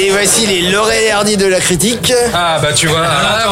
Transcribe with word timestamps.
Et 0.00 0.08
voici 0.10 0.46
les 0.46 0.70
Laurel 0.70 1.02
et 1.04 1.10
Hardy 1.10 1.36
de 1.36 1.44
la 1.44 1.60
critique. 1.60 2.14
Ah 2.32 2.58
bah 2.62 2.72
tu 2.72 2.86
vois. 2.86 3.06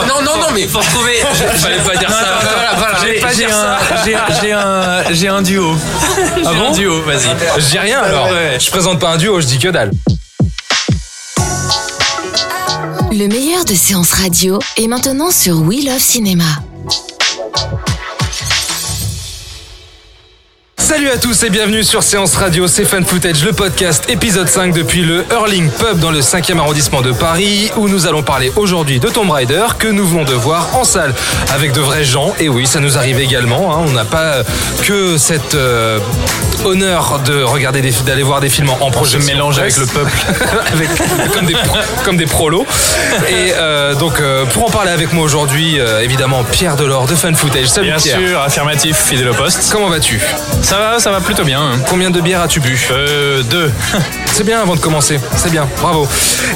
Non 0.09 0.23
non 0.23 0.39
non 0.39 0.47
mais 0.55 0.67
faut 0.67 0.79
retrouver. 0.79 1.17
fallait 1.57 1.77
pas 1.77 1.97
dire 1.97 2.09
ça. 2.11 2.39
Voilà, 2.41 2.73
voilà, 2.79 2.95
pas 3.21 3.29
j'ai 3.29 3.45
dire 3.45 3.49
un, 3.49 3.53
ça. 3.53 3.79
j'ai, 4.07 4.17
j'ai 4.41 4.53
un, 4.53 5.03
j'ai 5.13 5.29
un 5.29 5.43
duo. 5.43 5.75
J'ai 6.37 6.43
Ah 6.47 6.53
bon 6.55 6.69
un 6.71 6.73
duo, 6.73 7.03
vas-y. 7.03 7.29
Je 7.59 7.67
dis 7.67 7.79
rien 7.79 8.01
alors. 8.01 8.31
Ouais. 8.31 8.57
Je 8.59 8.71
présente 8.71 8.99
pas 8.99 9.11
un 9.11 9.17
duo, 9.19 9.39
je 9.43 9.47
dis 9.47 9.59
que 9.59 9.69
dalle. 9.69 9.91
Le 13.13 13.27
meilleur 13.27 13.67
de 13.67 13.75
séances 13.75 14.13
radio 14.13 14.59
est 14.79 14.87
maintenant 14.87 15.31
sur 15.31 15.61
We 15.61 15.85
Love 15.85 15.99
Cinéma. 15.99 16.45
Salut 20.81 21.11
à 21.11 21.19
tous 21.19 21.43
et 21.43 21.51
bienvenue 21.51 21.85
sur 21.85 22.03
Séance 22.03 22.35
Radio, 22.37 22.67
c'est 22.67 22.87
Fan 22.87 23.05
Footage, 23.05 23.45
le 23.45 23.53
podcast 23.53 24.05
épisode 24.09 24.49
5 24.49 24.73
depuis 24.73 25.03
le 25.03 25.27
Hurling 25.31 25.71
Pub 25.71 25.99
dans 25.99 26.11
le 26.11 26.21
5e 26.21 26.57
arrondissement 26.59 27.03
de 27.03 27.13
Paris 27.13 27.71
où 27.77 27.87
nous 27.87 28.07
allons 28.07 28.23
parler 28.23 28.51
aujourd'hui 28.57 28.99
de 28.99 29.09
Tomb 29.11 29.31
Raider 29.31 29.67
que 29.79 29.89
nous 29.89 30.07
venons 30.07 30.25
de 30.25 30.33
voir 30.33 30.75
en 30.75 30.85
salle 30.85 31.15
avec 31.53 31.73
de 31.73 31.81
vrais 31.81 32.03
gens. 32.03 32.33
Et 32.41 32.49
oui, 32.49 32.67
ça 32.67 32.81
nous 32.81 32.97
arrive 32.97 33.21
également, 33.21 33.75
hein, 33.77 33.85
on 33.87 33.93
n'a 33.93 34.07
pas 34.07 34.43
que 34.83 35.19
cet 35.19 35.55
euh, 35.55 35.99
honneur 36.65 37.21
de 37.25 37.43
regarder 37.43 37.81
des, 37.81 37.93
d'aller 38.07 38.23
voir 38.23 38.41
des 38.41 38.49
films 38.49 38.71
en, 38.71 38.79
en 38.81 38.91
projection. 38.91 39.33
mélange 39.33 39.59
avec 39.59 39.77
le 39.77 39.87
peuple. 39.87 40.11
avec, 40.73 40.89
comme, 41.33 41.47
des, 41.47 41.55
pro- 41.55 41.77
comme 42.05 42.17
des 42.17 42.27
prolos. 42.27 42.67
Et 43.29 43.53
euh, 43.55 43.95
donc 43.95 44.21
euh, 44.21 44.45
pour 44.47 44.67
en 44.67 44.71
parler 44.71 44.91
avec 44.91 45.13
moi 45.13 45.25
aujourd'hui, 45.25 45.79
euh, 45.81 46.01
évidemment 46.01 46.45
Pierre 46.45 46.77
Delors 46.77 47.07
de 47.07 47.15
Fan 47.15 47.35
Footage. 47.35 47.67
Salut 47.67 47.89
Bien 47.89 47.97
Pierre. 47.97 48.19
sûr, 48.19 48.41
affirmatif, 48.41 48.97
fidèle 48.97 49.29
au 49.31 49.35
poste. 49.35 49.69
Comment 49.73 49.89
vas-tu? 49.89 50.21
Ça 50.63 50.79
va, 50.79 50.99
ça 51.01 51.11
va 51.11 51.21
plutôt 51.21 51.45
bien. 51.45 51.73
Combien 51.89 52.11
de 52.11 52.21
bières 52.21 52.41
as-tu 52.43 52.61
bu? 52.61 52.89
Euh, 52.91 53.43
deux. 53.45 53.71
C'est 54.41 54.47
bien 54.47 54.63
avant 54.63 54.75
de 54.75 54.81
commencer, 54.81 55.21
c'est 55.37 55.51
bien, 55.51 55.69
bravo. 55.83 56.09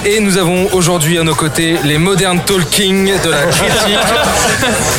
Et 0.07 0.19
nous 0.19 0.39
avons 0.39 0.69
aujourd'hui 0.73 1.19
à 1.19 1.23
nos 1.23 1.35
côtés 1.35 1.77
les 1.85 1.99
modernes 1.99 2.41
talking 2.41 3.13
de 3.23 3.29
la 3.31 3.43
critique, 3.43 3.99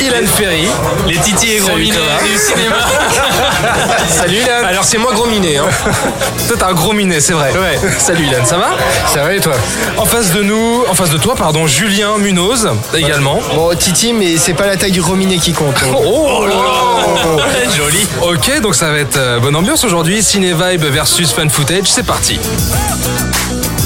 Ilan 0.02 0.24
Ferry. 0.36 0.68
Les 1.08 1.16
titis 1.16 1.54
et 1.54 1.58
gros 1.58 1.70
Thomas. 1.70 1.80
du 1.82 2.38
cinéma. 2.38 2.76
Salut 4.08 4.36
Ilan. 4.36 4.68
Alors 4.68 4.84
c'est 4.84 4.98
moi 4.98 5.12
gros 5.14 5.26
minet. 5.26 5.56
Hein. 5.56 5.64
Toi 6.46 6.56
t'as 6.60 6.68
un 6.68 6.74
gros 6.74 6.92
minet, 6.92 7.20
c'est 7.20 7.32
vrai. 7.32 7.50
Ouais. 7.58 7.76
Salut 7.98 8.24
Ilan, 8.24 8.44
ça 8.44 8.56
va? 8.56 8.76
Ça 9.12 9.24
va 9.24 9.34
et 9.34 9.40
toi? 9.40 9.54
En 9.96 10.04
face 10.04 10.30
de 10.30 10.44
nous, 10.44 10.84
en 10.88 10.94
face 10.94 11.10
de 11.10 11.18
toi, 11.18 11.34
pardon, 11.34 11.66
Julien 11.66 12.18
Munoz 12.18 12.68
également. 12.94 13.40
Bon 13.56 13.76
Titi 13.76 14.12
mais 14.12 14.36
c'est 14.36 14.54
pas 14.54 14.66
la 14.66 14.76
taille 14.76 14.92
du 14.92 15.00
gros 15.02 15.16
minet 15.16 15.38
qui 15.38 15.52
compte. 15.52 15.74
hein. 15.82 15.92
Oh 15.92 16.46
là 16.46 17.66
Joli. 17.76 18.06
Ok, 18.22 18.60
donc 18.60 18.76
ça 18.76 18.92
va 18.92 18.98
être 18.98 19.16
euh, 19.16 19.40
bonne 19.40 19.56
ambiance 19.56 19.82
aujourd'hui. 19.82 20.22
Ciné 20.22 20.52
Vibe 20.54 20.84
versus 20.84 21.32
Fan 21.32 21.50
Footage, 21.50 21.86
c'est 21.88 22.06
parti. 22.06 22.38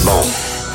Bon, 0.05 0.23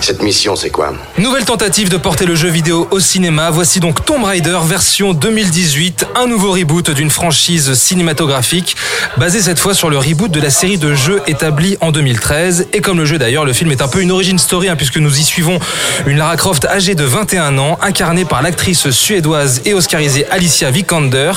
cette 0.06 0.22
mission, 0.22 0.56
c'est 0.56 0.70
quoi 0.70 0.94
Nouvelle 1.18 1.46
tentative 1.46 1.90
de 1.90 1.98
porter 1.98 2.28
le 2.28 2.36
jeu 2.36 2.48
vidéo 2.48 2.88
au 2.92 3.00
cinéma. 3.00 3.50
Voici 3.50 3.80
donc 3.80 4.06
Tomb 4.06 4.24
Raider 4.24 4.60
version 4.64 5.16
2018, 5.16 6.06
un 6.14 6.28
nouveau 6.28 6.52
reboot 6.52 6.92
d'une 6.92 7.10
franchise 7.10 7.74
cinématographique, 7.74 8.76
basé 9.18 9.42
cette 9.42 9.58
fois 9.58 9.74
sur 9.74 9.90
le 9.90 9.98
reboot 9.98 10.30
de 10.30 10.40
la 10.40 10.52
série 10.52 10.78
de 10.78 10.94
jeux 10.94 11.24
établie 11.26 11.76
en 11.82 11.92
2013. 11.92 12.68
Et 12.74 12.82
comme 12.82 13.00
le 13.00 13.06
jeu 13.06 13.18
d'ailleurs, 13.18 13.46
le 13.46 13.54
film 13.54 13.72
est 13.72 13.82
un 13.82 13.88
peu 13.88 14.00
une 14.00 14.12
origin 14.12 14.38
story, 14.38 14.70
hein, 14.70 14.76
puisque 14.76 14.98
nous 14.98 15.20
y 15.20 15.24
suivons 15.24 15.60
une 16.06 16.20
Lara 16.20 16.38
Croft 16.38 16.66
âgée 16.66 16.94
de 16.94 17.04
21 17.04 17.58
ans, 17.58 17.80
incarnée 17.82 18.26
par 18.26 18.44
l'actrice 18.44 18.92
suédoise 18.92 19.64
et 19.66 19.74
oscarisée 19.74 20.28
Alicia 20.30 20.70
Vikander, 20.70 21.32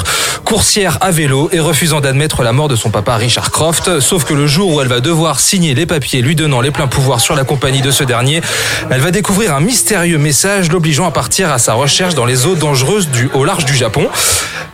coursière 0.44 0.98
à 1.00 1.10
vélo 1.10 1.48
et 1.52 1.60
refusant 1.60 2.02
d'admettre 2.02 2.42
la 2.42 2.52
mort 2.52 2.68
de 2.68 2.76
son 2.76 2.90
papa 2.90 3.16
Richard 3.16 3.50
Croft. 3.50 4.00
Sauf 4.00 4.24
que 4.24 4.34
le 4.34 4.46
jour 4.46 4.74
où 4.74 4.82
elle 4.82 4.88
va 4.88 5.00
devoir 5.00 5.40
signer 5.40 5.74
les 5.74 5.86
papiers 5.86 6.20
lui 6.20 6.36
donnant 6.36 6.60
les 6.60 6.70
pleins 6.70 6.86
pouvoirs 6.86 7.20
sur 7.20 7.34
la 7.34 7.44
compagnie 7.44 7.80
de 7.80 7.90
ce 7.90 8.04
dernier, 8.04 8.42
elle 8.90 9.00
va 9.00 9.10
découvrir 9.10 9.54
un 9.54 9.60
mystérieux 9.60 10.18
message 10.18 10.70
l'obligeant 10.70 11.06
à 11.06 11.10
partir 11.10 11.50
à 11.50 11.58
sa 11.58 11.74
recherche 11.74 12.14
dans 12.14 12.26
les 12.26 12.46
eaux 12.46 12.54
dangereuses 12.54 13.08
du 13.08 13.30
au 13.34 13.44
large 13.44 13.64
du 13.64 13.74
Japon. 13.74 14.08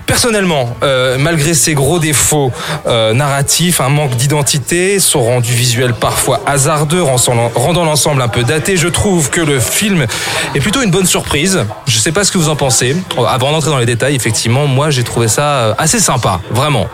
Personnellement, 0.06 0.76
euh, 0.82 1.16
malgré 1.19 1.54
ses 1.54 1.75
gros 1.75 1.98
défauts 1.98 2.53
euh, 2.87 3.15
narratifs, 3.15 3.81
un 3.81 3.88
manque 3.88 4.16
d'identité, 4.16 5.00
son 5.00 5.22
rendu 5.22 5.53
visuel 5.53 5.94
parfois 5.94 6.41
hasardeux, 6.47 7.03
rendant 7.03 7.84
l'ensemble 7.84 8.20
un 8.22 8.28
peu 8.28 8.43
daté, 8.44 8.76
je 8.76 8.88
trouve 8.88 9.31
que 9.31 9.41
le 9.41 9.59
film 9.59 10.06
est 10.54 10.60
plutôt 10.60 10.82
une 10.82 10.91
bonne 10.91 11.06
surprise. 11.06 11.64
Je 11.87 11.98
sais 11.98 12.12
pas 12.12 12.22
ce 12.25 12.32
que 12.32 12.38
vous 12.38 12.48
en 12.50 12.56
pensez. 12.56 12.97
Avant 13.28 13.50
d'entrer 13.50 13.70
dans 13.70 13.78
les 13.78 13.87
détails, 13.87 14.14
effectivement, 14.14 14.66
moi 14.66 14.91
j'ai 14.91 15.04
trouvé 15.04 15.26
ça 15.28 15.43
euh, 15.43 15.75
assez 15.78 16.00
sympa, 16.00 16.41
vraiment. 16.50 16.87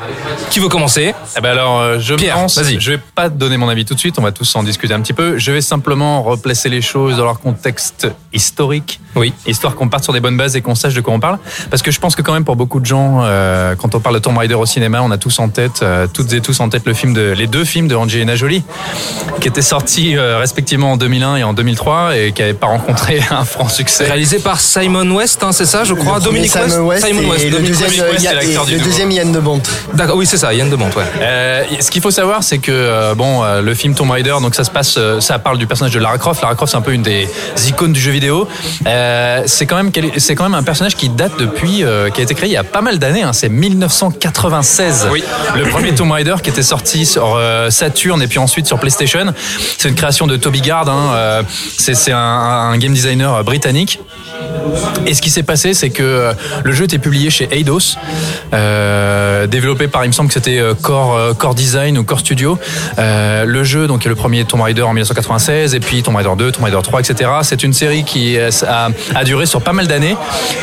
Qui 0.51 0.61
veut 0.61 0.69
commencer? 0.69 1.13
Eh 1.37 1.41
ben 1.41 1.51
alors, 1.51 1.81
euh, 1.81 1.99
je 1.99 2.15
Pierre, 2.15 2.37
pense, 2.37 2.59
vas-y. 2.59 2.79
je 2.81 2.93
vais 2.93 3.01
pas 3.15 3.29
te 3.29 3.35
donner 3.35 3.57
mon 3.57 3.69
avis 3.69 3.85
tout 3.85 3.95
de 3.95 4.01
suite, 4.01 4.19
on 4.19 4.23
va 4.23 4.33
tous 4.33 4.55
en 4.55 4.63
discuter 4.63 4.95
un 4.95 5.01
petit 5.01 5.13
peu. 5.13 5.37
Je 5.37 5.51
vais 5.53 5.61
simplement 5.63 6.23
replacer 6.23 6.69
les 6.69 6.81
choses 6.83 7.17
dans 7.17 7.25
leur 7.25 7.41
contexte 7.41 8.07
historique, 8.33 9.01
Oui. 9.17 9.33
histoire 9.47 9.75
qu'on 9.75 9.89
parte 9.89 10.05
sur 10.05 10.13
des 10.13 10.21
bonnes 10.21 10.37
bases 10.37 10.55
et 10.57 10.61
qu'on 10.63 10.75
sache 10.75 10.95
de 10.95 11.01
quoi 11.01 11.13
on 11.15 11.21
parle. 11.21 11.39
Parce 11.71 11.83
que 11.83 11.91
je 11.91 11.99
pense 11.99 12.15
que 12.15 12.23
quand 12.23 12.33
même 12.33 12.45
pour 12.45 12.57
beaucoup 12.57 12.79
de 12.81 12.87
gens, 12.87 13.00
euh, 13.23 13.75
quand 13.77 13.95
on 13.95 14.01
parle 14.01 14.15
de 14.17 14.21
Tomb 14.21 14.37
Raider 14.39 14.55
au 14.55 14.67
cinéma, 14.67 15.01
on 15.03 15.11
a 15.11 15.19
tous 15.19 15.39
en 15.39 15.49
tête, 15.49 15.81
euh, 15.83 16.07
toutes 16.13 16.33
et 16.33 16.41
tous 16.41 16.59
en 16.61 16.69
tête 16.69 16.83
le 16.87 16.95
film 16.95 17.13
de, 17.13 17.33
les 17.33 17.47
deux 17.47 17.65
films 17.65 17.89
de 17.89 17.95
Angelina 17.95 18.37
Jolie, 18.37 18.63
qui 19.41 19.49
étaient 19.49 19.63
sortis 19.63 20.17
euh, 20.17 20.39
respectivement 20.39 20.93
en 20.93 20.97
2001 20.97 21.37
et 21.37 21.45
en 21.45 21.53
2003 21.53 22.17
et 22.17 22.33
qui 22.33 22.43
n'avaient 22.43 22.55
pas 22.55 22.67
rencontré 22.69 23.21
un 23.31 23.45
franc 23.45 23.69
succès. 23.69 24.05
Réalisé 24.05 24.39
par 24.39 24.61
Simon 24.61 25.09
West, 25.11 25.43
hein, 25.43 25.53
c'est 25.53 25.67
ça, 25.67 25.85
je 25.85 25.95
crois. 25.95 26.19
Le 26.19 26.25
Dominique 26.25 26.55
West, 26.55 27.07
Simon 27.07 27.23
et 27.23 27.27
West. 27.31 27.45
le 27.45 27.51
Dominique 27.51 27.71
deuxième, 27.73 28.09
West. 28.11 28.25
Yann- 28.25 28.39
et 28.43 28.67
du 28.67 28.79
le 28.79 28.85
deuxième 28.85 29.11
Yann 29.11 29.33
de 29.33 29.41
Bont. 29.41 29.61
D'accord, 29.95 30.17
oui, 30.17 30.27
c'est 30.27 30.39
ça, 30.39 30.53
Yann 30.53 30.71
de 30.71 30.77
ouais. 30.77 31.05
Euh, 31.21 31.65
ce 31.81 31.91
qu'il 31.91 32.03
faut 32.03 32.11
savoir, 32.11 32.43
c'est 32.43 32.59
que 32.59 32.71
euh, 32.73 33.15
bon, 33.15 33.43
euh, 33.45 33.61
le 33.63 33.75
film 33.75 33.95
Tomb 33.95 34.11
Raider, 34.11 34.35
donc 34.41 34.55
ça 34.55 34.65
se 34.65 34.71
passe, 34.71 34.95
euh, 34.97 35.21
ça 35.21 35.39
parle 35.39 35.59
du 35.59 35.67
personnage 35.67 35.93
de 35.93 35.99
Lara 35.99 36.19
Croft. 36.19 36.43
Lara 36.43 36.55
Croft, 36.55 36.73
c'est 36.73 36.79
un 36.79 36.83
peu 36.83 36.93
une 36.93 37.03
des 37.03 37.29
icônes 37.69 37.93
du 37.93 38.01
jeu 38.01 38.11
vidéo. 38.11 38.49
Euh, 38.87 39.43
c'est 39.47 39.67
quand 39.67 39.77
même, 39.77 39.91
c'est 40.17 40.35
quand 40.35 40.45
même 40.45 40.55
un 40.55 40.63
personnage 40.63 40.97
qui 40.97 41.09
date 41.09 41.33
depuis, 41.39 41.85
euh, 41.85 42.11
qui 42.11 42.21
a 42.21 42.25
été 42.25 42.35
créé 42.35 42.49
il 42.49 42.53
y 42.53 42.57
a 42.57 42.65
pas 42.65 42.81
mal 42.81 42.90
d'années. 42.99 43.23
hein. 43.23 43.33
c'est 43.33 43.49
1996. 43.49 45.09
Oui. 45.11 45.23
Le 45.57 45.65
premier 45.65 45.95
Tomb 45.95 46.11
Raider 46.11 46.37
qui 46.43 46.51
était 46.51 46.63
sorti 46.63 47.07
sur 47.07 47.35
euh, 47.37 47.71
Saturn 47.71 48.21
et 48.23 48.27
puis 48.27 48.39
ensuite 48.39 48.67
sur 48.67 48.79
PlayStation. 48.79 49.33
C'est 49.79 49.89
une 49.89 49.95
création 49.95 50.27
de 50.27 50.37
Toby 50.37 50.61
Gard. 50.61 50.89
hein, 50.89 51.13
euh, 51.15 51.43
c'est 51.79 52.13
un, 52.13 52.17
un 52.19 52.79
game 52.79 52.93
designer 52.93 53.35
euh, 53.35 53.43
britannique. 53.43 54.01
Et 55.07 55.15
ce 55.15 55.21
qui 55.21 55.29
s'est 55.31 55.43
passé, 55.43 55.75
c'est 55.75 55.91
que 55.91 56.33
le 56.65 56.73
jeu 56.73 56.85
était 56.85 56.99
publié 56.99 57.29
chez 57.31 57.49
Eidos, 57.51 57.97
euh, 58.55 59.47
développé 59.47 59.87
par, 59.89 60.05
il 60.05 60.09
me 60.09 60.13
semble 60.13 60.29
que 60.29 60.35
c'était 60.35 60.61
Core, 60.83 61.37
Core 61.37 61.55
Design 61.55 61.99
ou 61.99 62.05
Core 62.05 62.21
Studio. 62.21 62.59
Le 62.99 63.65
jeu, 63.65 63.87
donc, 63.87 64.07
est 64.07 64.09
le 64.09 64.15
premier 64.15 64.45
Tomb 64.45 64.63
Raider 64.63 64.83
en 64.83 64.93
1996, 64.95 65.75
et 65.75 65.81
puis 65.81 66.03
Tomb 66.03 66.17
Raider 66.17 66.31
2, 66.39 66.53
Tomb 66.53 66.65
Raider 66.65 66.79
3, 66.83 67.01
etc. 67.01 67.31
C'est 67.43 67.63
une 67.63 67.73
série 67.75 68.05
qui 68.05 68.39
a, 68.39 68.89
a 69.15 69.25
duré 69.25 69.45
sur 69.47 69.61
pas 69.61 69.73
mal 69.73 69.87
d'années, 69.87 70.17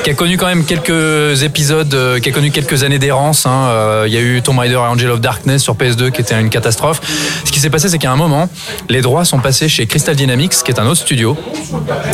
qui 0.03 0.09
a 0.09 0.13
connu 0.13 0.37
quand 0.37 0.47
même 0.47 0.65
quelques 0.65 1.43
épisodes, 1.43 2.16
euh, 2.17 2.19
qui 2.19 2.29
a 2.29 2.31
connu 2.31 2.51
quelques 2.51 2.83
années 2.83 2.99
d'errance. 2.99 3.45
hein. 3.45 3.67
Euh, 3.69 4.05
Il 4.07 4.13
y 4.13 4.17
a 4.17 4.21
eu 4.21 4.41
Tomb 4.41 4.57
Raider 4.59 4.75
Angel 4.77 5.09
of 5.11 5.21
Darkness 5.21 5.61
sur 5.63 5.75
PS2, 5.75 6.11
qui 6.11 6.21
était 6.21 6.39
une 6.39 6.49
catastrophe. 6.49 7.01
Ce 7.45 7.51
qui 7.51 7.59
s'est 7.59 7.69
passé, 7.69 7.89
c'est 7.89 7.97
qu'à 7.97 8.11
un 8.11 8.15
moment, 8.15 8.49
les 8.89 9.01
droits 9.01 9.25
sont 9.25 9.39
passés 9.39 9.69
chez 9.69 9.85
Crystal 9.87 10.15
Dynamics, 10.15 10.53
qui 10.63 10.71
est 10.71 10.79
un 10.79 10.85
autre 10.85 11.01
studio, 11.01 11.37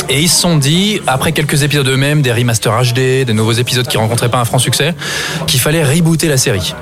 et 0.08 0.20
ils 0.20 0.28
se 0.28 0.40
sont 0.40 0.56
dit, 0.56 1.00
après 1.06 1.32
quelques 1.32 1.62
épisodes 1.62 1.88
eux-mêmes, 1.88 2.22
des 2.22 2.32
remasters 2.32 2.72
HD, 2.92 3.24
des 3.24 3.32
nouveaux 3.32 3.52
épisodes 3.52 3.86
qui 3.86 3.96
rencontraient 3.96 4.28
pas 4.28 4.38
un 4.38 4.44
franc 4.44 4.58
succès, 4.58 4.94
qu'il 5.46 5.60
fallait 5.60 5.84
rebooter 5.84 6.28
la 6.28 6.36
série. 6.36 6.74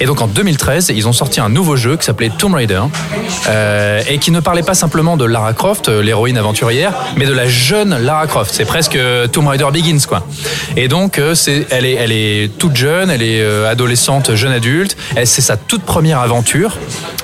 Et 0.00 0.06
donc 0.06 0.20
en 0.20 0.26
2013, 0.26 0.92
ils 0.94 1.06
ont 1.08 1.12
sorti 1.12 1.40
un 1.40 1.48
nouveau 1.48 1.76
jeu 1.76 1.96
qui 1.96 2.04
s'appelait 2.04 2.30
Tomb 2.36 2.54
Raider, 2.54 2.82
euh, 3.48 4.02
et 4.08 4.18
qui 4.18 4.30
ne 4.30 4.40
parlait 4.40 4.62
pas 4.62 4.74
simplement 4.74 5.16
de 5.16 5.24
Lara 5.24 5.52
Croft, 5.52 5.88
l'héroïne 5.88 6.38
aventurière, 6.38 6.92
mais 7.16 7.26
de 7.26 7.32
la 7.32 7.48
jeune 7.48 7.96
Lara 7.98 8.26
Croft. 8.26 8.52
C'est 8.54 8.64
presque 8.64 8.98
Tomb 9.32 9.46
Raider 9.48 9.66
Begins, 9.72 10.06
quoi. 10.08 10.26
Et 10.76 10.88
donc, 10.88 11.18
elle, 11.18 11.84
est, 11.86 11.92
elle 11.94 12.12
est 12.12 12.31
est 12.32 12.48
toute 12.58 12.76
jeune, 12.76 13.10
elle 13.10 13.22
est 13.22 13.40
euh, 13.40 13.70
adolescente, 13.70 14.34
jeune 14.34 14.52
adulte. 14.52 14.96
Elle 15.16 15.26
c'est 15.26 15.40
sa 15.42 15.56
toute 15.56 15.82
première 15.82 16.18
aventure. 16.20 16.76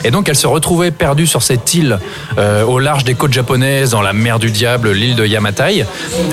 Et 0.04 0.10
donc 0.10 0.28
elle 0.28 0.36
se 0.36 0.46
retrouvait 0.46 0.90
perdue 0.92 1.26
sur 1.26 1.42
cette 1.42 1.74
île 1.74 1.98
euh, 2.38 2.62
au 2.64 2.78
large 2.78 3.04
des 3.04 3.14
côtes 3.14 3.32
japonaises, 3.32 3.90
dans 3.90 4.02
la 4.02 4.12
mer 4.12 4.38
du 4.38 4.50
diable, 4.50 4.92
l'île 4.92 5.16
de 5.16 5.26
Yamatai. 5.26 5.84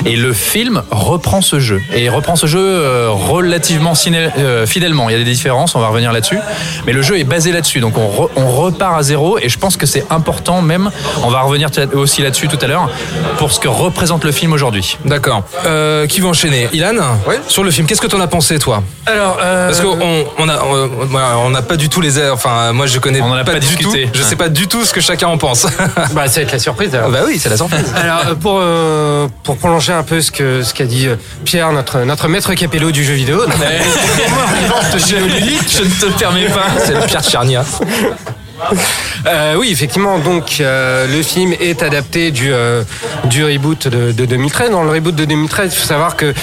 Et 0.05 0.15
le 0.15 0.33
film 0.33 0.83
reprend 0.91 1.41
ce 1.41 1.59
jeu. 1.59 1.81
Et 1.93 2.09
reprend 2.09 2.35
ce 2.35 2.47
jeu 2.47 2.59
euh, 2.61 3.09
relativement 3.09 3.93
ciné- 3.93 4.29
euh, 4.37 4.65
fidèlement. 4.67 5.09
Il 5.09 5.13
y 5.13 5.15
a 5.15 5.23
des 5.23 5.31
différences, 5.31 5.75
on 5.75 5.79
va 5.79 5.87
revenir 5.87 6.11
là-dessus. 6.11 6.37
Mais 6.85 6.93
le 6.93 7.01
jeu 7.01 7.17
est 7.17 7.23
basé 7.23 7.51
là-dessus. 7.51 7.79
Donc 7.79 7.97
on, 7.97 8.07
re- 8.07 8.29
on 8.35 8.47
repart 8.49 8.97
à 8.99 9.03
zéro. 9.03 9.37
Et 9.39 9.49
je 9.49 9.57
pense 9.57 9.77
que 9.77 9.85
c'est 9.85 10.05
important 10.09 10.61
même, 10.61 10.89
on 11.23 11.29
va 11.29 11.41
revenir 11.41 11.69
aussi 11.93 12.21
là-dessus 12.21 12.47
tout 12.47 12.59
à 12.61 12.67
l'heure, 12.67 12.89
pour 13.37 13.51
ce 13.51 13.59
que 13.59 13.67
représente 13.67 14.23
le 14.23 14.31
film 14.31 14.53
aujourd'hui. 14.53 14.97
D'accord. 15.05 15.43
Euh, 15.65 16.05
qui 16.07 16.21
va 16.21 16.29
enchaîner? 16.29 16.67
Ilan? 16.73 16.95
Oui. 17.27 17.35
Sur 17.47 17.63
le 17.63 17.71
film, 17.71 17.87
qu'est-ce 17.87 18.01
que 18.01 18.07
t'en 18.07 18.19
as 18.21 18.27
pensé, 18.27 18.59
toi? 18.59 18.64
Alors, 19.05 19.37
euh, 19.41 19.67
Parce 19.67 19.81
qu'on 19.81 20.25
on 20.37 20.49
a, 20.49 20.63
on, 20.63 21.49
n'a 21.49 21.61
pas 21.61 21.75
du 21.77 21.89
tout 21.89 22.01
les 22.01 22.17
airs. 22.19 22.33
Enfin, 22.33 22.73
moi, 22.73 22.85
je 22.87 22.99
connais 22.99 23.21
On 23.21 23.25
en 23.25 23.33
a 23.33 23.43
pas, 23.43 23.53
pas 23.53 23.59
du 23.59 23.67
discuté. 23.67 24.05
tout. 24.05 24.17
Je 24.17 24.23
sais 24.23 24.35
pas 24.35 24.49
du 24.49 24.67
tout 24.67 24.83
ce 24.83 24.93
que 24.93 25.01
chacun 25.01 25.27
en 25.27 25.37
pense. 25.37 25.65
bah, 26.13 26.27
ça 26.27 26.39
va 26.39 26.41
être 26.41 26.51
la 26.51 26.59
surprise 26.59 26.93
alors. 26.95 27.09
bah 27.09 27.19
oui, 27.25 27.39
c'est 27.39 27.49
la 27.49 27.57
surprise. 27.57 27.85
Alors 27.95 28.21
euh, 28.27 28.35
pour 28.35 28.59
euh, 28.61 29.27
pour 29.43 29.57
prolonger 29.57 29.93
un 29.93 30.03
peu 30.03 30.21
ce 30.21 30.31
que 30.31 30.63
ce 30.63 30.73
qu'a 30.73 30.85
dit 30.85 31.07
euh, 31.07 31.15
Pierre, 31.43 31.71
notre 31.71 31.99
notre 31.99 32.27
maître 32.27 32.53
capello 32.53 32.91
du 32.91 33.03
jeu 33.03 33.13
vidéo. 33.13 33.41
je, 34.93 34.97
je 34.97 35.83
ne 35.83 35.89
te 36.11 36.17
permets 36.17 36.47
pas. 36.47 36.65
C'est 36.83 36.93
le 36.93 37.01
Pierre 37.01 37.23
Charnia. 37.23 37.63
Euh, 39.27 39.55
oui, 39.57 39.69
effectivement. 39.71 40.19
Donc, 40.19 40.57
euh, 40.59 41.07
le 41.07 41.23
film 41.23 41.53
est 41.59 41.81
adapté 41.83 42.31
du 42.31 42.51
euh, 42.53 42.83
du 43.25 43.43
reboot 43.43 43.87
de, 43.87 44.11
de 44.11 44.25
2013. 44.25 44.71
Dans 44.71 44.83
le 44.83 44.91
reboot 44.91 45.15
de 45.15 45.25
2013, 45.25 45.73
il 45.73 45.77
faut 45.79 45.87
savoir 45.87 46.15
que 46.15 46.33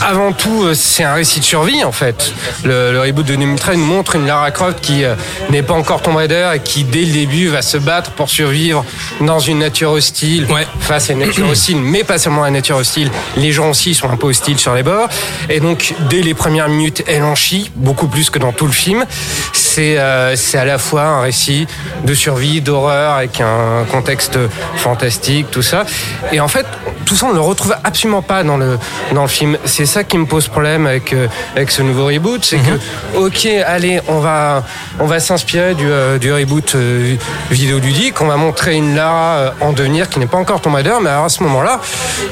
avant 0.00 0.32
tout, 0.32 0.64
euh, 0.64 0.74
c'est 0.74 1.02
un 1.04 1.14
récit 1.14 1.40
de 1.40 1.44
survie 1.44 1.82
en 1.82 1.92
fait. 1.92 2.32
Le, 2.64 2.92
le 2.92 3.00
reboot 3.00 3.26
de 3.26 3.34
2013 3.34 3.76
nous 3.78 3.84
montre 3.84 4.14
une 4.16 4.26
Lara 4.26 4.50
Croft 4.52 4.80
qui 4.80 5.04
euh, 5.04 5.14
n'est 5.50 5.62
pas 5.62 5.74
encore 5.74 6.02
Tomb 6.02 6.16
Raider 6.16 6.50
et 6.54 6.60
qui 6.60 6.84
dès 6.84 7.00
le 7.04 7.12
début 7.12 7.48
va 7.48 7.62
se 7.62 7.78
battre 7.78 8.12
pour 8.12 8.28
survivre 8.28 8.84
dans 9.20 9.38
une 9.40 9.58
nature 9.58 9.90
hostile, 9.92 10.46
Ouais. 10.50 10.66
face 10.80 11.10
à 11.10 11.14
une 11.14 11.20
nature 11.20 11.48
hostile, 11.48 11.78
mais 11.78 12.04
pas 12.04 12.18
seulement 12.18 12.44
la 12.44 12.50
nature 12.50 12.76
hostile. 12.76 13.10
Les 13.36 13.50
gens 13.52 13.70
aussi 13.70 13.94
sont 13.94 14.08
un 14.10 14.16
peu 14.16 14.26
hostiles 14.28 14.58
sur 14.58 14.74
les 14.74 14.82
bords. 14.82 15.08
Et 15.48 15.58
donc, 15.60 15.94
dès 16.08 16.20
les 16.22 16.34
premières 16.34 16.68
minutes, 16.68 17.02
elle 17.08 17.22
en 17.24 17.34
chie 17.34 17.70
beaucoup 17.74 18.06
plus 18.08 18.30
que 18.30 18.38
dans 18.38 18.52
tout 18.52 18.66
le 18.66 18.72
film. 18.72 19.04
C'est 19.52 19.98
euh, 19.98 20.36
c'est 20.36 20.58
à 20.58 20.64
la 20.64 20.78
fois 20.78 21.17
un 21.18 21.22
récit 21.22 21.66
de 22.04 22.14
survie, 22.14 22.60
d'horreur, 22.60 23.14
avec 23.14 23.40
un 23.40 23.84
contexte 23.90 24.38
fantastique, 24.76 25.50
tout 25.50 25.62
ça. 25.62 25.84
Et 26.32 26.40
en 26.40 26.48
fait, 26.48 26.66
tout 27.04 27.16
ça, 27.16 27.26
on 27.26 27.30
ne 27.30 27.34
le 27.34 27.40
retrouve 27.40 27.74
absolument 27.84 28.22
pas 28.22 28.42
dans 28.44 28.56
le, 28.56 28.78
dans 29.14 29.22
le 29.22 29.28
film. 29.28 29.56
C'est 29.64 29.86
ça 29.86 30.04
qui 30.04 30.18
me 30.18 30.26
pose 30.26 30.48
problème 30.48 30.86
avec, 30.86 31.12
euh, 31.12 31.26
avec 31.56 31.70
ce 31.70 31.82
nouveau 31.82 32.06
reboot. 32.06 32.44
C'est 32.44 32.58
que, 32.58 33.16
ok, 33.16 33.46
allez, 33.66 34.00
on 34.08 34.18
va, 34.20 34.62
on 35.00 35.06
va 35.06 35.18
s'inspirer 35.20 35.74
du, 35.74 35.86
euh, 35.90 36.18
du 36.18 36.32
reboot 36.32 36.74
euh, 36.74 37.16
vidéoludique. 37.50 38.20
On 38.20 38.26
va 38.26 38.36
montrer 38.36 38.74
une 38.76 38.94
Lara 38.94 39.36
euh, 39.36 39.50
en 39.60 39.72
devenir 39.72 40.08
qui 40.08 40.18
n'est 40.18 40.26
pas 40.26 40.38
encore 40.38 40.60
Tomb 40.60 40.74
Raider, 40.74 40.94
mais 41.00 41.10
alors 41.10 41.24
à 41.24 41.28
ce 41.28 41.42
moment-là, 41.44 41.80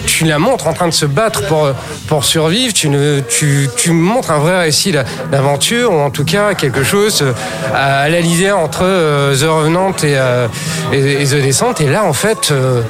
tu 0.06 0.24
la 0.24 0.38
montres 0.38 0.66
en 0.66 0.72
train 0.74 0.88
de 0.88 0.92
se 0.94 1.06
battre 1.06 1.46
pour, 1.46 1.70
pour 2.06 2.24
survivre. 2.24 2.72
Tu, 2.74 2.88
ne, 2.88 3.20
tu, 3.20 3.68
tu 3.76 3.92
montres 3.92 4.30
un 4.30 4.38
vrai 4.38 4.58
récit 4.60 4.92
d'a- 4.92 5.04
d'aventure, 5.30 5.92
ou 5.92 5.98
en 6.00 6.10
tout 6.10 6.24
cas 6.24 6.54
quelque 6.54 6.84
chose 6.84 7.22
euh, 7.22 7.32
à 7.74 8.08
la 8.08 8.20
lisière 8.20 8.58
entre 8.76 8.84
euh, 8.84 9.34
The 9.34 9.44
Revenant 9.49 9.93
et, 10.02 10.17
euh, 10.19 10.49
et, 10.93 11.23
et 11.23 11.25
The 11.25 11.40
Descent. 11.43 11.73
Et 11.81 11.87
là, 11.87 12.05
en 12.05 12.12
fait, 12.12 12.50
euh, 12.50 12.82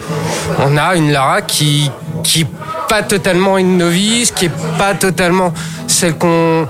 on 0.59 0.77
a 0.77 0.97
une 0.97 1.12
Lara 1.12 1.43
qui 1.43 1.91
qui 2.25 2.41
est 2.41 2.47
pas 2.88 3.03
totalement 3.03 3.56
une 3.56 3.77
novice, 3.79 4.33
qui 4.33 4.47
est 4.47 4.50
pas 4.79 4.94
totalement 4.94 5.53
celle 5.87 6.15
qu'on 6.17 6.67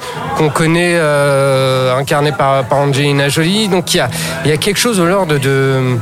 connaît 0.52 0.96
euh, 0.96 1.96
incarnée 1.96 2.32
par, 2.32 2.64
par 2.64 2.78
Angelina 2.80 3.28
Jolie. 3.30 3.68
Donc 3.68 3.94
il 3.94 3.98
y 3.98 4.00
a, 4.00 4.10
y 4.44 4.52
a 4.52 4.56
quelque 4.58 4.78
chose 4.78 4.98
de 4.98 5.02
l'ordre 5.04 5.38
de, 5.38 5.96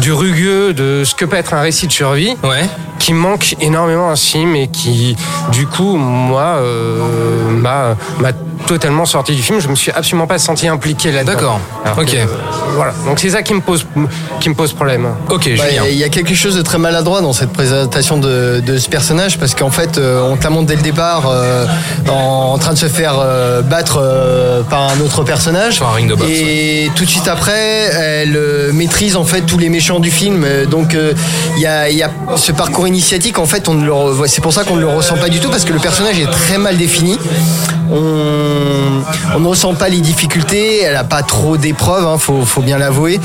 du 0.00 0.12
rugueux, 0.12 0.72
de 0.72 1.04
ce 1.04 1.14
que 1.14 1.24
peut 1.24 1.36
être 1.36 1.54
un 1.54 1.60
récit 1.60 1.86
de 1.86 1.92
survie 1.92 2.36
Ouais. 2.42 2.64
qui 2.98 3.12
manque 3.12 3.54
énormément 3.60 4.10
à 4.10 4.16
ce 4.16 4.26
film 4.26 4.56
et 4.56 4.66
qui, 4.66 5.16
du 5.52 5.66
coup, 5.68 5.96
moi, 5.96 6.56
euh, 6.58 7.48
m'a 7.50 7.94
totalement 8.66 9.04
sorti 9.04 9.34
du 9.34 9.42
film. 9.42 9.60
Je 9.60 9.68
me 9.68 9.74
suis 9.74 9.90
absolument 9.92 10.26
pas 10.26 10.38
senti 10.38 10.68
impliqué 10.68 11.12
là-dedans. 11.12 11.32
D'accord. 11.32 11.60
Ok. 11.98 12.10
que, 12.10 12.16
euh, 12.16 12.24
voilà. 12.74 12.92
Donc 13.06 13.18
c'est 13.20 13.30
ça 13.30 13.42
qui 13.42 13.54
me 13.54 13.60
pose 13.60 13.86
qui 14.40 14.48
me 14.48 14.54
pose 14.54 14.72
problème. 14.72 15.06
Ok, 15.30 15.48
Bah. 15.56 15.64
Il 15.90 15.96
y 15.96 16.04
a 16.04 16.08
quelque 16.08 16.34
chose 16.34 16.56
de 16.56 16.62
très 16.62 16.78
maladroit 16.78 17.20
dans 17.20 17.32
cette 17.32 17.52
présentation 17.52 18.18
de, 18.18 18.60
de 18.64 18.78
ce 18.78 18.88
personnage 18.88 19.38
parce 19.38 19.54
qu'en 19.54 19.70
fait, 19.70 19.98
euh, 19.98 20.20
on 20.30 20.36
te 20.36 20.44
la 20.44 20.50
montre 20.50 20.66
dès 20.66 20.76
le 20.76 20.82
départ 20.82 21.24
euh, 21.28 21.64
en, 22.08 22.52
en 22.54 22.58
train 22.58 22.72
de 22.72 22.78
se 22.78 22.86
faire 22.86 23.14
euh, 23.18 23.62
battre 23.62 23.98
euh, 24.02 24.62
par 24.62 24.82
un 24.90 25.00
autre 25.00 25.22
personnage. 25.22 25.74
Sur 25.74 25.88
un 25.88 25.92
ring 25.92 26.08
de 26.10 26.14
boxe, 26.14 26.30
Et 26.30 26.90
tout 26.94 27.04
de 27.04 27.10
suite 27.10 27.28
après, 27.28 27.90
elle 27.94 28.36
euh, 28.36 28.72
maîtrise 28.72 29.16
en 29.16 29.24
fait 29.24 29.42
tous 29.42 29.58
les 29.58 29.68
méchants 29.68 30.00
du 30.00 30.10
film. 30.10 30.44
Donc 30.70 30.94
euh, 30.94 31.12
il 31.56 31.62
y, 31.62 31.66
a, 31.66 31.88
il 31.88 31.96
y 31.96 32.02
a 32.02 32.10
ce 32.36 32.52
parcours 32.52 32.86
initiatique. 32.88 33.38
En 33.38 33.46
fait, 33.46 33.68
on 33.68 33.74
ne 33.74 33.86
le 33.86 33.92
c'est 34.26 34.40
pour 34.42 34.52
ça 34.52 34.64
qu'on 34.64 34.76
ne 34.76 34.80
le 34.80 34.88
ressent 34.88 35.16
pas 35.16 35.28
du 35.28 35.40
tout 35.40 35.48
parce 35.50 35.64
que 35.64 35.72
le 35.72 35.78
personnage 35.78 36.18
est 36.18 36.30
très 36.30 36.58
mal 36.58 36.76
défini. 36.76 37.18
On, 37.90 38.55
on 39.34 39.40
ne 39.40 39.46
ressent 39.46 39.74
pas 39.74 39.88
les 39.88 40.00
difficultés. 40.00 40.82
Elle 40.82 40.96
a 40.96 41.04
pas 41.04 41.22
trop 41.22 41.56
d'épreuves, 41.56 42.06
hein, 42.06 42.18
faut, 42.18 42.44
faut 42.44 42.62
bien 42.62 42.78
l'avouer. 42.78 43.20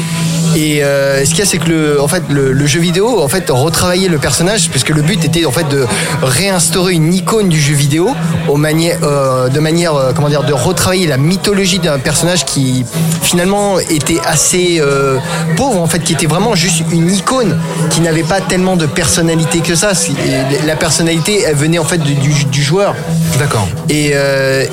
Et 0.56 0.84
euh, 0.84 1.24
ce 1.24 1.30
qu'il 1.30 1.40
y 1.40 1.42
a, 1.44 1.46
c'est 1.46 1.60
que 1.60 1.70
le, 1.70 2.02
en 2.02 2.08
fait, 2.10 2.24
le, 2.30 2.52
le 2.52 2.68
jeu 2.68 2.80
vidéo, 2.82 3.22
en 3.22 3.28
fait, 3.30 3.46
retravaillait 3.50 4.10
le 4.10 4.18
personnage, 4.18 4.70
puisque 4.70 4.90
le 4.90 5.02
but 5.02 5.24
était 5.24 5.46
en 5.46 5.52
fait 5.52 5.68
de 5.70 5.86
réinstaurer 6.22 6.94
une 6.94 7.14
icône 7.14 7.48
du 7.48 7.60
jeu 7.60 7.74
vidéo, 7.74 8.10
au 8.50 8.58
euh, 8.62 9.48
de 9.50 9.60
manière, 9.60 9.96
euh, 9.96 10.12
comment 10.14 10.28
dire, 10.30 10.44
de 10.44 10.54
retravailler 10.54 11.08
la 11.08 11.18
mythologie 11.18 11.80
d'un 11.80 12.00
personnage 12.00 12.44
qui 12.46 12.86
finalement 13.22 13.80
était 13.80 14.20
assez 14.26 14.82
pauvre, 15.56 15.80
en 15.82 15.88
fait, 15.88 16.00
qui 16.00 16.14
était 16.14 16.26
vraiment 16.28 16.54
juste 16.56 16.84
une 16.92 17.10
icône, 17.14 17.58
qui 17.90 18.02
n'avait 18.02 18.24
pas 18.24 18.42
tellement 18.42 18.76
de 18.76 18.86
personnalité 18.86 19.60
que 19.60 19.76
ça. 19.76 19.92
La 20.66 20.76
personnalité, 20.76 21.44
elle 21.48 21.56
venait 21.56 21.80
en 21.80 21.86
fait 21.86 22.00
du, 22.00 22.14
du- 22.16 22.46
du 22.46 22.62
joueur. 22.64 22.94
D'accord. 23.40 23.68
Et, 23.90 24.14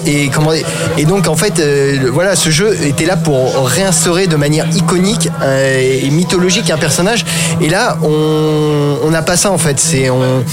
et, 0.07 0.29
comment, 0.29 0.48
et 0.53 1.05
donc 1.05 1.29
en 1.29 1.37
fait, 1.37 1.59
euh, 1.59 2.11
voilà, 2.13 2.37
ce 2.37 2.51
jeu 2.51 2.77
était 2.85 3.07
là 3.07 3.17
pour 3.17 3.67
réinstaurer 3.67 4.27
de 4.27 4.37
manière 4.37 4.67
iconique 4.75 5.29
euh, 5.43 6.01
et 6.03 6.09
mythologique 6.11 6.71
un 6.71 6.79
personnage. 6.79 7.25
Et 7.61 7.69
là, 7.69 7.99
on 8.03 9.11
n'a 9.11 9.23
pas 9.23 9.37
ça 9.37 9.51
en 9.51 9.59
fait. 9.59 9.79
C'est 9.81 10.11
on, 10.11 10.45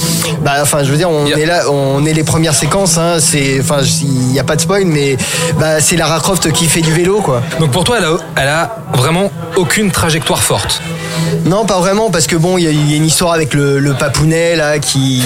bah, 0.43 0.53
enfin, 0.61 0.83
je 0.83 0.91
veux 0.91 0.97
dire, 0.97 1.09
on 1.09 1.25
est 1.25 1.45
là, 1.45 1.69
on 1.71 2.05
est 2.05 2.13
les 2.13 2.23
premières 2.23 2.55
séquences. 2.55 2.97
Hein, 2.97 3.17
c'est, 3.19 3.59
enfin, 3.59 3.79
il 4.01 4.27
n'y 4.31 4.39
a 4.39 4.43
pas 4.43 4.55
de 4.55 4.61
spoil, 4.61 4.85
mais 4.85 5.17
bah, 5.59 5.79
c'est 5.79 5.95
Lara 5.95 6.19
Croft 6.19 6.51
qui 6.51 6.65
fait 6.65 6.81
du 6.81 6.91
vélo, 6.91 7.21
quoi. 7.21 7.41
Donc 7.59 7.71
pour 7.71 7.83
toi, 7.83 7.97
elle 7.99 8.05
a, 8.05 8.17
elle 8.35 8.47
a 8.47 8.77
vraiment 8.93 9.31
aucune 9.55 9.91
trajectoire 9.91 10.41
forte. 10.41 10.81
Non, 11.45 11.65
pas 11.65 11.79
vraiment, 11.79 12.09
parce 12.09 12.27
que 12.27 12.35
bon, 12.35 12.57
il 12.57 12.63
y, 12.63 12.67
a- 12.67 12.71
y 12.71 12.93
a 12.93 12.95
une 12.97 13.05
histoire 13.05 13.33
avec 13.33 13.53
le, 13.53 13.79
le 13.79 13.93
papounet 13.93 14.55
là 14.55 14.79
qui, 14.79 15.21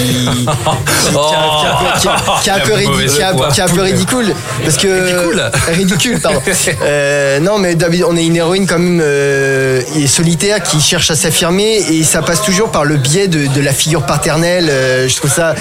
qui, 2.42 2.48
est 2.48 2.52
un 2.52 3.68
peu 3.68 3.82
ridicule, 3.82 4.34
parce 4.64 4.76
que 4.76 4.88
Ridicule. 4.88 5.50
ridicule, 5.72 6.20
pardon. 6.20 6.40
Euh, 6.82 7.40
non, 7.40 7.58
mais 7.58 7.74
d'habitude, 7.74 8.06
on 8.08 8.16
est 8.16 8.24
une 8.24 8.36
héroïne 8.36 8.66
quand 8.66 8.78
même 8.78 9.00
euh, 9.02 9.80
et 9.96 10.06
solitaire 10.06 10.62
qui 10.62 10.80
cherche 10.80 11.10
à 11.10 11.14
s'affirmer 11.16 11.76
et 11.90 12.02
ça 12.04 12.22
passe 12.22 12.42
toujours 12.42 12.70
par 12.70 12.84
le 12.84 12.96
biais 12.96 13.28
de, 13.28 13.46
de 13.46 13.60
la 13.60 13.72
figure 13.72 14.02
paternelle. 14.04 14.68
euh, 14.70 15.08
je 15.08 15.16
trouve 15.16 15.30
ça, 15.30 15.54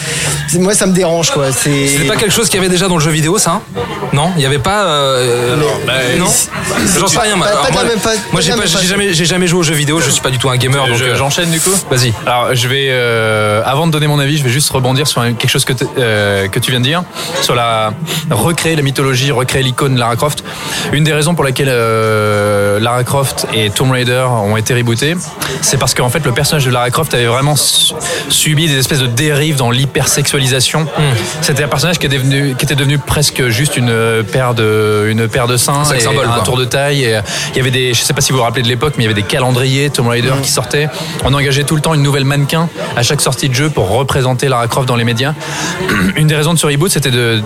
moi, 0.55 0.73
ça 0.73 0.85
me 0.85 0.93
dérange 0.93 1.31
quoi. 1.31 1.47
C'est 1.51 2.05
pas 2.07 2.15
quelque 2.15 2.33
chose 2.33 2.47
qu'il 2.49 2.55
y 2.59 2.59
avait 2.63 2.69
déjà 2.71 2.87
dans 2.87 2.95
le 2.97 3.01
jeu 3.03 3.11
vidéo, 3.11 3.37
ça 3.37 3.61
Non? 4.13 4.31
Il 4.37 4.43
y 4.43 4.45
avait 4.45 4.59
pas. 4.59 4.85
euh, 4.85 5.55
non 6.17 6.27
J'en 6.99 7.07
sais 7.07 7.19
rien. 7.19 7.35
moi. 7.35 7.47
Pas- 7.47 8.11
moi, 8.31 8.41
j'ai 8.41 9.25
jamais, 9.25 9.47
joué 9.47 9.59
aux 9.59 9.63
jeux 9.63 9.75
vidéo. 9.75 9.99
Je 9.99 10.09
suis 10.09 10.21
pas 10.21 10.31
du 10.31 10.38
tout 10.39 10.49
un 10.49 10.57
gamer. 10.57 10.87
Donc, 10.87 11.01
euh, 11.01 11.15
J'enchaîne 11.15 11.51
du 11.51 11.59
coup 11.59 11.71
Vas-y. 11.91 12.13
Alors, 12.25 12.55
je 12.55 12.67
vais, 12.67 12.87
euh, 12.89 13.61
avant 13.65 13.87
de 13.87 13.91
donner 13.91 14.07
mon 14.07 14.19
avis, 14.19 14.37
je 14.37 14.43
vais 14.43 14.49
juste 14.49 14.69
rebondir 14.71 15.07
sur 15.07 15.21
quelque 15.23 15.49
chose 15.49 15.65
que, 15.65 15.73
euh, 15.97 16.47
que 16.47 16.59
tu 16.59 16.71
viens 16.71 16.79
de 16.79 16.85
dire, 16.85 17.03
sur 17.41 17.55
la 17.55 17.93
recréer 18.29 18.75
la 18.75 18.81
mythologie, 18.81 19.31
recréer 19.31 19.63
l'icône 19.63 19.97
Lara 19.97 20.15
Croft. 20.15 20.43
Une 20.93 21.03
des 21.03 21.13
raisons 21.13 21.35
pour 21.35 21.43
laquelle 21.43 21.69
euh, 21.69 22.79
Lara 22.79 23.03
Croft 23.03 23.47
et 23.53 23.69
Tomb 23.69 23.91
Raider 23.91 24.25
ont 24.29 24.57
été 24.57 24.73
rebootés, 24.73 25.15
c'est 25.61 25.77
parce 25.77 25.93
qu'en 25.93 26.09
fait 26.09 26.25
le 26.25 26.31
personnage 26.31 26.65
de 26.65 26.71
Lara 26.71 26.89
Croft 26.89 27.13
avait 27.13 27.25
vraiment 27.25 27.55
su- 27.55 27.93
subi 28.29 28.67
des 28.67 28.77
espèces 28.77 28.99
de 28.99 29.07
dérives 29.07 29.57
dans 29.57 29.71
l'hypersexualisation. 29.71 30.87
C'était 31.41 31.63
un 31.63 31.67
personnage 31.67 31.99
qui, 31.99 32.05
est 32.05 32.09
devenu, 32.09 32.55
qui 32.55 32.65
était 32.65 32.75
devenu 32.75 32.97
presque 32.97 33.47
juste 33.49 33.77
une 33.77 34.23
paire 34.31 34.53
de, 34.53 35.07
une 35.09 35.27
paire 35.27 35.47
de 35.47 35.57
seins 35.57 35.83
et 35.93 35.99
symbol, 35.99 36.25
un 36.25 36.33
quoi. 36.35 36.43
tour 36.43 36.57
de 36.57 36.65
taille. 36.65 37.03
Et, 37.03 37.19
il 37.53 37.57
y 37.57 37.59
avait 37.59 37.71
des, 37.71 37.93
je 37.93 38.01
sais 38.01 38.13
pas 38.13 38.21
si 38.21 38.31
vous 38.31 38.37
vous 38.37 38.43
rappelez 38.43 38.63
de 38.63 38.67
l'époque, 38.67 38.93
mais 38.97 39.03
il 39.03 39.07
y 39.07 39.11
avait 39.11 39.21
des 39.21 39.27
calendriers 39.27 39.89
Tomb 39.89 40.07
Raider 40.07 40.28
qui 40.37 40.51
sortaient. 40.51 40.87
On 41.23 41.33
engageait 41.33 41.63
tout 41.63 41.75
le 41.75 41.81
temps 41.81 41.93
une 41.93 42.03
nouvelle 42.03 42.25
mannequin 42.25 42.69
à 42.95 43.03
chaque 43.03 43.21
sortie 43.21 43.49
de 43.49 43.55
jeu 43.55 43.69
pour 43.69 43.89
représenter 43.89 44.47
Lara 44.47 44.67
Croft 44.67 44.87
dans 44.87 44.95
les 44.95 45.03
médias. 45.03 45.33
Une 46.15 46.27
des 46.27 46.35
raisons 46.35 46.53
de 46.53 46.59
ce 46.59 46.67
reboot, 46.67 46.89
c'était 46.89 47.11
de 47.11 47.41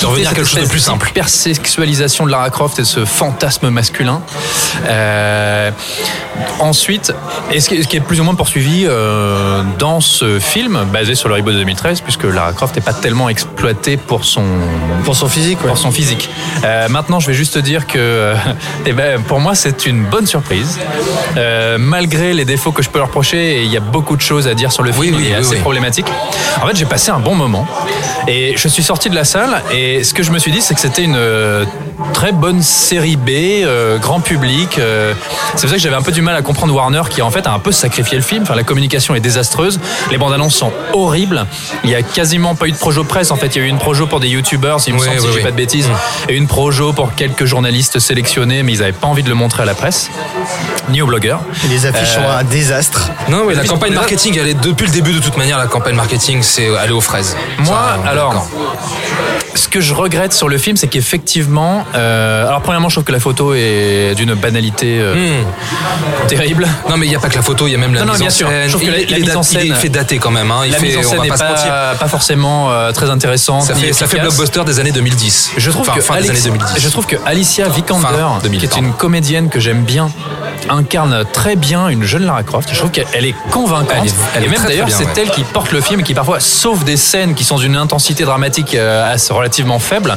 quitter 0.00 0.10
revenir 0.10 0.30
à 0.30 0.34
quelque 0.34 0.48
chose 0.48 0.62
de 0.62 0.68
plus 0.68 0.80
simple. 0.80 1.06
d'hypersexualisation 1.06 2.26
de 2.26 2.30
Lara 2.30 2.50
Croft 2.50 2.78
et 2.78 2.84
ce 2.84 3.04
fantasme 3.04 3.70
masculin. 3.70 4.22
Euh, 4.86 5.70
ensuite, 6.58 7.12
et 7.50 7.60
ce 7.60 7.68
qui, 7.68 7.96
est, 7.96 8.00
plus 8.00 8.20
ou 8.20 8.24
moins 8.24 8.34
poursuivi 8.34 8.86
euh, 8.86 9.62
dans 9.78 10.00
ce 10.00 10.38
film, 10.38 10.84
basé 10.92 11.14
sur 11.14 11.28
le 11.28 11.36
reboot 11.36 11.52
de 11.52 11.58
2013, 11.58 12.00
puisque 12.00 12.24
Lara 12.24 12.52
Croft 12.52 12.76
n'est 12.76 12.82
pas 12.82 12.92
tellement 12.92 13.28
exploitée 13.28 13.96
pour 13.96 14.24
son 14.24 14.44
Pour 15.04 15.16
son 15.16 15.28
physique, 15.28 15.60
ouais. 15.62 15.68
pour 15.68 15.78
son 15.78 15.90
physique. 15.90 16.30
Euh, 16.64 16.88
maintenant, 16.88 17.20
je 17.20 17.26
vais 17.26 17.34
juste 17.34 17.54
te 17.54 17.58
dire 17.58 17.86
que 17.86 17.98
euh, 17.98 18.34
eh 18.86 18.92
ben, 18.92 19.22
pour 19.22 19.40
moi, 19.40 19.54
c'est 19.54 19.86
une 19.86 20.04
bonne 20.04 20.26
surprise. 20.26 20.78
Euh, 21.36 21.78
malgré 21.78 22.34
les 22.34 22.44
défauts 22.44 22.72
que 22.72 22.82
je 22.82 22.90
peux 22.90 22.98
leur 22.98 23.08
reprocher, 23.08 23.62
il 23.62 23.70
y 23.70 23.76
a 23.76 23.80
beaucoup 23.80 24.16
de 24.16 24.22
choses 24.22 24.46
à 24.46 24.54
dire 24.54 24.72
sur 24.72 24.82
le 24.82 24.92
film, 24.92 25.16
oui, 25.16 25.26
oui, 25.28 25.34
assez 25.34 25.56
problématique. 25.56 26.06
En 26.62 26.66
fait, 26.66 26.76
j'ai 26.76 26.86
passé 26.86 27.10
un 27.10 27.18
bon 27.18 27.34
moment. 27.34 27.66
Et 28.28 28.54
je 28.56 28.68
suis 28.68 28.82
sorti 28.82 29.10
de 29.10 29.14
la 29.14 29.24
salle, 29.24 29.62
et 29.72 29.89
ce 30.04 30.14
que 30.14 30.22
je 30.22 30.30
me 30.30 30.38
suis 30.38 30.52
dit, 30.52 30.60
c'est 30.60 30.74
que 30.74 30.80
c'était 30.80 31.02
une 31.02 31.16
euh, 31.16 31.64
très 32.12 32.32
bonne 32.32 32.62
série 32.62 33.16
B, 33.16 33.30
euh, 33.64 33.98
grand 33.98 34.20
public. 34.20 34.78
euh, 34.78 35.14
c'est 35.54 35.62
pour 35.62 35.70
ça 35.70 35.76
que 35.76 35.82
j'avais 35.82 35.96
un 35.96 36.02
peu 36.02 36.12
du 36.12 36.22
mal 36.22 36.36
à 36.36 36.42
comprendre 36.42 36.74
Warner, 36.74 37.02
qui 37.10 37.22
en 37.22 37.30
fait 37.30 37.46
a 37.46 37.52
un 37.52 37.58
peu 37.58 37.72
sacrifié 37.72 38.16
le 38.16 38.22
film. 38.22 38.42
Enfin, 38.42 38.54
la 38.54 38.62
communication 38.62 39.14
est 39.14 39.20
désastreuse. 39.20 39.80
Les 40.10 40.18
bandes 40.18 40.32
annonces 40.32 40.54
sont 40.54 40.72
horribles. 40.92 41.46
Il 41.84 41.90
y 41.90 41.94
a 41.94 42.02
quasiment 42.02 42.54
pas 42.54 42.66
eu 42.66 42.72
de 42.72 42.76
projo 42.76 43.04
presse. 43.04 43.30
En 43.30 43.36
fait, 43.36 43.56
il 43.56 43.58
y 43.58 43.64
a 43.64 43.66
eu 43.66 43.68
une 43.70 43.78
projo 43.78 44.06
pour 44.06 44.20
des 44.20 44.28
youtubeurs, 44.28 44.78
il 44.86 44.94
me 44.94 44.98
Ouais, 45.00 45.06
semble, 45.06 45.20
si 45.20 45.26
ouais, 45.26 45.32
je 45.38 45.42
pas 45.42 45.50
de 45.50 45.56
bêtises, 45.56 45.88
et 46.28 46.36
une 46.36 46.46
projo 46.46 46.92
pour 46.92 47.14
quelques 47.14 47.44
journalistes 47.44 47.98
sélectionnés, 47.98 48.62
mais 48.62 48.72
ils 48.72 48.78
n'avaient 48.80 48.92
pas 48.92 49.06
envie 49.08 49.22
de 49.22 49.28
le 49.28 49.34
montrer 49.34 49.62
à 49.62 49.66
la 49.66 49.74
presse, 49.74 50.10
ni 50.88 51.02
aux 51.02 51.06
blogueurs. 51.06 51.40
Les 51.68 51.86
affiches 51.86 52.14
sont 52.14 52.28
un 52.28 52.44
désastre. 52.44 53.10
Non, 53.28 53.42
oui, 53.46 53.54
la 53.54 53.62
Oui, 53.62 53.68
campagne 53.68 53.90
mais- 53.90 53.96
marketing, 53.96 54.38
elle 54.38 54.48
est 54.48 54.60
depuis 54.60 54.86
le 54.86 54.92
début 54.92 55.12
de 55.12 55.20
toute 55.20 55.36
manière, 55.36 55.58
la 55.58 55.66
campagne 55.66 55.94
marketing, 55.94 56.42
c'est 56.42 56.68
aller 56.76 56.92
aux 56.92 57.00
fraises. 57.00 57.36
Moi, 57.58 57.76
Ça, 58.04 58.08
alors. 58.10 58.48
Ce 59.54 59.68
que 59.68 59.80
je 59.80 59.94
regrette 59.94 60.32
sur 60.32 60.48
le 60.48 60.58
film, 60.58 60.76
c'est 60.76 60.86
qu'effectivement, 60.88 61.84
euh, 61.94 62.46
alors 62.46 62.60
premièrement, 62.62 62.88
je 62.88 62.94
trouve 62.96 63.04
que 63.04 63.12
la 63.12 63.20
photo 63.20 63.54
est 63.54 64.14
d'une 64.16 64.34
banalité 64.34 64.98
euh, 65.00 65.42
terrible. 66.28 66.66
Non, 66.88 66.96
mais 66.96 67.06
il 67.06 67.10
n'y 67.10 67.16
a 67.16 67.20
pas 67.20 67.28
que 67.28 67.36
la 67.36 67.42
photo, 67.42 67.66
il 67.66 67.72
y 67.72 67.74
a 67.74 67.78
même 67.78 67.94
la 67.94 68.00
Non, 68.00 68.06
non, 68.06 68.12
mise 68.12 68.20
bien 68.20 68.28
en 68.28 68.30
sûr. 68.30 68.48
scène. 68.48 68.62
Je 68.66 68.68
trouve 68.70 68.82
que 68.82 68.86
il, 68.86 68.92
la- 68.92 68.98
il 69.00 69.10
la 69.10 69.16
est 69.16 69.20
mise 69.20 69.28
dat- 69.30 69.36
en 69.36 69.42
il 69.42 69.44
est- 69.44 69.44
scène- 69.60 69.66
il 69.66 69.74
fait 69.74 69.88
daté 69.88 70.18
quand 70.18 70.30
même. 70.30 70.50
Hein. 70.50 70.60
Il 70.66 70.72
la 70.72 70.78
fait, 70.78 70.86
mise 70.86 70.96
en 70.98 71.02
scène 71.02 71.20
n'est 71.22 71.28
pas, 71.28 71.36
se 71.36 71.44
mentir. 71.44 71.68
pas, 71.68 71.94
pas 71.98 72.08
forcément 72.08 72.70
euh, 72.70 72.92
très 72.92 73.10
intéressante. 73.10 73.64
Ça 73.64 73.74
fait, 73.74 73.92
ça 73.92 74.06
fait 74.06 74.16
efficace. 74.18 74.36
blockbuster 74.36 74.64
des 74.64 74.80
années 74.80 74.92
2010. 74.92 75.52
Je 75.56 75.70
trouve, 75.70 75.82
Enfin, 75.88 75.94
que 75.94 76.00
fin 76.00 76.14
des 76.20 76.28
Alex- 76.30 76.46
années 76.46 76.58
2010. 76.58 76.82
je 76.82 76.88
trouve 76.88 77.06
que 77.06 77.16
Alicia 77.26 77.68
Vikander, 77.68 78.06
Fin 78.06 78.38
2000, 78.42 78.60
qui 78.60 78.66
est 78.66 78.76
une 78.76 78.92
comédienne 78.92 79.48
que 79.48 79.60
j'aime 79.60 79.82
bien, 79.84 80.10
incarne 80.68 81.24
très 81.32 81.56
bien 81.56 81.88
une 81.88 82.04
jeune 82.04 82.24
Lara 82.24 82.42
Croft. 82.42 82.68
Je 82.72 82.78
trouve 82.78 82.90
qu'elle 82.90 83.24
est 83.24 83.34
convaincante. 83.50 83.90
Elle 84.02 84.06
est- 84.08 84.14
elle 84.36 84.44
et 84.44 84.48
même 84.48 84.62
d'ailleurs, 84.66 84.88
c'est 84.90 85.04
ouais. 85.04 85.10
elle 85.16 85.30
qui 85.30 85.42
porte 85.42 85.72
le 85.72 85.80
film 85.80 86.00
et 86.00 86.02
qui 86.02 86.14
parfois 86.14 86.40
sauve 86.40 86.84
des 86.84 86.96
scènes 86.96 87.34
qui 87.34 87.44
sont 87.44 87.58
d'une 87.58 87.76
intensité 87.76 88.24
dramatique 88.24 88.74
euh, 88.74 89.12
assez 89.14 89.32
relativement 89.40 89.78
faible. 89.78 90.16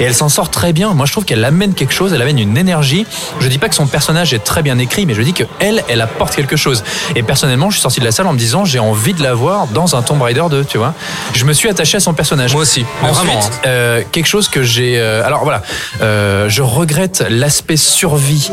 Et 0.00 0.04
elle 0.04 0.14
s'en 0.14 0.28
sort 0.28 0.50
très 0.50 0.72
bien. 0.72 0.94
Moi, 0.94 1.06
je 1.06 1.12
trouve 1.12 1.24
qu'elle 1.24 1.44
amène 1.44 1.74
quelque 1.74 1.92
chose, 1.92 2.12
elle 2.12 2.22
amène 2.22 2.38
une 2.38 2.56
énergie. 2.56 3.06
Je 3.40 3.48
dis 3.48 3.58
pas 3.58 3.68
que 3.68 3.74
son 3.74 3.86
personnage 3.86 4.32
est 4.34 4.38
très 4.44 4.62
bien 4.62 4.78
écrit, 4.78 5.06
mais 5.06 5.14
je 5.14 5.22
dis 5.22 5.32
que 5.32 5.44
elle, 5.60 5.82
elle 5.88 6.00
apporte 6.00 6.34
quelque 6.34 6.56
chose. 6.56 6.82
Et 7.14 7.22
personnellement, 7.22 7.68
je 7.70 7.74
suis 7.76 7.82
sorti 7.82 8.00
de 8.00 8.04
la 8.04 8.12
salle 8.12 8.26
en 8.26 8.32
me 8.32 8.38
disant, 8.38 8.64
j'ai 8.64 8.78
envie 8.78 9.14
de 9.14 9.22
la 9.22 9.34
voir 9.34 9.66
dans 9.68 9.94
un 9.96 10.02
Tomb 10.02 10.22
Raider 10.22 10.44
2, 10.50 10.64
tu 10.64 10.78
vois. 10.78 10.94
Je 11.34 11.44
me 11.44 11.52
suis 11.52 11.68
attaché 11.68 11.96
à 11.98 12.00
son 12.00 12.14
personnage. 12.14 12.52
Moi 12.52 12.62
aussi, 12.62 12.84
Ensuite, 13.02 13.16
vraiment, 13.26 13.40
hein. 13.40 13.50
euh, 13.66 14.02
quelque 14.12 14.26
chose 14.26 14.48
que 14.48 14.62
j'ai. 14.62 14.98
euh, 14.98 15.24
alors 15.26 15.42
voilà, 15.44 15.62
euh, 16.00 16.48
je 16.48 16.62
regrette 16.62 17.24
l'aspect 17.28 17.76
survie 17.76 18.50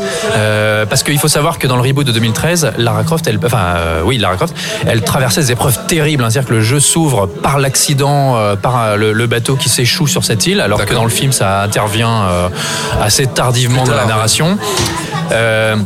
parce 0.88 1.02
qu'il 1.02 1.18
faut 1.18 1.28
savoir 1.28 1.58
que 1.58 1.66
dans 1.66 1.76
le 1.76 1.82
reboot 1.82 2.06
de 2.06 2.12
2013, 2.12 2.72
Lara 2.78 3.04
Croft, 3.04 3.26
elle, 3.26 3.38
enfin 3.44 3.76
oui, 4.04 4.18
Lara 4.18 4.36
Croft, 4.36 4.54
elle 4.86 5.02
traversait 5.02 5.40
des 5.42 5.52
épreuves 5.52 5.78
terribles. 5.86 6.24
hein. 6.24 6.30
C'est-à-dire 6.30 6.48
que 6.48 6.54
le 6.54 6.62
jeu 6.62 6.80
s'ouvre 6.80 7.26
par 7.26 7.58
l'accident, 7.58 8.36
par 8.60 8.96
le, 8.96 9.12
le 9.12 9.26
bateau 9.26 9.54
qui 9.56 9.68
s'échoue 9.68 10.06
sur 10.08 10.24
cette 10.24 10.46
île, 10.46 10.60
alors 10.60 10.84
que 10.84 10.94
dans 10.94 11.04
le 11.04 11.10
film, 11.10 11.32
ça 11.32 11.62
intervient 11.62 12.24
euh, 12.24 12.48
assez 13.00 13.26
tardivement 13.26 13.84
dans 13.84 13.94
la 13.94 14.06
narration. 14.06 14.58
Euh, 15.32 15.76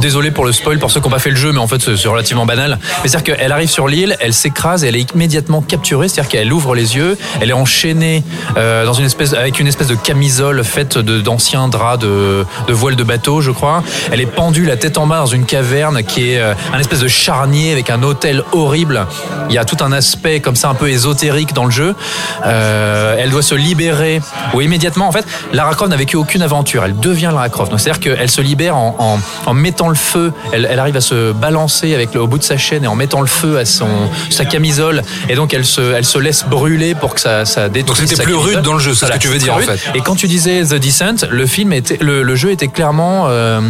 Désolé 0.00 0.30
pour 0.30 0.44
le 0.44 0.52
spoil 0.52 0.78
pour 0.78 0.90
ceux 0.90 1.00
qui 1.00 1.06
n'ont 1.06 1.12
pas 1.12 1.18
fait 1.18 1.30
le 1.30 1.36
jeu, 1.36 1.52
mais 1.52 1.58
en 1.58 1.66
fait 1.66 1.96
c'est 1.96 2.08
relativement 2.08 2.46
banal. 2.46 2.78
Mais 3.02 3.08
c'est-à-dire 3.08 3.36
qu'elle 3.36 3.52
arrive 3.52 3.68
sur 3.68 3.88
l'île, 3.88 4.16
elle 4.20 4.34
s'écrase 4.34 4.84
elle 4.84 4.96
est 4.96 5.14
immédiatement 5.14 5.62
capturée. 5.62 6.08
C'est-à-dire 6.08 6.30
qu'elle 6.30 6.52
ouvre 6.52 6.74
les 6.74 6.96
yeux, 6.96 7.16
elle 7.40 7.50
est 7.50 7.54
enchaînée 7.54 8.22
euh, 8.56 8.84
dans 8.84 8.92
une 8.92 9.06
espèce 9.06 9.32
avec 9.32 9.60
une 9.60 9.66
espèce 9.66 9.88
de 9.88 9.94
camisole 9.94 10.62
faite 10.64 10.98
d'anciens 10.98 11.68
draps 11.68 12.02
de, 12.02 12.44
de 12.66 12.72
voile 12.72 12.96
de 12.96 13.04
bateau, 13.04 13.40
je 13.40 13.50
crois. 13.50 13.82
Elle 14.10 14.20
est 14.20 14.26
pendue 14.26 14.64
la 14.64 14.76
tête 14.76 14.98
en 14.98 15.06
bas 15.06 15.18
dans 15.18 15.26
une 15.26 15.44
caverne 15.44 16.02
qui 16.02 16.32
est 16.32 16.38
euh, 16.38 16.54
un 16.72 16.78
espèce 16.78 17.00
de 17.00 17.08
charnier 17.08 17.72
avec 17.72 17.90
un 17.90 18.02
hôtel 18.02 18.42
horrible. 18.52 19.06
Il 19.48 19.54
y 19.54 19.58
a 19.58 19.64
tout 19.64 19.76
un 19.80 19.92
aspect 19.92 20.40
comme 20.40 20.56
ça 20.56 20.68
un 20.68 20.74
peu 20.74 20.88
ésotérique 20.88 21.52
dans 21.52 21.64
le 21.64 21.70
jeu. 21.70 21.94
Euh, 22.46 23.16
elle 23.18 23.30
doit 23.30 23.42
se 23.42 23.54
libérer 23.54 24.20
ou 24.54 24.60
immédiatement. 24.60 25.08
En 25.08 25.12
fait, 25.12 25.26
Lara 25.52 25.74
Croft 25.74 25.90
n'a 25.90 25.96
vécu 25.96 26.16
aucune 26.16 26.42
aventure. 26.42 26.84
Elle 26.84 26.98
devient 26.98 27.30
Lara 27.32 27.48
Croft. 27.48 27.72
C'est-à-dire 27.76 28.00
qu'elle 28.00 28.30
se 28.30 28.40
libère 28.40 28.76
en, 28.76 28.96
en, 28.98 29.50
en 29.50 29.54
mettant 29.74 29.88
le 29.88 29.96
feu. 29.96 30.32
Elle, 30.52 30.68
elle 30.70 30.78
arrive 30.78 30.96
à 30.96 31.00
se 31.00 31.32
balancer 31.32 31.94
avec 31.94 32.14
le, 32.14 32.20
au 32.20 32.28
bout 32.28 32.38
de 32.38 32.44
sa 32.44 32.56
chaîne 32.56 32.84
et 32.84 32.86
en 32.86 32.94
mettant 32.94 33.20
le 33.20 33.26
feu 33.26 33.58
à 33.58 33.64
son 33.64 33.88
sa 34.30 34.44
camisole. 34.44 35.02
Et 35.28 35.34
donc 35.34 35.52
elle 35.52 35.64
se 35.64 35.80
elle 35.94 36.04
se 36.04 36.18
laisse 36.18 36.44
brûler 36.44 36.94
pour 36.94 37.14
que 37.14 37.20
ça 37.20 37.44
ça 37.44 37.68
détruise. 37.68 37.98
Donc 38.00 38.08
c'était 38.08 38.22
plus 38.22 38.34
camisole. 38.34 38.54
rude 38.54 38.64
dans 38.64 38.74
le 38.74 38.78
jeu, 38.78 38.94
c'est 38.94 39.06
ce 39.06 39.12
que 39.12 39.18
tu 39.18 39.28
veux 39.28 39.38
dire, 39.38 39.54
en 39.54 39.58
fait. 39.58 39.80
Et 39.96 40.00
quand 40.00 40.14
tu 40.14 40.28
disais 40.28 40.62
The 40.62 40.74
Descent, 40.74 41.26
le 41.28 41.46
film 41.46 41.72
était 41.72 41.98
le, 42.00 42.22
le 42.22 42.36
jeu 42.36 42.52
était 42.52 42.68
clairement 42.68 43.26
euh, 43.28 43.60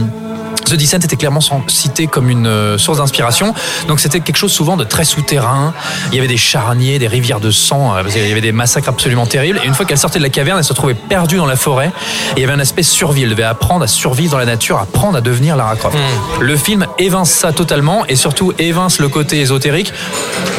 The 0.65 0.75
Descent 0.75 0.99
était 0.99 1.17
clairement 1.17 1.41
cité 1.69 2.07
comme 2.07 2.31
une 2.31 2.47
euh, 2.47 2.79
source 2.79 2.99
d'inspiration. 2.99 3.55
Donc 3.89 4.01
c'était 4.01 4.21
quelque 4.21 4.37
chose 4.37 4.53
souvent 4.53 4.77
de 4.77 4.85
très 4.85 5.05
souterrain. 5.05 5.73
Il 6.11 6.17
y 6.17 6.19
avait 6.19 6.29
des 6.29 6.37
charniers, 6.37 6.99
des 6.99 7.09
rivières 7.09 7.41
de 7.41 7.51
sang. 7.51 7.95
euh, 7.97 8.03
qu'il 8.05 8.27
y 8.27 8.33
avait 8.33 8.41
des 8.41 8.53
massacres 8.53 8.89
absolument 8.89 9.27
terribles. 9.27 9.61
Et 9.63 9.67
une 9.67 9.75
fois 9.75 9.85
qu'elle 9.87 9.99
sortait 9.99 10.19
de 10.19 10.25
la 10.25 10.31
caverne, 10.31 10.59
elle 10.59 10.65
se 10.65 10.73
trouvait 10.73 10.95
perdue 10.95 11.37
dans 11.37 11.47
la 11.47 11.57
forêt. 11.57 11.89
Et 12.37 12.39
il 12.39 12.41
y 12.41 12.45
avait 12.45 12.53
un 12.53 12.61
aspect 12.61 12.83
survie. 12.83 13.23
Elle 13.23 13.31
devait 13.31 13.43
apprendre 13.43 13.85
à 13.85 13.89
survivre 13.89 14.33
dans 14.33 14.39
la 14.39 14.47
nature, 14.47 14.79
apprendre 14.79 15.17
à 15.19 15.21
devenir 15.21 15.57
Lara 15.57 15.77
Croft. 15.77 15.97
Le 16.41 16.57
film 16.57 16.87
évince 16.99 17.31
ça 17.31 17.53
totalement 17.53 18.05
et 18.07 18.17
surtout 18.17 18.53
évince 18.59 18.99
le 18.99 19.09
côté 19.09 19.41
ésotérique 19.41 19.93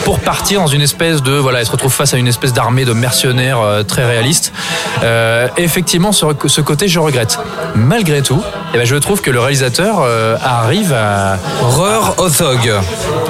pour 0.04 0.20
partir 0.20 0.62
dans 0.62 0.68
une 0.68 0.82
espèce 0.82 1.24
de 1.24 1.32
voilà, 1.32 1.60
elle 1.60 1.66
se 1.66 1.72
retrouve 1.72 1.92
face 1.92 2.14
à 2.14 2.18
une 2.18 2.28
espèce 2.28 2.54
d'armée 2.54 2.86
de 2.86 2.94
mercenaires 2.94 3.60
euh, 3.60 3.84
très 3.84 4.06
réaliste. 4.06 4.54
Euh, 5.04 5.48
effectivement, 5.58 6.12
ce, 6.12 6.26
ce 6.46 6.62
côté, 6.62 6.88
je 6.88 7.00
regrette. 7.00 7.40
Malgré 7.76 8.22
tout, 8.22 8.42
eh 8.74 8.78
ben, 8.78 8.86
je 8.86 8.96
trouve 8.96 9.22
que 9.22 9.32
le 9.32 9.40
réalisateur 9.40 9.95
euh, 10.04 10.38
arrive 10.44 10.94
à 10.94 11.38
Rör 11.62 12.16
Othog, 12.18 12.72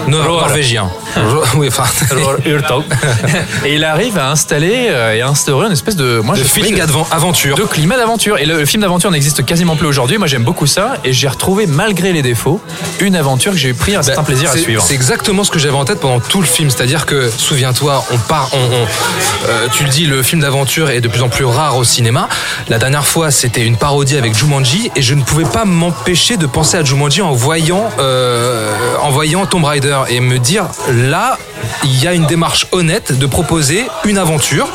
norvégien. 0.08 0.90
oui, 1.56 1.68
enfin, 1.70 1.84
et 3.66 3.76
il 3.76 3.84
arrive 3.84 4.18
à 4.18 4.30
installer 4.32 4.88
euh, 4.90 5.14
et 5.16 5.22
à 5.22 5.28
instaurer 5.30 5.68
une 5.68 5.72
espèce 5.74 5.96
de 5.96 6.20
moi 6.20 6.36
de 6.36 6.40
je 6.40 6.46
feeling 6.46 6.76
que- 6.78 6.82
advan- 6.82 7.06
aventure. 7.12 7.56
de 7.58 7.64
climat 7.64 7.98
d'aventure. 7.98 8.38
Et 8.38 8.46
le, 8.46 8.58
le 8.60 8.66
film 8.66 8.82
d'aventure 8.82 9.12
n'existe 9.12 9.46
quasiment 9.46 9.76
plus 9.76 9.88
aujourd'hui. 9.88 10.18
Moi, 10.18 10.28
j'aime 10.28 10.44
beaucoup 10.44 10.68
ça. 10.68 10.96
Et 11.04 11.14
j'ai 11.14 11.28
retrouvé, 11.28 11.68
malgré 11.68 12.12
les 12.14 12.22
défauts, 12.22 12.62
une 13.00 13.16
aventure 13.16 13.52
que 13.54 13.58
j'ai 13.58 13.74
pris 13.74 13.96
un 13.96 14.04
certain 14.04 14.22
Bah, 14.22 14.28
plaisir 14.28 14.50
à 14.52 14.58
suivre. 14.58 14.82
C'est 14.86 14.94
exactement 14.94 15.44
ce 15.44 15.52
que 15.52 15.60
j'avais 15.60 15.76
en 15.76 15.86
tête 15.86 16.00
pendant 16.00 16.20
tout 16.20 16.42
le 16.42 16.48
film. 16.48 16.70
C'est-à-dire 16.70 17.06
que, 17.06 17.30
souviens-toi, 17.30 18.04
on 18.12 18.18
part, 18.18 18.50
on, 18.54 18.58
on- 18.58 19.50
euh, 19.50 19.68
tu 19.72 19.84
le 19.84 19.90
dis, 19.90 20.06
le 20.06 20.22
film 20.24 20.42
d'aventure 20.42 20.90
est 20.90 21.02
de 21.02 21.08
plus 21.08 21.22
en 21.22 21.30
plus 21.30 21.46
rare 21.46 21.78
au 21.78 21.84
cinéma. 21.84 22.28
La 22.70 22.78
dernière 22.78 23.06
fois, 23.06 23.32
c'était 23.32 23.64
une 23.66 23.78
parodie 23.78 24.18
avec 24.18 24.36
Jumanji, 24.36 24.92
et 24.96 25.02
je 25.02 25.14
ne 25.14 25.22
pouvais 25.24 25.46
pas 25.46 25.66
m'empêcher 25.66 26.38
de 26.38 26.46
penser 26.56 26.78
à 26.78 26.86
Jumanji 26.86 27.22
en 27.22 27.34
voyant, 27.34 27.90
euh, 28.00 28.74
en 29.04 29.10
voyant 29.10 29.46
Tomb 29.46 29.66
Raider 29.66 30.00
et 30.08 30.22
me 30.22 30.40
dire 30.40 30.68
là. 30.90 31.38
Il 31.84 32.02
y 32.02 32.08
a 32.08 32.14
une 32.14 32.26
démarche 32.26 32.68
honnête 32.72 33.18
de 33.18 33.26
proposer 33.26 33.86
une 34.06 34.18
aventure 34.18 34.68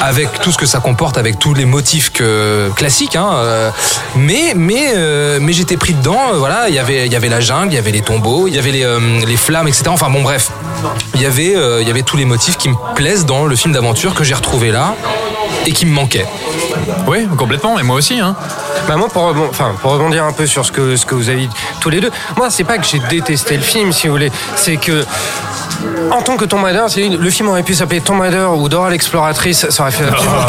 avec 0.00 0.40
tout 0.40 0.52
ce 0.52 0.58
que 0.58 0.66
ça 0.66 0.80
comporte, 0.80 1.16
avec 1.16 1.38
tous 1.38 1.54
les 1.54 1.64
motifs 1.64 2.10
que, 2.12 2.70
classiques. 2.76 3.16
Hein, 3.16 3.30
euh, 3.34 3.70
mais 4.16 4.52
mais 4.54 4.92
euh, 4.94 5.38
mais 5.40 5.52
j'étais 5.52 5.76
pris 5.76 5.94
dedans. 5.94 6.20
Voilà, 6.34 6.68
il 6.68 6.74
y 6.74 6.78
avait 6.78 7.06
il 7.06 7.12
y 7.12 7.16
avait 7.16 7.28
la 7.28 7.40
jungle, 7.40 7.72
il 7.72 7.76
y 7.76 7.78
avait 7.78 7.92
les 7.92 8.02
tombeaux, 8.02 8.46
il 8.46 8.54
y 8.54 8.58
avait 8.58 8.72
les, 8.72 8.86
les 9.26 9.36
flammes, 9.36 9.68
etc. 9.68 9.84
Enfin 9.88 10.10
bon 10.10 10.22
bref, 10.22 10.50
il 11.14 11.22
y 11.22 11.26
avait 11.26 11.54
il 11.80 11.88
y 11.88 11.90
avait 11.90 12.02
tous 12.02 12.16
les 12.16 12.26
motifs 12.26 12.58
qui 12.58 12.68
me 12.68 12.76
plaisent 12.94 13.24
dans 13.24 13.46
le 13.46 13.56
film 13.56 13.72
d'aventure 13.72 14.14
que 14.14 14.24
j'ai 14.24 14.34
retrouvé 14.34 14.70
là 14.70 14.94
et 15.66 15.72
qui 15.72 15.86
me 15.86 15.92
manquaient. 15.92 16.26
Oui, 17.06 17.26
complètement. 17.36 17.78
Et 17.78 17.82
moi 17.82 17.96
aussi. 17.96 18.20
Hein. 18.20 18.34
Bah 18.88 18.96
moi, 18.96 19.08
pour, 19.08 19.22
rebon- 19.32 19.48
enfin, 19.50 19.72
pour 19.80 19.92
rebondir 19.92 20.24
un 20.24 20.32
peu 20.32 20.46
sur 20.46 20.64
ce 20.64 20.72
que, 20.72 20.96
ce 20.96 21.06
que 21.06 21.14
vous 21.14 21.28
avez 21.28 21.42
dit 21.46 21.50
tous 21.80 21.90
les 21.90 22.00
deux, 22.00 22.10
moi, 22.36 22.50
c'est 22.50 22.64
pas 22.64 22.78
que 22.78 22.84
j'ai 22.86 22.98
détesté 23.10 23.56
le 23.56 23.62
film, 23.62 23.92
si 23.92 24.06
vous 24.08 24.12
voulez, 24.14 24.32
c'est 24.56 24.76
que. 24.76 25.04
En 26.10 26.22
tant 26.22 26.36
que 26.36 26.44
Tomb 26.44 26.62
Raider, 26.64 26.84
c'est- 26.88 27.08
le 27.08 27.30
film 27.30 27.48
aurait 27.48 27.62
pu 27.62 27.74
s'appeler 27.74 28.00
Tomb 28.00 28.20
Raider 28.20 28.46
ou 28.56 28.68
Dora 28.68 28.90
l'exploratrice, 28.90 29.68
ça 29.70 29.82
aurait 29.82 29.92
fait 29.92 30.04
absolument 30.04 30.36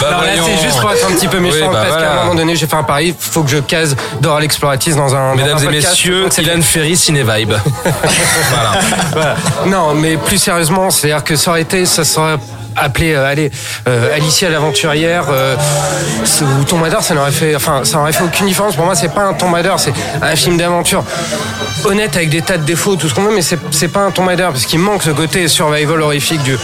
Bah, 0.00 0.10
Non, 0.10 0.20
là, 0.22 0.32
c'est 0.44 0.62
juste 0.64 0.80
pour 0.80 0.92
être 0.92 1.06
un 1.08 1.12
petit 1.14 1.28
peu 1.28 1.40
méchant, 1.40 1.56
Oui, 1.68 1.72
bah, 1.72 1.84
parce 1.88 2.02
qu'à 2.02 2.12
un 2.12 2.16
moment 2.24 2.34
donné, 2.34 2.54
j'ai 2.56 2.66
fait 2.66 2.76
un 2.76 2.82
pari, 2.84 3.14
faut 3.18 3.42
que 3.42 3.50
je 3.50 3.58
case 3.58 3.96
Dora 4.20 4.40
l'exploratrice 4.40 4.96
dans 4.96 5.14
un. 5.14 5.30
dans 5.30 5.34
Mesdames 5.36 5.58
un 5.58 5.62
et 5.62 5.64
podcast, 5.64 5.88
messieurs, 5.90 6.28
Ilan 6.38 6.62
Ferry, 6.62 6.96
Ciné 6.96 7.22
Vibe. 7.24 7.54
voilà. 7.84 8.70
Voilà. 9.12 9.34
Non, 9.66 9.94
mais 9.94 10.16
plus 10.16 10.38
sérieusement, 10.38 10.90
c'est-à-dire 10.90 11.24
que 11.24 11.34
ça 11.36 11.50
aurait 11.50 11.62
été, 11.62 11.84
ça 11.86 12.04
serait 12.04 12.36
appeler, 12.80 13.14
euh, 13.14 13.30
allez, 13.30 13.50
euh, 13.88 14.14
Alicia 14.14 14.48
l'aventurière 14.48 15.26
euh, 15.30 15.56
ou 16.60 16.64
Tomb 16.64 16.82
Raider, 16.82 16.98
ça 17.00 17.14
n'aurait 17.14 17.30
fait, 17.30 17.54
enfin, 17.56 17.84
ça 17.84 17.98
n'aurait 17.98 18.12
fait 18.12 18.24
aucune 18.24 18.46
différence. 18.46 18.76
Pour 18.76 18.84
moi, 18.84 18.94
c'est 18.94 19.12
pas 19.12 19.22
un 19.22 19.34
Tomb 19.34 19.52
Raider, 19.52 19.74
c'est 19.78 19.92
un 20.22 20.36
film 20.36 20.56
d'aventure. 20.56 21.04
Honnête 21.84 22.16
avec 22.16 22.30
des 22.30 22.42
tas 22.42 22.58
de 22.58 22.64
défauts, 22.64 22.96
tout 22.96 23.08
ce 23.08 23.14
qu'on 23.14 23.22
veut, 23.22 23.34
mais 23.34 23.42
c'est 23.42 23.88
pas 23.88 24.00
un 24.00 24.10
Tomb 24.10 24.28
Raider 24.28 24.48
parce 24.50 24.66
qu'il 24.66 24.80
manque 24.80 25.02
ce 25.02 25.10
côté 25.10 25.48
survival 25.48 26.00
horrifique 26.00 26.42
du, 26.42 26.58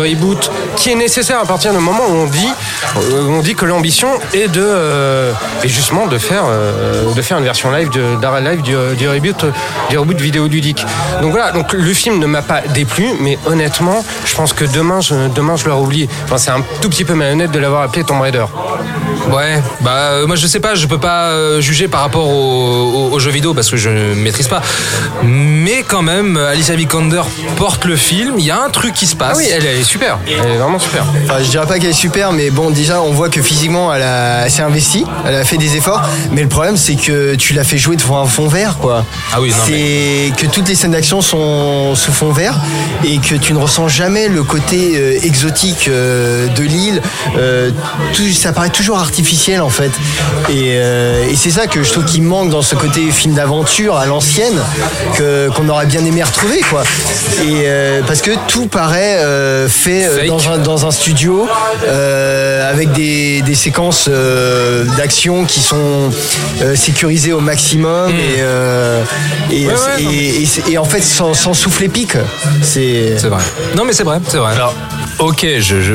reboot 0.00 0.50
qui 0.76 0.90
est 0.90 0.94
nécessaire 0.94 1.40
à 1.40 1.44
partir 1.44 1.72
du 1.72 1.78
moment 1.78 2.04
où 2.08 2.12
on 2.12 2.26
dit, 2.26 2.48
euh, 2.96 3.26
on 3.28 3.40
dit 3.40 3.54
que 3.54 3.64
l'ambition 3.64 4.08
est 4.32 4.48
de, 4.48 4.62
euh, 4.62 5.32
justement 5.64 6.06
de 6.06 6.18
faire, 6.18 6.44
euh, 6.46 7.12
de 7.12 7.22
faire 7.22 7.38
une 7.38 7.44
version 7.44 7.70
live 7.70 7.90
d'arrêt 8.20 8.40
live 8.40 8.62
du, 8.62 9.08
reboot, 9.08 9.44
du 9.90 9.98
reboot 9.98 10.20
vidéoludique. 10.20 10.84
Donc 11.20 11.32
voilà, 11.32 11.52
donc 11.52 11.72
le 11.72 11.92
film 11.92 12.18
ne 12.18 12.26
m'a 12.26 12.42
pas 12.42 12.62
déplu, 12.74 13.06
mais 13.20 13.38
honnêtement, 13.46 14.04
je 14.24 14.34
pense 14.34 14.52
que 14.52 14.64
demain, 14.64 15.00
demain, 15.34 15.56
je 15.60 15.68
l'aurais 15.68 15.80
oublié. 15.82 16.08
Enfin, 16.24 16.38
c'est 16.38 16.50
un 16.50 16.62
tout 16.80 16.88
petit 16.88 17.04
peu 17.04 17.14
malhonnête 17.14 17.50
de 17.50 17.58
l'avoir 17.58 17.82
appelé 17.82 18.04
Tomb 18.04 18.20
Raider. 18.20 18.44
Ouais, 19.32 19.62
bah 19.82 19.90
euh, 20.12 20.26
moi 20.26 20.34
je 20.34 20.46
sais 20.46 20.60
pas, 20.60 20.74
je 20.74 20.86
peux 20.86 20.98
pas 20.98 21.26
euh, 21.28 21.60
juger 21.60 21.86
par 21.88 22.00
rapport 22.00 22.26
au, 22.26 22.32
au- 22.32 23.14
au 23.14 23.18
jeu 23.18 23.30
vidéo 23.30 23.54
parce 23.54 23.68
que 23.70 23.76
je 23.76 23.88
ne 23.90 24.14
maîtrise 24.14 24.48
pas. 24.48 24.62
Mais 25.22 25.84
quand 25.86 26.02
même, 26.02 26.36
Alicia 26.36 26.74
Vikander 26.74 27.22
porte 27.56 27.84
le 27.84 27.96
film, 27.96 28.34
il 28.38 28.44
y 28.44 28.50
a 28.50 28.60
un 28.60 28.70
truc 28.70 28.94
qui 28.94 29.06
se 29.06 29.14
passe. 29.16 29.32
Ah 29.34 29.38
oui, 29.38 29.46
elle, 29.52 29.64
elle 29.66 29.78
est 29.78 29.84
super. 29.84 30.18
Elle 30.26 30.52
est 30.52 30.56
vraiment 30.56 30.78
super. 30.78 31.04
Enfin, 31.24 31.36
je 31.42 31.48
dirais 31.50 31.66
pas 31.66 31.78
qu'elle 31.78 31.90
est 31.90 31.92
super, 31.92 32.32
mais 32.32 32.50
bon, 32.50 32.70
déjà, 32.70 33.02
on 33.02 33.12
voit 33.12 33.28
que 33.28 33.42
physiquement, 33.42 33.92
elle, 33.94 34.02
a- 34.02 34.44
elle 34.44 34.50
s'est 34.50 34.62
investie, 34.62 35.04
elle 35.26 35.34
a 35.34 35.44
fait 35.44 35.58
des 35.58 35.76
efforts. 35.76 36.02
Mais 36.32 36.42
le 36.42 36.48
problème, 36.48 36.76
c'est 36.76 36.96
que 36.96 37.34
tu 37.34 37.52
l'as 37.52 37.64
fait 37.64 37.78
jouer 37.78 37.96
devant 37.96 38.20
un 38.22 38.26
fond 38.26 38.48
vert, 38.48 38.78
quoi. 38.78 39.04
Ah 39.32 39.40
oui, 39.40 39.50
non, 39.50 39.56
C'est 39.66 40.32
que 40.36 40.46
toutes 40.50 40.68
les 40.68 40.74
scènes 40.74 40.92
d'action 40.92 41.20
sont 41.20 41.94
sous 41.94 42.12
fond 42.12 42.32
vert 42.32 42.54
et 43.04 43.18
que 43.18 43.34
tu 43.34 43.52
ne 43.52 43.58
ressens 43.58 43.88
jamais 43.88 44.28
le 44.28 44.42
côté 44.42 44.92
euh, 44.96 45.18
exotique 45.22 45.49
euh, 45.88 46.46
de 46.48 46.62
l'île. 46.62 47.00
Euh, 47.36 47.70
tout- 48.14 48.28
ça 48.32 48.52
paraît 48.52 48.70
toujours 48.70 48.98
artificiel, 48.98 49.60
en 49.60 49.68
fait. 49.70 49.90
Et, 50.48 50.74
euh, 50.76 51.28
et 51.30 51.36
c'est 51.36 51.50
ça 51.50 51.66
que 51.66 51.82
je 51.82 51.90
trouve 51.92 52.04
qui 52.04 52.20
manque 52.20 52.50
dans 52.50 52.62
ce 52.62 52.74
côté 52.74 53.10
film 53.10 53.34
d'aventure 53.34 53.96
à 53.96 54.06
l'ancienne 54.06 54.58
que 55.16 55.48
qu'on 55.50 55.68
aurait 55.68 55.86
bien 55.86 56.04
aimé 56.04 56.22
retrouver, 56.22 56.60
quoi. 56.60 56.82
Et 57.42 57.62
euh, 57.66 58.00
parce 58.06 58.20
que 58.22 58.30
tout 58.48 58.66
paraît 58.66 59.18
euh, 59.18 59.68
fait 59.68 60.26
dans 60.26 60.48
un, 60.50 60.58
dans 60.58 60.86
un 60.86 60.90
studio 60.90 61.46
euh, 61.86 62.70
avec 62.70 62.92
des, 62.92 63.42
des 63.42 63.54
séquences 63.54 64.06
euh, 64.08 64.84
d'action 64.96 65.44
qui 65.44 65.60
sont 65.60 66.10
euh, 66.62 66.76
sécurisées 66.76 67.32
au 67.32 67.40
maximum 67.40 68.10
et, 68.10 68.40
euh, 68.40 69.02
et, 69.50 69.60
Hmm. 69.60 69.66
Ouais, 69.66 69.74
ouais, 69.74 70.02
non. 70.02 70.10
et, 70.10 70.72
et 70.72 70.78
en 70.78 70.84
fait 70.84 71.02
sans, 71.02 71.34
sans 71.34 71.54
souffle 71.54 71.84
épique. 71.84 72.12
C'est 72.62 73.14
C'est 73.18 73.28
vrai. 73.28 73.42
Non 73.76 73.84
mais 73.84 73.92
c'est 73.92 74.02
vrai, 74.04 74.18
c'est 74.28 74.36
vrai. 74.38 74.52
Alors, 74.54 74.74
ok, 75.30 75.46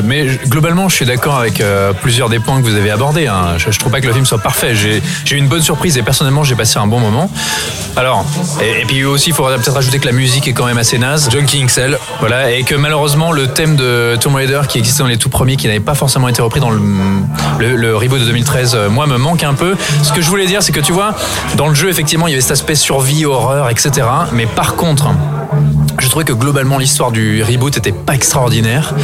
mais 0.04 0.26
globalement, 0.48 0.88
je 0.88 0.94
suis 0.96 1.04
d'accord 1.04 1.36
avec 1.38 1.60
euh, 1.60 1.92
plusieurs 1.92 2.28
des 2.30 2.38
points 2.38 2.58
que 2.58 2.66
vous 2.66 2.74
avez 2.74 2.90
abordés. 2.90 3.26
hein. 3.26 3.58
Je, 3.58 3.70
je 3.70 3.78
trouve 3.78 3.92
pas 3.92 4.00
que 4.00 4.06
le 4.06 4.12
film 4.14 4.24
soit 4.24 4.38
parfait. 4.38 4.74
J'ai 4.74 5.00
eu 5.30 5.38
une 5.38 5.46
bonne 5.48 5.60
surprise 5.62 5.98
et 5.98 6.02
personnellement, 6.02 6.42
j'ai 6.42 6.54
passé 6.54 6.78
un 6.78 6.86
bon 6.86 7.00
moment. 7.00 7.30
Alors, 7.96 8.24
et, 8.62 8.84
puis 8.86 9.04
aussi, 9.04 9.30
il 9.30 9.34
faudrait 9.34 9.56
peut-être 9.56 9.76
ajouter 9.76 9.98
que 9.98 10.06
la 10.06 10.12
musique 10.12 10.48
est 10.48 10.52
quand 10.54 10.64
même 10.64 10.78
assez 10.78 10.96
naze. 10.98 11.28
Junkie 11.30 11.64
XL. 11.64 11.98
Voilà, 12.20 12.50
et 12.50 12.62
que 12.62 12.74
malheureusement, 12.74 13.30
le 13.30 13.48
thème 13.48 13.76
de 13.76 14.16
Tomb 14.20 14.34
Raider 14.34 14.62
qui 14.68 14.78
existait 14.78 15.02
dans 15.02 15.08
les 15.08 15.18
tout 15.18 15.28
premiers, 15.28 15.56
qui 15.56 15.66
n'avait 15.66 15.80
pas 15.80 15.94
forcément 15.94 16.28
été 16.28 16.40
repris 16.40 16.60
dans 16.60 16.70
le, 16.70 16.80
le, 17.58 17.76
le 17.76 17.96
reboot 17.96 18.18
de 18.20 18.24
2013, 18.24 18.74
euh, 18.74 18.88
moi, 18.88 19.06
me 19.06 19.18
manque 19.18 19.44
un 19.44 19.54
peu. 19.54 19.76
Ce 20.02 20.12
que 20.12 20.22
je 20.22 20.28
voulais 20.30 20.46
dire, 20.46 20.62
c'est 20.62 20.72
que 20.72 20.80
tu 20.80 20.92
vois, 20.92 21.14
dans 21.56 21.68
le 21.68 21.74
jeu, 21.74 21.90
effectivement, 21.90 22.26
il 22.26 22.30
y 22.30 22.34
avait 22.34 22.40
cet 22.42 22.52
aspect 22.52 22.74
survie, 22.74 23.26
horreur, 23.26 23.68
etc. 23.68 24.06
Mais 24.32 24.46
par 24.46 24.76
contre, 24.76 25.08
que 26.24 26.32
globalement 26.32 26.78
l'histoire 26.78 27.10
du 27.10 27.42
reboot 27.42 27.76
était 27.76 27.92
pas 27.92 28.14
extraordinaire 28.14 28.94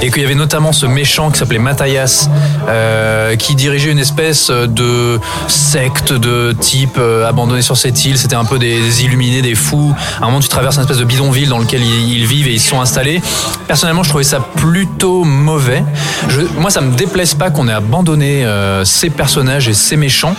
et 0.00 0.10
qu'il 0.10 0.22
y 0.22 0.24
avait 0.24 0.34
notamment 0.34 0.72
ce 0.72 0.86
méchant 0.86 1.30
qui 1.30 1.38
s'appelait 1.38 1.58
Matthias 1.58 2.28
euh, 2.68 3.36
qui 3.36 3.54
dirigeait 3.54 3.90
une 3.90 3.98
espèce 3.98 4.50
de 4.50 5.18
secte 5.48 6.12
de 6.12 6.54
type 6.58 6.96
euh, 6.98 7.28
abandonné 7.28 7.62
sur 7.62 7.76
cette 7.76 8.04
île. 8.04 8.18
C'était 8.18 8.36
un 8.36 8.44
peu 8.44 8.58
des 8.58 9.04
illuminés 9.04 9.42
des 9.42 9.54
fous. 9.54 9.94
À 10.20 10.24
un 10.24 10.26
moment 10.26 10.40
tu 10.40 10.48
traverses 10.48 10.76
une 10.76 10.82
espèce 10.82 10.98
de 10.98 11.04
bidonville 11.04 11.48
dans 11.48 11.58
lequel 11.58 11.82
ils, 11.82 12.18
ils 12.18 12.26
vivent 12.26 12.48
et 12.48 12.52
ils 12.52 12.60
sont 12.60 12.80
installés. 12.80 13.20
Personnellement 13.66 14.02
je 14.02 14.08
trouvais 14.08 14.24
ça 14.24 14.40
plutôt 14.40 15.24
mauvais. 15.24 15.84
Je, 16.28 16.40
moi 16.58 16.70
ça 16.70 16.80
me 16.80 16.94
déplaise 16.94 17.34
pas 17.34 17.50
qu'on 17.50 17.68
ait 17.68 17.72
abandonné 17.72 18.44
euh, 18.44 18.84
ces 18.84 19.10
personnages 19.10 19.68
et 19.68 19.74
ces 19.74 19.96
méchants. 19.96 20.34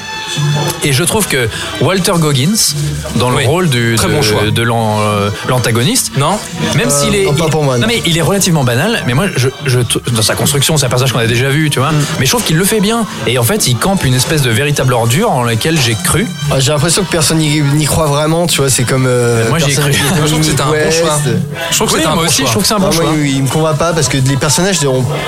Et 0.84 0.94
je 0.94 1.04
trouve 1.04 1.28
que 1.28 1.50
Walter 1.82 2.13
Goggins 2.18 2.74
dans 3.16 3.30
le 3.30 3.38
Oui, 3.38 3.46
rôle 3.46 3.70
du, 3.70 3.96
très 3.96 4.08
de, 4.08 4.13
bon 4.13 4.52
de 4.52 4.62
euh, 4.62 5.30
l'antagoniste 5.48 6.12
Non 6.24 6.39
même 6.75 6.88
Euh, 6.88 6.89
s'il 6.89 7.13
est 7.15 7.25
non, 7.25 7.34
pas 7.34 7.46
il- 7.46 7.51
pour 7.51 7.63
moi, 7.63 7.77
non. 7.77 7.86
mais 7.88 8.01
il 8.06 8.18
est 8.18 8.22
relativement 8.22 8.63
banal 8.63 9.03
mais 9.06 9.13
moi 9.13 9.25
je, 9.36 9.50
je 9.65 9.80
dans 10.12 10.22
sa 10.22 10.36
construction 10.36 10.77
c'est 10.77 10.86
un 10.86 10.89
personnage 10.89 11.12
qu'on 11.13 11.20
a 11.20 11.27
déjà 11.27 11.50
vu 11.50 11.70
tu 11.70 11.80
vois 11.80 11.92
Mm. 11.92 12.06
mais 12.20 12.25
je 12.25 12.32
trouve 12.32 12.44
qu'il 12.44 12.56
le 12.58 12.63
fait 12.65 12.80
bien 12.80 13.06
et 13.27 13.38
en 13.38 13.44
fait 13.44 13.68
il 13.68 13.75
campe 13.77 14.03
une 14.06 14.13
espèce 14.15 14.42
de 14.42 14.50
véritable 14.50 14.94
ordure 14.94 15.32
en 15.32 15.44
laquelle 15.44 15.77
j'ai 15.80 15.96
cru 16.03 16.25
Ah, 16.51 16.60
J'ai 16.60 16.72
l'impression 16.72 17.03
que 17.03 17.12
personne 17.12 17.38
n'y 17.39 17.86
croit 17.86 18.06
vraiment, 18.08 18.48
tu 18.48 18.58
vois, 18.62 18.70
c'est 18.70 18.84
comme. 18.84 19.06
euh, 19.08 19.50
Moi, 19.50 19.60
j'y 19.60 19.65
ai 19.72 19.75
personnage 19.75 19.98
cru. 19.98 20.08
Moi, 20.18 20.22
je 20.25 20.32
trouve 20.32 20.39
que 20.39 20.46
c'était 20.46 20.62
un 20.62 20.65
bon 20.65 20.92
choix. 20.92 21.20
Je 21.72 21.75
trouve 21.75 21.88
que 21.89 21.94
Oui, 21.94 22.00
c'était 22.00 22.12
un 22.12 22.15
moi 22.15 22.24
bon 22.24 22.30
aussi 22.30 22.38
choix. 22.38 22.46
je 22.48 22.51
trouve 22.51 22.62
que 22.63 22.68
c'est 22.68 22.74
un 22.74 22.80
bon 22.80 22.89
Ah, 22.92 22.96
moi, 22.96 23.03
choix 23.06 23.13
il, 23.18 23.36
il 23.38 23.44
me 23.44 23.48
convainc 23.50 23.77
pas 23.77 23.94
parce 23.94 24.08
que 24.08 24.18
les 24.18 24.38
personnages 24.38 24.77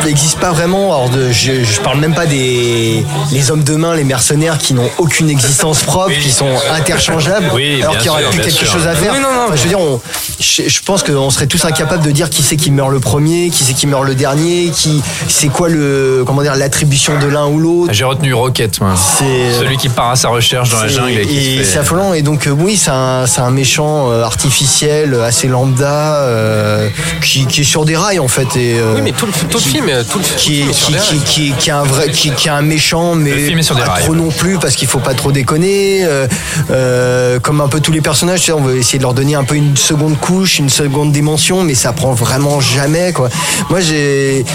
n'existent 0.06 0.40
pas 0.40 0.52
vraiment. 0.52 0.94
Alors 0.94 1.10
de, 1.10 1.32
je, 1.32 1.64
je 1.64 1.82
parle 1.82 2.00
même 2.00 2.14
pas 2.14 2.25
des 2.25 3.06
les 3.32 3.52
hommes 3.52 3.64
de 3.64 3.75
main, 3.75 3.96
les 3.96 4.04
mercenaires 4.04 4.58
qui 4.58 4.74
n'ont 4.74 4.90
aucune 4.98 5.30
existence 5.30 5.84
propre, 5.84 6.12
qui 6.22 6.32
sont 6.32 6.50
interchangeables, 6.74 7.50
Oui, 7.54 7.82
alors 7.82 7.98
qu'il 7.98 8.08
y 8.08 8.10
aurait 8.10 8.22
bien 8.30 8.42
quelque 8.44 8.52
sûr. 8.52 8.68
chose 8.68 8.88
à 8.88 8.94
faire. 8.96 9.14
Oui, 9.14 9.20
non, 9.22 9.34
non. 9.34 9.46
Enfin, 9.48 9.56
je 9.56 9.62
veux 9.64 9.70
dire, 9.70 9.80
on- 9.80 10.00
je, 10.40 10.62
je 10.68 10.82
pense 10.86 11.04
qu'on 11.04 11.30
serait 11.30 11.48
tous 11.48 11.63
incapables 11.65 12.04
de 12.04 12.12
dire 12.12 12.30
qui 12.30 12.43
c'est 12.43 12.56
qui 12.58 12.71
meurt 12.71 12.89
le 12.91 13.00
premier, 13.00 13.50
qui 13.50 13.63
c'est 13.63 13.74
qui 13.74 13.88
meurt 13.88 14.04
le 14.04 14.15
dernier, 14.15 14.69
qui 14.74 15.02
c'est 15.28 15.48
quoi 15.48 15.67
le 15.69 16.24
comment 16.26 16.41
dire 16.41 16.56
l'attribution 16.56 17.17
de 17.19 17.28
l'un 17.28 17.48
ou 17.48 17.60
l'autre. 17.60 17.93
j'ai 17.93 18.04
retenu 18.06 18.34
Rocket 18.34 18.80
moi 18.82 18.93
C'est- 18.95 19.54
celui 19.60 19.78
qui 19.78 19.89
part 19.89 20.12
à 20.12 20.15
sa 20.15 20.30
recherche 20.30 20.69
dans 20.69 20.80
la 20.82 20.88
jungle 20.88 21.12
et 21.19 21.26
qui 21.26 21.38
et 21.38 21.58
se 21.60 21.63
c'est 21.63 21.71
fait... 21.74 21.80
affolant. 21.80 22.13
Et 22.13 22.21
donc, 22.21 22.48
euh, 22.48 22.52
oui, 22.52 22.78
c'est 22.78 22.91
un, 22.91 23.52
méchant 23.52 24.12
euh, 24.12 24.24
artificiel, 24.24 25.13
euh, 25.13 25.24
assez 25.24 25.48
lambda, 25.48 26.15
euh, 26.21 26.89
qui, 27.24 27.45
qui 27.48 27.62
est 27.62 27.63
sur 27.63 27.86
des 27.86 27.95
rails, 27.95 28.19
en 28.19 28.28
fait. 28.28 28.56
Et, 28.56 28.78
euh, 28.80 28.95
Oui, 28.95 29.02
mais 29.04 29.12
tout 29.12 29.26
le, 29.26 29.32
tout 29.32 29.58
le 29.58 29.63
qui- 29.63 29.69
film, 29.69 29.86
tout 30.12 30.19
le, 30.19 30.24
qui 30.38 30.56
film 30.56 30.69
est, 30.69 30.74
sur 30.74 30.88
qui, 30.88 30.93
des 30.93 31.00
rails. 31.00 31.08
qui, 31.08 31.19
qui, 31.52 31.54
qui 31.58 31.69
est 31.69 31.74
un 31.74 31.84
vrai 31.84 32.10
qui, 32.12 32.32
qui 32.32 32.48
est 32.48 32.52
un 32.52 32.62
méchant 32.62 33.15
mais 33.15 33.32
Le 33.32 33.38
film 33.38 33.60
est 33.60 33.63
sur 33.63 33.76
des 33.76 33.82
pas 33.82 33.93
rails. 33.93 34.04
trop 34.04 34.15
non 34.15 34.30
plus 34.30 34.58
parce 34.60 34.76
qu'il 34.76 34.88
faut 34.88 35.00
pas 35.00 35.13
trop 35.13 35.32
déconner 35.32 36.04
euh, 36.04 36.28
euh, 36.71 37.39
comme 37.39 37.62
un 37.62 37.67
peu 37.67 37.80
tous 37.80 37.91
les 37.91 38.02
personnages 38.02 38.39
tu 38.41 38.45
sais, 38.48 38.52
on 38.52 38.62
veut 38.62 38.78
essayer 38.78 38.98
de 39.00 39.04
leur 39.04 39.13
donner 39.13 39.36
un 39.36 39.43
peu 39.43 39.56
une 39.56 39.76
seconde 39.78 40.17
couche 40.19 40.60
une 40.60 40.69
seconde 40.76 41.12
dimension 41.12 41.64
mais 41.64 41.76
ça 41.76 41.94
prend 41.94 42.14
vraiment 42.14 42.60
jamais 42.60 43.14
quoi 43.14 43.30
moi 43.70 43.80
j'ai 43.80 44.46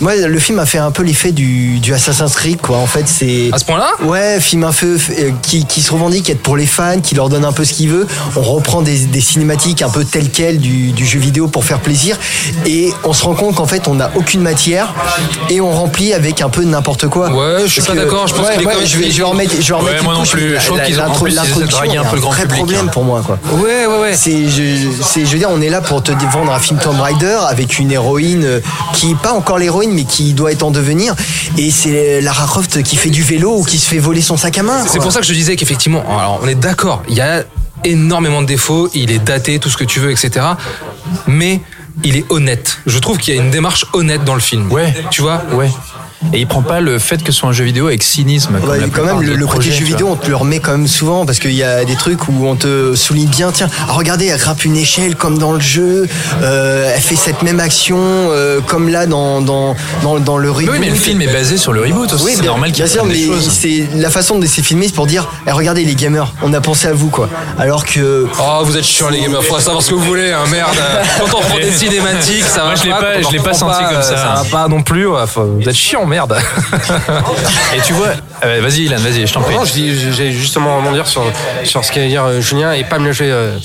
moi 0.00 0.14
le 0.16 0.38
film 0.38 0.58
a 0.58 0.66
fait 0.66 0.78
un 0.78 0.90
peu 0.90 1.02
l'effet 1.02 1.32
du, 1.32 1.78
du 1.80 1.92
Assassin's 1.94 2.34
Creed 2.34 2.60
quoi 2.60 2.78
en 2.78 2.86
fait 2.86 3.06
c'est 3.08 3.50
À 3.52 3.58
ce 3.58 3.64
point-là? 3.64 3.88
Ouais, 4.04 4.40
film 4.40 4.64
un 4.64 4.72
peu 4.72 4.96
euh, 5.18 5.30
qui, 5.42 5.64
qui 5.66 5.82
se 5.82 5.92
revendique 5.92 6.30
être 6.30 6.42
pour 6.42 6.56
les 6.56 6.66
fans, 6.66 7.00
qui 7.02 7.14
leur 7.14 7.28
donne 7.28 7.44
un 7.44 7.52
peu 7.52 7.64
ce 7.64 7.72
qu'il 7.72 7.88
veut. 7.90 8.06
On 8.36 8.40
reprend 8.42 8.82
des, 8.82 8.98
des 9.06 9.20
cinématiques 9.20 9.82
un 9.82 9.88
peu 9.90 10.04
telles 10.04 10.30
quelles 10.30 10.58
du, 10.58 10.92
du 10.92 11.04
jeu 11.06 11.18
vidéo 11.18 11.48
pour 11.48 11.64
faire 11.64 11.80
plaisir. 11.80 12.18
Et 12.66 12.90
on 13.04 13.12
se 13.12 13.24
rend 13.24 13.34
compte 13.34 13.56
qu'en 13.56 13.66
fait, 13.66 13.88
on 13.88 13.94
n'a 13.94 14.10
aucune 14.14 14.40
matière 14.40 14.94
et 15.50 15.60
on 15.60 15.70
remplit 15.70 16.12
avec 16.12 16.40
un 16.40 16.48
peu 16.48 16.62
n'importe 16.64 17.08
quoi. 17.08 17.30
Ouais, 17.30 17.62
je 17.64 17.68
suis 17.70 17.80
Parce 17.80 17.88
pas 17.88 17.94
que- 17.94 17.98
d'accord, 18.06 18.26
je 18.28 18.34
pense 18.34 18.46
ouais, 18.48 18.56
ouais, 18.58 18.64
même- 18.64 18.86
je 18.86 18.98
vais, 18.98 19.10
je 19.10 19.16
vais 19.18 19.22
en 19.24 19.30
remettre, 19.30 19.54
je 19.60 19.66
vais 19.68 19.72
en 19.72 19.78
Ouais, 19.82 19.88
remettre 19.90 20.04
moi 20.04 20.14
non 20.14 20.24
plus. 20.24 20.56
Je 20.58 20.66
trouve 20.66 20.80
qu'ils 20.82 21.00
ont- 21.00 21.04
un 21.04 21.10
peu 22.04 22.16
le 22.16 22.20
grand 22.20 22.32
public, 22.32 22.56
problème 22.56 22.86
hein. 22.86 22.90
pour 22.92 23.04
moi, 23.04 23.22
quoi. 23.24 23.38
Ouais, 23.52 23.86
ouais, 23.86 23.98
ouais. 24.00 24.12
C'est, 24.14 24.48
je, 24.48 24.88
c'est, 25.02 25.24
je 25.26 25.32
veux 25.32 25.38
dire, 25.38 25.48
on 25.50 25.59
est 25.60 25.68
là 25.68 25.80
pour 25.80 26.02
te 26.02 26.12
vendre 26.32 26.52
un 26.52 26.58
film 26.58 26.78
Tomb 26.78 27.00
Raider 27.00 27.38
avec 27.48 27.78
une 27.78 27.90
héroïne 27.92 28.44
euh, 28.44 28.60
qui 28.94 29.14
pas 29.14 29.32
encore 29.32 29.58
l'héroïne, 29.58 29.92
mais 29.92 30.04
qui 30.04 30.32
doit 30.34 30.52
être 30.52 30.62
en 30.62 30.70
devenir. 30.70 31.14
Et 31.58 31.70
c'est 31.70 32.20
Lara 32.20 32.46
Croft 32.46 32.82
qui 32.82 32.96
fait 32.96 33.10
du 33.10 33.22
vélo 33.22 33.58
ou 33.58 33.64
qui 33.64 33.78
se 33.78 33.88
fait 33.88 33.98
voler 33.98 34.22
son 34.22 34.36
sac 34.36 34.58
à 34.58 34.62
main. 34.62 34.84
C'est 34.86 35.00
pour 35.00 35.12
ça 35.12 35.20
que 35.20 35.26
je 35.26 35.32
disais 35.32 35.56
qu'effectivement, 35.56 36.02
alors 36.08 36.40
on 36.42 36.48
est 36.48 36.54
d'accord, 36.54 37.02
il 37.08 37.14
y 37.14 37.20
a 37.20 37.44
énormément 37.84 38.42
de 38.42 38.46
défauts, 38.46 38.90
il 38.94 39.10
est 39.10 39.18
daté, 39.18 39.58
tout 39.58 39.70
ce 39.70 39.76
que 39.76 39.84
tu 39.84 40.00
veux, 40.00 40.10
etc. 40.10 40.46
Mais 41.26 41.60
il 42.04 42.16
est 42.16 42.24
honnête. 42.28 42.78
Je 42.86 42.98
trouve 42.98 43.18
qu'il 43.18 43.34
y 43.34 43.38
a 43.38 43.42
une 43.42 43.50
démarche 43.50 43.86
honnête 43.92 44.24
dans 44.24 44.34
le 44.34 44.40
film. 44.40 44.70
Ouais. 44.70 44.94
Tu 45.10 45.22
vois? 45.22 45.42
Ouais 45.52 45.70
et 46.32 46.40
il 46.40 46.46
prend 46.46 46.62
pas 46.62 46.80
le 46.80 46.98
fait 46.98 47.22
que 47.22 47.32
ce 47.32 47.38
soit 47.40 47.48
un 47.48 47.52
jeu 47.52 47.64
vidéo 47.64 47.86
avec 47.86 48.02
cynisme 48.02 48.58
comme 48.60 48.74
la 48.78 48.88
quand 48.88 49.04
même, 49.04 49.20
le, 49.22 49.34
le 49.36 49.46
côté 49.46 49.58
projets, 49.68 49.72
jeu 49.72 49.84
vidéo, 49.84 50.08
on 50.10 50.16
te 50.16 50.28
le 50.28 50.36
remet 50.36 50.58
quand 50.60 50.72
même 50.72 50.86
souvent 50.86 51.24
parce 51.24 51.38
qu'il 51.38 51.52
y 51.54 51.62
a 51.62 51.84
des 51.84 51.96
trucs 51.96 52.28
où 52.28 52.46
on 52.46 52.56
te 52.56 52.94
souligne 52.94 53.28
bien, 53.28 53.50
tiens, 53.52 53.68
ah, 53.88 53.92
regardez, 53.92 54.26
elle 54.26 54.38
grimpe 54.38 54.64
une 54.64 54.76
échelle 54.76 55.16
comme 55.16 55.38
dans 55.38 55.52
le 55.52 55.60
jeu, 55.60 56.06
euh, 56.42 56.92
elle 56.94 57.00
fait 57.00 57.16
cette 57.16 57.42
même 57.42 57.58
action 57.60 57.96
euh, 57.98 58.60
comme 58.60 58.88
là 58.88 59.06
dans, 59.06 59.40
dans, 59.40 59.74
dans, 60.02 60.20
dans 60.20 60.36
le 60.38 60.50
reboot. 60.50 60.70
oui 60.72 60.78
mais 60.80 60.90
le 60.90 60.94
film 60.94 61.22
est 61.22 61.32
basé 61.32 61.56
sur 61.56 61.72
le 61.72 61.82
reboot 61.82 62.12
aussi 62.12 62.24
Oui, 62.24 62.32
c'est 62.36 62.44
normal 62.44 62.72
qu'il 62.72 62.84
bien 62.84 62.92
sûr, 62.92 63.02
apprenne 63.02 63.16
des 63.16 63.26
mais 63.26 63.34
choses 63.34 63.50
c'est 63.50 63.88
la 63.96 64.10
façon 64.10 64.38
de 64.38 64.46
c'est 64.46 64.62
filmé, 64.62 64.86
c'est 64.88 64.94
pour 64.94 65.06
dire, 65.06 65.28
eh, 65.46 65.52
regardez 65.52 65.84
les 65.84 65.94
gamers, 65.94 66.32
on 66.42 66.52
a 66.52 66.60
pensé 66.60 66.88
à 66.88 66.92
vous 66.92 67.08
quoi. 67.08 67.28
Alors 67.58 67.84
que 67.84 68.26
Oh, 68.40 68.62
vous 68.64 68.76
êtes 68.76 68.84
chiants 68.84 69.08
les 69.08 69.20
gamers, 69.20 69.42
faut 69.42 69.58
savoir 69.58 69.82
ce 69.82 69.90
que 69.90 69.94
vous 69.94 70.04
voulez, 70.04 70.30
hein, 70.32 70.44
merde. 70.50 70.76
Quand 71.18 71.38
on 71.38 71.40
prend 71.40 71.56
des 71.58 71.72
cinématiques, 71.72 72.44
ça 72.44 72.64
Moi, 72.64 72.70
va 72.70 72.76
je 72.76 72.84
l'ai 72.84 72.90
pas. 72.90 73.22
je 73.22 73.30
l'ai 73.32 73.38
pas 73.42 73.54
senti 73.54 73.78
comme 73.84 74.02
ça. 74.02 74.16
Ça 74.16 74.42
va 74.42 74.44
pas 74.50 74.68
non 74.68 74.82
plus. 74.82 75.06
ouais, 75.06 75.26
faut- 75.26 75.44
Vous 75.60 75.68
êtes 75.68 75.74
chiants, 75.74 76.06
merde. 76.10 76.36
Et 77.74 77.80
tu 77.80 77.94
vois, 77.94 78.08
Euh, 78.44 78.60
vas-y, 78.62 78.82
Ilan, 78.84 78.96
vas-y, 78.98 79.26
je 79.26 79.32
t'en 79.34 79.42
prie. 79.42 79.54
Non, 79.54 79.64
je 79.64 79.72
dis- 79.72 80.12
j'ai 80.12 80.32
justement 80.32 80.78
rebondir 80.78 81.06
sur, 81.06 81.22
sur 81.64 81.84
ce 81.84 81.92
qu'allait 81.92 82.08
dire 82.08 82.24
euh, 82.24 82.40
Julien 82.40 82.72
et 82.72 82.84
pas 82.84 82.98
me 82.98 83.06
lâcher 83.08 83.30
euh, 83.30 83.56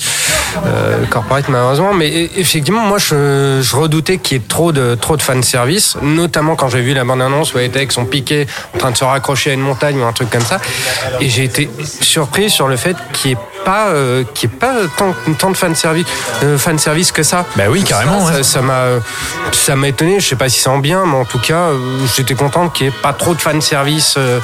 euh, 0.66 1.00
le 1.00 1.06
corporate 1.06 1.48
malheureusement. 1.48 1.94
Mais 1.94 2.08
e- 2.10 2.28
effectivement, 2.36 2.82
moi 2.82 2.98
je, 2.98 3.60
je 3.62 3.76
redoutais 3.76 4.18
qu'il 4.18 4.36
y 4.36 4.40
ait 4.40 4.44
trop 4.46 4.72
de, 4.72 4.94
trop 4.94 5.16
de 5.16 5.22
fanservice, 5.22 5.96
notamment 6.02 6.56
quand 6.56 6.68
j'ai 6.68 6.82
vu 6.82 6.92
la 6.94 7.04
bande-annonce 7.04 7.54
où 7.54 7.58
elle 7.58 7.66
était 7.66 7.78
avec 7.78 7.92
son 7.92 8.04
piquet 8.04 8.46
en 8.74 8.78
train 8.78 8.90
de 8.90 8.96
se 8.96 9.04
raccrocher 9.04 9.50
à 9.50 9.54
une 9.54 9.60
montagne 9.60 9.98
ou 9.98 10.04
un 10.04 10.12
truc 10.12 10.28
comme 10.30 10.42
ça. 10.44 10.60
Et 11.20 11.30
j'ai 11.30 11.44
été 11.44 11.70
surpris 12.00 12.50
sur 12.50 12.68
le 12.68 12.76
fait 12.76 12.96
qu'il 13.14 13.30
n'y 13.32 13.36
ait 13.36 13.40
pas, 13.64 13.88
euh, 13.88 14.24
qu'il 14.34 14.50
y 14.50 14.52
ait 14.52 14.56
pas 14.56 14.74
tant, 14.96 15.14
tant 15.38 15.50
de 15.50 15.56
fanservice, 15.56 16.06
euh, 16.44 16.56
fanservice 16.58 17.12
que 17.12 17.22
ça. 17.22 17.44
Bah 17.56 17.64
oui, 17.68 17.82
carrément, 17.82 18.24
Ça- 18.26 18.34
ouais. 18.34 18.42
Ça 18.42 18.60
m'a 18.62 18.84
ça 19.52 19.74
m'a 19.74 19.88
étonné, 19.88 20.20
je 20.20 20.28
sais 20.28 20.36
pas 20.36 20.48
si 20.48 20.60
c'est 20.60 20.68
en 20.68 20.78
bien, 20.78 21.04
mais 21.06 21.16
en 21.16 21.24
tout 21.24 21.38
cas, 21.40 21.70
j'étais 22.16 22.34
content 22.34 22.68
qu'il 22.68 22.88
n'y 22.88 22.92
ait 22.92 22.96
pas 23.02 23.12
trop 23.12 23.34
de 23.34 23.40
fanservice. 23.40 24.14
euh, 24.18 24.38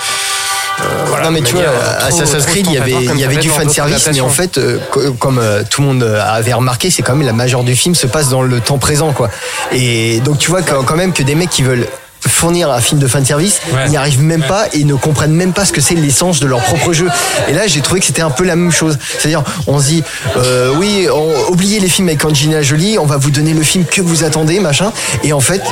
euh, 0.80 1.04
voilà, 1.06 1.26
non 1.26 1.30
mais 1.32 1.42
tu 1.42 1.54
vois, 1.54 1.64
trop- 2.08 2.20
Assassin's 2.22 2.46
Creed, 2.46 2.66
il 2.66 2.72
y 2.72 2.78
avait, 2.78 2.90
il 3.14 3.20
y 3.20 3.24
avait 3.24 3.36
du 3.36 3.48
fan 3.50 3.68
service, 3.74 4.08
mais 4.14 4.20
en 4.20 4.28
fait, 4.30 4.58
euh, 4.58 4.78
co- 4.90 5.12
comme 5.12 5.38
euh, 5.38 5.62
tout 5.68 5.80
le 5.82 5.86
monde 5.88 6.02
avait 6.02 6.52
remarqué, 6.54 6.90
c'est 6.90 7.02
quand 7.02 7.14
même 7.14 7.26
la 7.26 7.32
majeure 7.32 7.62
du 7.62 7.76
film 7.76 7.94
se 7.94 8.06
passe 8.06 8.28
dans 8.30 8.42
le 8.42 8.60
temps 8.60 8.78
présent, 8.78 9.12
quoi. 9.12 9.30
Et 9.72 10.20
donc 10.20 10.38
tu 10.38 10.50
vois 10.50 10.62
quand 10.62 10.82
quand 10.82 10.96
même 10.96 11.12
que 11.12 11.22
des 11.22 11.34
mecs 11.34 11.50
qui 11.50 11.62
veulent 11.62 11.86
fournir 12.28 12.70
un 12.70 12.80
film 12.80 13.00
de 13.00 13.06
fan 13.06 13.24
service, 13.24 13.60
Ouais. 13.72 13.82
ils 13.86 13.90
n'y 13.90 13.96
arrivent 13.96 14.22
même 14.22 14.42
pas 14.42 14.66
et 14.72 14.84
ne 14.84 14.94
comprennent 14.94 15.32
même 15.34 15.52
pas 15.52 15.64
ce 15.64 15.72
que 15.72 15.80
c'est 15.80 15.94
l'essence 15.94 16.40
de 16.40 16.46
leur 16.46 16.60
propre 16.62 16.92
jeu. 16.92 17.08
Et 17.48 17.52
là, 17.52 17.66
j'ai 17.66 17.80
trouvé 17.80 18.00
que 18.00 18.06
c'était 18.06 18.22
un 18.22 18.30
peu 18.30 18.44
la 18.44 18.56
même 18.56 18.70
chose. 18.72 18.98
C'est-à-dire, 19.18 19.42
on 19.66 19.78
se 19.80 19.86
dit, 19.86 20.04
euh, 20.36 20.72
oui, 20.76 21.06
on, 21.12 21.50
oubliez 21.52 21.80
les 21.80 21.88
films 21.88 22.08
avec 22.08 22.24
Angelina 22.24 22.62
Jolie, 22.62 22.98
on 22.98 23.06
va 23.06 23.16
vous 23.16 23.30
donner 23.30 23.52
le 23.54 23.62
film 23.62 23.84
que 23.84 24.00
vous 24.00 24.24
attendez, 24.24 24.60
machin. 24.60 24.92
Et 25.24 25.32
en 25.32 25.40
fait, 25.40 25.62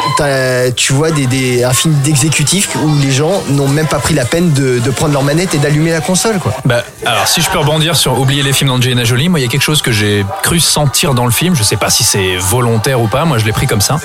tu 0.77 0.93
vois 0.93 1.11
des, 1.11 1.27
des, 1.27 1.65
un 1.65 1.73
film 1.73 1.95
d'exécutif 2.05 2.71
où 2.83 2.99
les 3.03 3.13
gens 3.13 3.43
n'ont 3.51 3.69
même 3.69 3.87
pas 3.87 3.99
pris 3.99 4.15
la 4.15 4.25
peine 4.25 4.53
de, 4.53 4.79
de 4.79 4.91
prendre 4.91 5.13
leur 5.13 5.23
manette 5.23 5.55
et 5.55 5.59
d'allumer 5.59 5.91
la 5.93 6.01
console, 6.01 6.39
quoi. 6.39 6.55
Bah, 6.65 6.85
alors, 7.07 7.27
si 7.27 7.41
je 7.43 7.51
peux 7.51 7.59
rebondir 7.59 7.97
sur 7.97 8.19
oublier 8.19 8.43
les 8.43 8.53
films 8.53 8.71
d'Angelina 8.71 9.05
Jolie, 9.05 9.29
moi, 9.29 9.39
il 9.41 9.43
y 9.43 9.47
a 9.47 9.49
quelque 9.49 9.63
chose 9.63 9.83
que 9.83 9.93
j'ai 9.93 10.25
cru 10.43 10.61
sentir 10.61 11.15
dans 11.15 11.25
le 11.27 11.33
film. 11.33 11.55
Je 11.55 11.63
sais 11.63 11.77
pas 11.77 11.91
si 11.91 12.05
c'est 12.05 12.37
volontaire 12.37 13.01
ou 13.01 13.07
pas. 13.09 13.25
Moi, 13.25 13.39
je 13.39 13.45
l'ai 13.45 13.53
pris 13.53 13.67
comme 13.67 13.81
ça. 13.81 13.99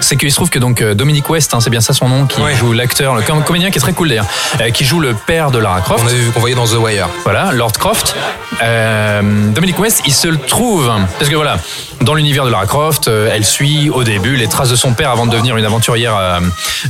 C'est 0.00 0.16
qu'il 0.16 0.30
se 0.30 0.36
trouve 0.36 0.50
que 0.50 0.58
donc 0.58 0.80
euh, 0.80 0.94
Dominic 0.94 1.28
West, 1.28 1.54
hein, 1.54 1.58
c'est 1.60 1.70
bien 1.70 1.77
ça 1.80 1.92
son 1.92 2.08
nom, 2.08 2.26
qui 2.26 2.40
Ouais. 2.40 2.54
joue 2.54 2.72
l'acteur, 2.72 3.14
le 3.14 3.22
com- 3.22 3.42
comédien 3.44 3.70
qui 3.70 3.78
est 3.78 3.80
très 3.80 3.92
cool 3.92 4.08
d'ailleurs, 4.08 4.26
euh, 4.60 4.70
qui 4.70 4.84
joue 4.84 5.00
le 5.00 5.14
père 5.14 5.50
de 5.50 5.58
Lara 5.58 5.80
Croft. 5.80 6.04
On 6.04 6.08
avait 6.08 6.16
vu 6.18 6.30
qu'on 6.30 6.40
voyait 6.40 6.54
dans 6.56 6.66
The 6.66 6.74
Wire. 6.78 7.08
Voilà, 7.24 7.52
Lord 7.52 7.72
Croft. 7.72 8.14
Euh, 8.62 9.20
Dominic 9.52 9.78
West, 9.78 10.02
il 10.06 10.12
se 10.12 10.28
le 10.28 10.38
trouve. 10.38 10.90
Parce 11.18 11.30
que 11.30 11.34
voilà, 11.36 11.58
dans 12.00 12.14
l'univers 12.14 12.44
de 12.44 12.50
Lara 12.50 12.66
Croft, 12.66 13.08
euh, 13.08 13.30
elle 13.32 13.44
suit 13.44 13.90
au 13.90 14.02
début 14.04 14.36
les 14.36 14.48
traces 14.48 14.70
de 14.70 14.76
son 14.76 14.92
père 14.92 15.10
avant 15.10 15.26
de 15.26 15.30
devenir 15.32 15.56
une 15.56 15.64
aventurière 15.64 16.14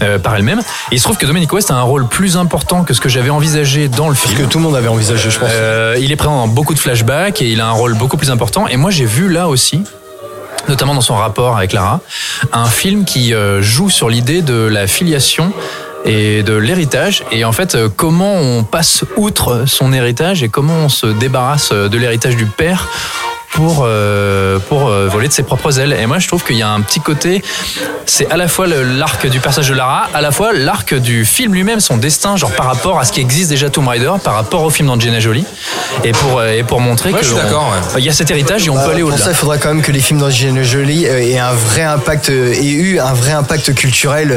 euh, 0.03 0.19
par 0.19 0.35
elle-même. 0.37 0.61
Et 0.91 0.95
il 0.95 0.99
se 0.99 1.05
trouve 1.05 1.17
que 1.19 1.27
Dominic 1.27 1.53
West 1.53 1.71
a 1.71 1.75
un 1.75 1.83
rôle 1.83 2.07
plus 2.09 2.37
important 2.37 2.85
que 2.85 2.95
ce 2.95 3.01
que 3.01 3.09
j'avais 3.09 3.31
envisagé 3.31 3.89
dans 3.89 4.09
le 4.09 4.15
film. 4.15 4.39
Que 4.39 4.45
tout 4.45 4.59
le 4.59 4.65
monde 4.65 4.77
avait 4.77 4.89
envisagé, 4.89 5.31
je 5.31 5.39
pense. 5.39 5.49
Il 5.99 6.11
est 6.13 6.17
présent 6.17 6.37
dans 6.37 6.49
beaucoup 6.49 6.75
de 6.75 6.79
flashbacks 6.79 7.43
et 7.43 7.47
il 7.49 7.61
a 7.61 7.67
un 7.67 7.73
rôle 7.73 7.95
beaucoup 7.95 8.17
plus 8.17 8.31
important. 8.31 8.67
Et 8.69 8.77
moi, 8.77 8.91
j'ai 8.91 9.05
vu 9.05 9.29
là 9.29 9.49
aussi, 9.49 9.83
notamment 10.69 10.95
dans 10.95 11.01
son 11.01 11.17
rapport 11.17 11.57
avec 11.57 11.73
Lara, 11.73 12.01
un 12.53 12.67
film 12.67 13.05
qui 13.05 13.35
euh, 13.35 13.63
joue 13.63 13.91
sur 13.91 14.09
l'idée 14.09 14.43
de 14.43 14.55
la 14.55 14.87
filiation 14.87 15.53
et 16.05 16.43
de 16.43 16.55
l'héritage. 16.55 17.25
Et 17.33 17.45
en 17.45 17.53
fait 17.53 17.75
euh, 17.75 17.89
comment 17.95 18.35
on 18.35 18.65
passe 18.65 19.05
outre 19.17 19.65
son 19.67 19.93
héritage 19.93 20.43
et 20.43 20.49
comment 20.49 20.77
on 20.85 20.89
se 20.89 21.07
débarrasse 21.07 21.73
de 21.73 21.99
l'héritage 21.99 22.37
du 22.37 22.47
père 22.47 22.89
pour 23.51 23.85
euh, 23.87 24.59
pour 24.69 24.89
euh, 24.89 25.09
voler 25.09 25.29
de 25.29 25.33
ses 25.33 25.43
propres 25.43 25.79
ailes 25.81 25.93
et 25.99 26.07
moi 26.07 26.19
je 26.19 26.29
trouve 26.29 26.45
qu'il 26.45 26.57
y 26.57 26.63
a 26.63 26.69
un 26.69 26.81
petit 26.81 27.01
côté 27.01 27.43
c'est 28.07 28.31
à 28.31 28.37
la 28.37 28.47
fois 28.49 28.67
l'arc 28.67 29.27
du 29.27 29.41
personnage 29.41 29.69
de 29.71 29.75
Lara 29.75 30.07
à 30.15 30.21
la 30.21 30.31
fois 30.31 30.53
l'arc 30.53 30.95
du 30.95 31.25
film 31.25 31.55
lui-même 31.55 31.81
son 31.81 31.97
destin 31.97 32.37
genre 32.37 32.53
par 32.53 32.67
rapport 32.67 32.99
à 32.99 33.05
ce 33.05 33.13
qui 33.13 33.21
existe 33.21 33.49
déjà 33.51 33.71
Tomb 33.71 33.89
Raider 33.89 34.13
par 34.23 34.35
rapport 34.35 34.63
au 34.63 34.71
film 34.71 34.89
d'Angelina 34.89 35.19
Jolie 35.21 35.45
et 36.05 36.13
pour 36.13 36.39
euh, 36.39 36.53
et 36.53 36.63
pour 36.63 36.81
montrer 36.81 37.11
Ouais, 37.11 37.19
que 37.21 37.25
je 37.25 37.31
suis 37.33 37.39
on- 37.39 37.49
ouais. 37.95 38.01
il 38.01 38.05
y 38.05 38.09
a 38.09 38.13
cet 38.13 38.31
héritage 38.31 38.67
et 38.67 38.71
on 38.71 38.75
Bah, 38.75 38.83
peut 38.85 38.91
aller 38.93 39.01
pour 39.01 39.11
au-delà 39.13 39.25
ça, 39.25 39.31
il 39.31 39.37
faudra 39.37 39.57
quand 39.59 39.69
même 39.69 39.83
que 39.83 39.93
les 39.93 40.01
films 40.01 40.21
d'Angelina 40.21 40.63
Jolie 40.63 41.05
aient 41.07 41.39
un 41.39 41.53
vrai 41.53 41.83
impact 41.83 42.29
aient 42.29 42.63
eu 42.65 43.01
un 43.01 43.13
vrai 43.15 43.33
impact 43.33 43.75
culturel 43.75 44.29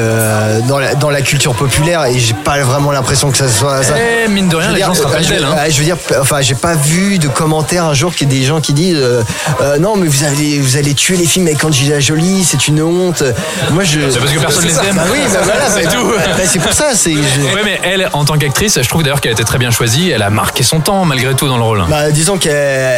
dans 0.67 0.79
la, 0.79 0.95
dans 0.95 1.09
la 1.09 1.21
culture 1.21 1.53
populaire 1.53 2.05
et 2.05 2.17
j'ai 2.17 2.33
pas 2.33 2.59
vraiment 2.61 2.91
l'impression 2.91 3.29
que 3.29 3.37
ça 3.37 3.49
soit 3.49 3.83
ça. 3.83 3.95
Eh, 3.97 4.27
mine 4.29 4.47
de 4.47 4.55
rien, 4.55 4.69
les 4.69 4.75
dire, 4.77 4.87
gens 4.87 4.93
se 4.93 5.03
rappellent 5.03 5.25
d'elle, 5.27 5.43
hein. 5.43 5.55
je 5.69 5.77
veux 5.77 5.83
dire, 5.83 5.97
enfin, 6.19 6.41
j'ai 6.41 6.55
pas 6.55 6.75
vu 6.75 7.17
de 7.19 7.27
commentaires 7.27 7.85
un 7.85 7.93
jour 7.93 8.13
qu'il 8.15 8.31
y 8.31 8.35
ait 8.35 8.39
des 8.39 8.45
gens 8.45 8.61
qui 8.61 8.73
disent 8.73 9.00
euh, 9.01 9.23
euh, 9.61 9.77
non, 9.79 9.95
mais 9.97 10.07
vous 10.07 10.23
allez, 10.23 10.59
vous 10.59 10.77
allez 10.77 10.93
tuer 10.93 11.17
les 11.17 11.25
films 11.25 11.47
avec 11.47 11.63
Angelina 11.63 11.99
Jolie, 11.99 12.43
c'est 12.43 12.67
une 12.67 12.81
honte. 12.81 13.23
Moi, 13.71 13.83
je. 13.83 13.99
C'est 14.09 14.19
parce 14.19 14.31
que 14.31 14.39
personne 14.39 14.65
les 14.65 14.75
aime. 14.77 14.95
Bah 14.95 15.03
oui, 15.11 15.19
bah 15.33 15.39
voilà, 15.43 15.69
C'est 15.75 15.83
bah, 15.85 15.91
tout. 15.91 16.07
bah, 16.09 16.43
c'est 16.45 16.59
pour 16.59 16.73
ça. 16.73 16.93
C'est. 16.95 17.11
je- 17.13 17.53
Ouais, 17.55 17.61
mais 17.65 17.79
elle, 17.83 18.09
en 18.13 18.23
tant 18.25 18.37
qu'actrice, 18.37 18.79
je 18.81 18.87
trouve 18.87 19.03
d'ailleurs 19.03 19.19
qu'elle 19.21 19.33
était 19.33 19.43
très 19.43 19.57
bien 19.57 19.71
choisie. 19.71 20.09
Elle 20.11 20.21
a 20.21 20.29
marqué 20.29 20.63
son 20.63 20.79
temps 20.79 21.03
malgré 21.05 21.33
tout 21.35 21.47
dans 21.47 21.57
le 21.57 21.63
rôle. 21.63 21.83
Bah, 21.89 22.11
disons 22.11 22.37
qu'elle 22.37 22.51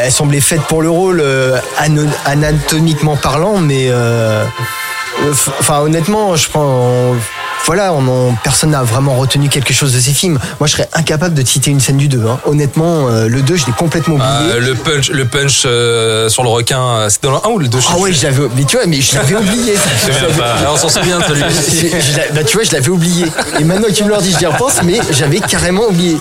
elle 0.05 0.11
semblait 0.11 0.41
faite 0.41 0.61
pour 0.61 0.81
le 0.81 0.89
rôle 0.89 1.21
euh, 1.21 1.57
anatomiquement 2.25 3.15
parlant, 3.15 3.57
mais 3.59 3.89
enfin 5.59 5.79
honnêtement, 5.79 6.35
je 6.35 6.49
prends. 6.49 7.15
Voilà, 7.65 7.93
on 7.93 8.06
en- 8.08 8.34
personne 8.43 8.71
n'a 8.71 8.84
vraiment 8.84 9.15
retenu 9.15 9.47
quelque 9.47 9.73
chose 9.73 9.93
de 9.93 9.99
ces 9.99 10.12
films. 10.12 10.38
Moi, 10.60 10.67
je 10.67 10.73
serais 10.73 10.89
incapable 10.93 11.34
de 11.34 11.41
te 11.41 11.47
citer 11.49 11.71
une 11.71 11.80
scène 11.80 11.95
du 11.97 12.08
2. 12.10 12.26
hein. 12.28 12.39
Honnêtement, 12.45 13.08
euh, 13.08 13.28
le 13.30 13.41
2, 13.41 13.56
je 13.56 13.65
l'ai 13.67 13.71
complètement 13.71 14.15
oublié. 14.15 14.52
Euh, 14.54 14.60
le 14.60 14.76
punch, 14.76 15.10
le 15.10 15.26
punch 15.26 15.63
euh, 15.65 16.28
sur 16.28 16.43
le 16.43 16.49
requin, 16.49 16.82
euh, 16.82 17.08
c'est 17.10 17.23
dans 17.23 17.32
le 17.32 17.38
1 17.38 17.49
ou 17.49 17.60
le 17.60 17.67
2 17.69 17.80
ah 17.89 17.97
ouais, 17.99 18.12
je 18.12 18.23
l'avais, 18.23 18.43
mais 18.56 18.65
tu 18.65 18.76
vois, 18.76 18.86
mais 18.86 18.99
je 19.02 19.15
l'avais 19.15 19.36
oublié. 19.36 19.73
Je 20.06 20.21
l'avais- 20.26 20.41
Alors, 20.60 20.73
on 20.73 20.78
s'en 20.78 20.89
souvient 20.89 21.19
de 21.19 21.23
bah, 22.36 22.43
tu 22.43 22.58
vois, 22.58 22.63
je 22.65 22.71
l'avais 22.73 22.89
oublié. 22.89 23.26
Et 23.60 23.63
maintenant 23.63 23.88
que 23.88 23.93
tu 23.93 24.04
me 24.04 24.10
le 24.10 24.17
dis, 24.21 24.36
j'y 24.38 24.45
repense, 24.45 24.82
mais 24.84 24.99
j'avais 25.12 25.39
carrément 25.39 25.84
oublié. 25.88 26.17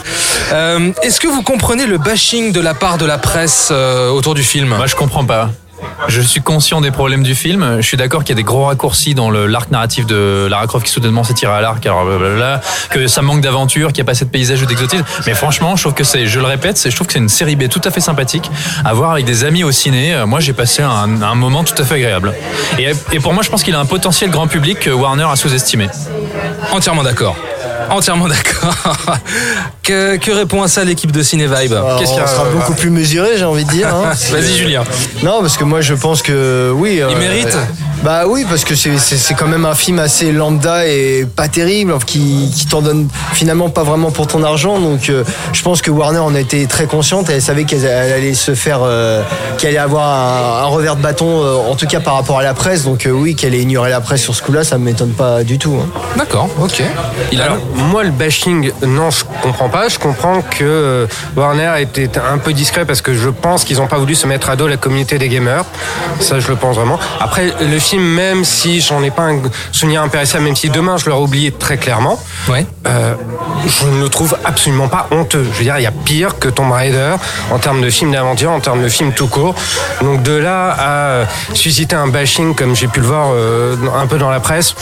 Euh, 0.53 0.93
Est-ce 1.03 1.21
que 1.21 1.27
vous 1.29 1.43
comprenez 1.43 1.87
le 1.87 1.99
bashing 1.99 2.53
de 2.53 2.61
la 2.61 2.75
part 2.75 2.99
de 2.99 3.07
la 3.07 3.19
presse 3.19 3.69
euh, 3.73 4.11
autour 4.11 4.35
du 4.35 4.43
film? 4.45 4.69
Moi, 4.69 4.87
je 4.87 4.95
comprends 4.95 5.25
pas. 5.25 5.51
Je 6.09 6.21
suis 6.21 6.41
conscient 6.41 6.81
des 6.81 6.91
problèmes 6.91 7.23
du 7.23 7.35
film. 7.35 7.77
Je 7.79 7.87
suis 7.87 7.97
d'accord 7.97 8.25
qu'il 8.25 8.31
y 8.31 8.39
a 8.39 8.43
des 8.43 8.45
gros 8.45 8.65
raccourcis 8.65 9.15
dans 9.15 9.31
l'arc 9.31 9.71
narratif 9.71 10.07
de 10.07 10.47
Lara 10.51 10.67
Croft 10.67 10.87
qui 10.87 10.93
soudainement 10.93 11.25
s'est 11.25 11.35
tiré 11.35 11.53
à 11.53 11.61
l'arc, 11.61 11.83
blablabla, 11.83 12.61
que 12.91 13.07
ça 13.07 13.23
manque 13.23 13.41
d'aventure, 13.41 13.89
qu'il 13.89 14.03
n'y 14.03 14.03
a 14.03 14.05
pas 14.07 14.13
assez 14.13 14.25
de 14.25 14.31
paysages 14.31 14.63
ou 14.63 14.67
d'exotisme. 14.67 15.05
Mais 15.27 15.35
franchement, 15.35 15.77
je 15.77 15.83
trouve 15.83 15.95
que 15.95 16.05
c'est, 16.05 16.27
je 16.27 16.39
le 16.39 16.47
répète, 16.47 16.81
je 16.85 16.95
trouve 16.95 17.07
que 17.07 17.13
c'est 17.13 17.19
une 17.19 17.29
série 17.29 17.57
B 17.57 17.69
tout 17.69 17.81
à 17.85 17.91
fait 17.91 18.01
sympathique 18.01 18.51
à 18.85 18.93
voir 18.93 19.13
avec 19.13 19.25
des 19.25 19.45
amis 19.45 19.65
au 19.65 19.73
ciné. 19.73 20.15
Euh, 20.15 20.27
Moi, 20.27 20.41
j'ai 20.41 20.53
passé 20.53 20.83
un, 20.83 21.07
moment 21.35 21.65
tout 21.65 21.81
à 21.81 21.85
fait 21.85 21.95
agréable. 21.95 22.35
Et 22.79 23.21
pour 23.21 23.33
moi, 23.33 23.43
je 23.43 23.51
pense 23.51 23.63
qu'il 23.63 23.75
a 23.75 23.81
un 23.81 23.87
potentiel 23.87 24.31
grand 24.31 24.47
public 24.47 24.81
que 24.81 24.91
Warner 24.91 25.27
a 25.31 25.37
sous-estimé. 25.37 25.89
Entièrement 26.73 27.03
d'accord. 27.03 27.37
Entièrement 27.91 28.29
d'accord. 28.29 28.75
que, 29.83 30.17
que 30.17 30.31
répond 30.31 30.63
à 30.63 30.69
ça 30.69 30.85
l'équipe 30.85 31.11
de 31.13 31.23
Ciné 31.23 31.47
Vibe 31.47 31.75
Qu'est-ce 31.99 32.11
qu'il 32.13 32.19
y 32.19 32.21
on 32.21 32.25
a 32.25 32.27
sera 32.27 32.45
beaucoup 32.47 32.75
plus 32.75 32.91
mesuré, 32.91 33.31
j'ai 33.37 33.45
envie 33.45 33.65
de 33.65 33.71
dire. 33.71 33.89
hein. 33.89 34.13
Vas-y 34.31 34.53
Julien. 34.57 34.85
Non, 35.23 35.41
parce 35.41 35.57
que 35.57 35.65
moi 35.65 35.81
je 35.81 35.95
pense 35.95 36.23
que 36.23 36.71
oui. 36.75 37.01
euh, 37.01 37.15
mérite 37.19 37.57
Bah 38.05 38.25
oui, 38.27 38.45
parce 38.49 38.65
que 38.65 38.75
c'est- 38.75 39.35
quand 39.35 39.47
même 39.49 39.65
un 39.65 39.75
film 39.75 39.99
assez 39.99 40.31
lambda 40.33 40.87
et 40.87 41.27
pas 41.37 41.49
terrible, 41.49 41.95
qui, 42.07 42.51
qui 42.55 42.67
t'en 42.67 42.83
donne 42.83 43.09
finalement 43.33 43.71
pas 43.71 43.83
vraiment 43.83 44.11
pour 44.11 44.27
ton 44.27 44.43
argent. 44.45 44.79
Donc 44.79 45.09
euh, 45.09 45.25
je 45.53 45.63
pense 45.63 45.81
que 45.83 45.91
Warner 45.91 46.19
en 46.19 46.35
a 46.35 46.41
été 46.41 46.67
très 46.67 46.87
consciente 46.87 47.31
et 47.31 47.35
elle 47.35 47.43
savait 47.43 47.65
qu'elle 47.65 47.85
elle 47.85 48.13
allait 48.13 48.35
se 48.35 48.55
faire, 48.55 48.81
euh, 48.83 49.23
qu'elle 49.59 49.71
allait 49.71 49.79
avoir 49.79 50.07
un, 50.09 50.65
un 50.65 50.67
revers 50.67 50.97
de 50.97 51.03
bâton, 51.03 51.43
euh, 51.43 51.71
en 51.71 51.75
tout 51.77 51.87
cas 51.87 52.01
par 52.01 52.15
rapport 52.15 52.39
à 52.39 52.43
la 52.43 52.55
presse. 52.55 52.85
Donc 52.85 53.07
euh, 53.07 53.11
oui, 53.11 53.35
qu'elle 53.35 53.55
ait 53.55 53.63
ignoré 53.63 53.91
la 53.91 54.01
presse 54.01 54.23
sur 54.23 54.35
ce 54.35 54.43
coup-là, 54.43 54.65
ça 54.65 54.79
me 54.79 54.85
m'étonne 54.85 55.13
pas 55.13 55.43
du 55.45 55.59
tout. 55.59 55.77
hein. 55.81 55.89
D'accord, 56.19 56.49
ok. 56.61 56.83
Il 57.33 57.41
a 57.41 57.45
Alors, 57.45 57.57
moi, 57.75 58.05
le 58.05 58.11
bashing, 58.11 58.71
non, 58.87 59.11
je 59.11 59.25
comprends 59.43 59.69
pas. 59.69 59.89
Je 59.89 59.99
comprends 59.99 60.43
que 60.43 60.63
euh, 60.63 61.07
Warner 61.37 61.73
était 61.81 62.11
un 62.19 62.39
peu 62.39 62.53
discret 62.53 62.85
parce 62.85 63.01
que 63.03 63.15
je 63.15 63.29
pense 63.29 63.65
qu'ils 63.65 63.79
n'ont 63.79 63.87
pas 63.87 63.99
voulu 63.99 64.15
se 64.15 64.27
mettre 64.27 64.51
à 64.51 64.57
dos 64.57 64.69
la 64.69 64.77
communauté 64.77 65.19
des 65.19 65.29
gamers. 65.29 65.65
Ça, 66.21 66.41
je 66.41 66.49
le 66.49 66.57
pense 66.57 66.77
vraiment. 66.77 66.99
Après, 67.21 67.53
le 67.61 67.79
film, 67.79 68.03
même 68.03 68.45
si 68.45 68.81
j'en 68.81 69.03
ai 69.03 69.11
pas 69.11 69.23
un 69.25 69.39
souvenir 69.73 70.03
impérissable, 70.03 70.45
même 70.45 70.57
si 70.57 70.71
demain 70.71 70.97
je 70.97 71.09
l'aurais 71.09 71.23
oublié 71.23 71.53
très 71.53 71.77
clairement, 71.79 72.21
Ouais. 72.49 72.67
euh, 72.87 73.15
je 73.67 73.87
ne 73.87 74.03
le 74.03 74.09
trouve 74.09 74.37
absolument 74.45 74.89
pas 74.89 75.07
honteux. 75.11 75.45
Je 75.53 75.59
veux 75.59 75.65
dire, 75.65 75.79
il 75.79 75.83
y 75.83 75.87
a 75.87 75.91
pire 75.93 76.39
que 76.39 76.49
Tomb 76.49 76.73
Raider 76.73 77.15
en 77.51 77.59
termes 77.59 77.81
de 77.81 77.91
film 77.91 78.13
d'aventure, 78.13 78.51
en 78.51 78.61
termes 78.61 78.83
de 78.83 78.89
film 78.89 79.13
tout 79.13 79.29
court. 79.29 79.55
Donc 80.03 80.23
de 80.23 80.33
là 80.37 80.75
à 80.79 81.55
susciter 81.55 81.95
un 81.97 82.09
bashing 82.09 82.55
comme 82.55 82.75
j'ai 82.75 82.89
pu 82.89 83.01
le 83.01 83.07
voir 83.07 83.29
euh, 83.33 83.77
un 83.97 84.07
peu 84.07 84.19
dans 84.19 84.31
la 84.31 84.41
presse, 84.41 84.75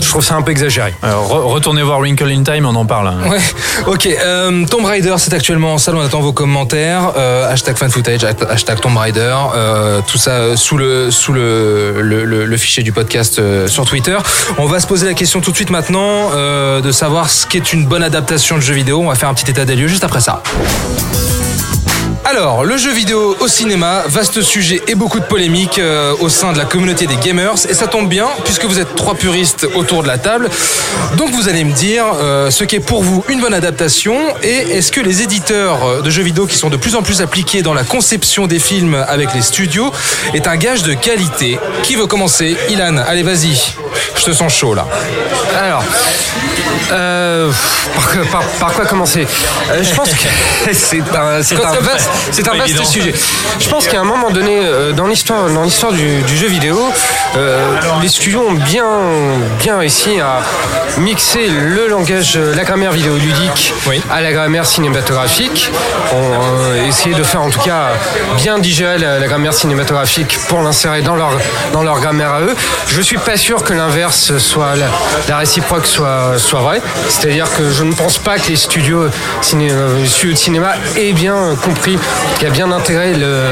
je 0.00 0.08
trouve 0.08 0.24
ça 0.24 0.34
un 0.36 0.42
peu 0.42 0.50
exagéré. 0.52 0.94
Alors, 1.02 1.28
re- 1.28 1.52
retournez 1.52 1.82
voir 1.82 2.00
Wrinkle 2.14 2.30
in 2.32 2.42
Time, 2.44 2.66
on 2.66 2.74
en 2.76 2.84
parle. 2.86 3.08
hein. 3.08 3.28
Ouais, 3.28 3.38
ok. 3.86 4.06
Euh, 4.06 4.64
Tomb 4.66 4.84
Raider, 4.84 5.14
c'est 5.18 5.32
actuellement 5.34 5.74
en 5.74 5.78
salle. 5.78 5.96
On 5.96 6.00
attend 6.00 6.20
vos 6.20 6.32
commentaires. 6.32 7.12
Euh, 7.16 7.50
hashtag 7.52 7.76
fan 7.76 7.90
footage, 7.90 8.24
hashtag 8.48 8.80
Tomb 8.80 8.96
Raider. 8.96 9.34
euh, 9.56 10.00
tout 10.06 10.18
ça 10.18 10.56
sous 10.56 10.76
le 10.76 11.10
sous 11.10 11.32
le, 11.32 12.00
le, 12.00 12.24
le- 12.24 12.56
fichier 12.56 12.82
du 12.84 12.92
podcast 12.92 13.40
sur 13.66 13.84
Twitter. 13.84 14.16
On 14.58 14.66
va 14.66 14.78
se 14.80 14.86
poser 14.86 15.06
la 15.06 15.14
question 15.14 15.40
tout 15.40 15.50
de 15.50 15.56
suite 15.56 15.70
maintenant 15.70 16.30
de 16.80 16.92
savoir 16.92 17.28
ce 17.28 17.46
qu'est 17.46 17.72
une 17.72 17.84
bonne 17.86 18.02
adaptation 18.02 18.56
de 18.56 18.62
jeu 18.62 18.74
vidéo. 18.74 19.00
On 19.02 19.08
va 19.08 19.14
faire 19.16 19.28
un 19.28 19.34
petit 19.34 19.50
état 19.50 19.64
des 19.64 19.74
lieux 19.76 19.88
juste 19.88 20.04
après 20.04 20.20
ça. 20.20 20.42
Alors, 22.26 22.64
le 22.64 22.76
jeu 22.78 22.90
vidéo 22.90 23.36
au 23.38 23.48
cinéma, 23.48 24.02
vaste 24.06 24.40
sujet 24.40 24.80
et 24.88 24.94
beaucoup 24.94 25.20
de 25.20 25.24
polémiques 25.24 25.78
euh, 25.78 26.14
au 26.20 26.30
sein 26.30 26.52
de 26.52 26.58
la 26.58 26.64
communauté 26.64 27.06
des 27.06 27.16
gamers. 27.16 27.52
Et 27.68 27.74
ça 27.74 27.86
tombe 27.86 28.08
bien, 28.08 28.26
puisque 28.44 28.64
vous 28.64 28.80
êtes 28.80 28.94
trois 28.96 29.14
puristes 29.14 29.66
autour 29.74 30.02
de 30.02 30.08
la 30.08 30.16
table. 30.16 30.48
Donc 31.16 31.30
vous 31.32 31.48
allez 31.50 31.64
me 31.64 31.72
dire 31.72 32.06
euh, 32.14 32.50
ce 32.50 32.64
qu'est 32.64 32.80
pour 32.80 33.02
vous 33.02 33.22
une 33.28 33.40
bonne 33.42 33.52
adaptation 33.52 34.16
et 34.42 34.56
est-ce 34.78 34.90
que 34.90 35.00
les 35.02 35.20
éditeurs 35.22 35.84
euh, 35.84 36.00
de 36.00 36.08
jeux 36.08 36.22
vidéo 36.22 36.46
qui 36.46 36.56
sont 36.56 36.70
de 36.70 36.78
plus 36.78 36.96
en 36.96 37.02
plus 37.02 37.20
appliqués 37.20 37.60
dans 37.62 37.74
la 37.74 37.84
conception 37.84 38.46
des 38.46 38.58
films 38.58 38.94
avec 39.06 39.34
les 39.34 39.42
studios 39.42 39.92
est 40.32 40.46
un 40.46 40.56
gage 40.56 40.82
de 40.82 40.94
qualité. 40.94 41.58
Qui 41.82 41.94
veut 41.96 42.06
commencer? 42.06 42.56
Ilan, 42.70 42.96
allez 43.06 43.22
vas-y. 43.22 43.74
Je 44.16 44.24
te 44.24 44.32
sens 44.32 44.52
chaud 44.52 44.74
là. 44.74 44.86
Alors, 45.58 45.84
euh, 46.90 47.50
par, 47.94 48.26
par- 48.30 48.48
par 48.58 48.72
quoi 48.72 48.86
commencer? 48.86 49.26
Je 49.82 49.94
pense 49.94 50.10
que 50.10 50.16
c'est 50.72 51.00
un, 51.14 51.42
c'est 51.42 51.56
un 51.62 51.74
vaste, 51.80 52.10
c'est 52.30 52.48
un 52.48 52.52
vaste 52.54 52.70
évident. 52.70 52.84
sujet. 52.84 53.14
Je 53.58 53.68
pense 53.68 53.86
qu'à 53.88 54.00
un 54.00 54.04
moment 54.04 54.30
donné, 54.30 54.60
euh, 54.64 54.92
dans 54.92 55.06
l'histoire, 55.06 55.48
dans 55.50 55.62
l'histoire 55.62 55.92
du, 55.92 56.22
du 56.22 56.36
jeu 56.36 56.46
vidéo, 56.48 56.78
euh, 57.36 57.76
les 58.02 58.08
studios 58.08 58.44
ont 58.48 58.52
bien, 58.52 58.84
bien 59.60 59.78
réussi 59.78 60.20
à 60.20 60.40
mixer 60.98 61.48
le 61.48 61.88
langage, 61.88 62.34
euh, 62.36 62.54
la 62.54 62.64
grammaire 62.64 62.92
vidéoludique 62.92 63.72
Oui. 63.86 64.00
à 64.10 64.20
la 64.20 64.32
grammaire 64.32 64.66
cinématographique. 64.66 65.70
On 66.12 66.16
euh, 66.62 66.86
essayé 66.88 67.14
de 67.14 67.22
faire 67.22 67.42
en 67.42 67.50
tout 67.50 67.60
cas 67.60 67.88
bien 68.36 68.58
digérer 68.58 68.98
la, 68.98 69.18
la 69.18 69.26
grammaire 69.26 69.54
cinématographique 69.54 70.38
pour 70.48 70.60
l'insérer 70.62 71.02
dans 71.02 71.16
leur, 71.16 71.30
dans 71.72 71.82
leur 71.82 71.98
grammaire 72.00 72.32
à 72.32 72.40
eux. 72.42 72.54
Je 72.88 73.00
suis 73.00 73.18
pas 73.18 73.36
sûr 73.36 73.64
que 73.64 73.72
l'inverse 73.72 74.36
soit 74.38 74.76
la, 74.76 74.86
la 75.28 75.38
réciproque 75.38 75.86
soit, 75.86 76.34
soit 76.38 76.60
vrai. 76.60 76.80
C'est-à-dire 77.08 77.46
que 77.56 77.70
je 77.70 77.82
ne 77.84 77.92
pense 77.92 78.18
pas 78.18 78.38
que 78.38 78.48
les 78.48 78.56
studios, 78.56 79.08
ciné, 79.42 79.70
studios 80.06 80.32
de 80.34 80.38
cinéma 80.38 80.72
aient 80.96 81.12
bien 81.12 81.56
compris, 81.62 81.98
qu'il 82.38 82.46
a 82.48 82.50
bien 82.50 82.70
intégré 82.72 83.14
le, 83.14 83.42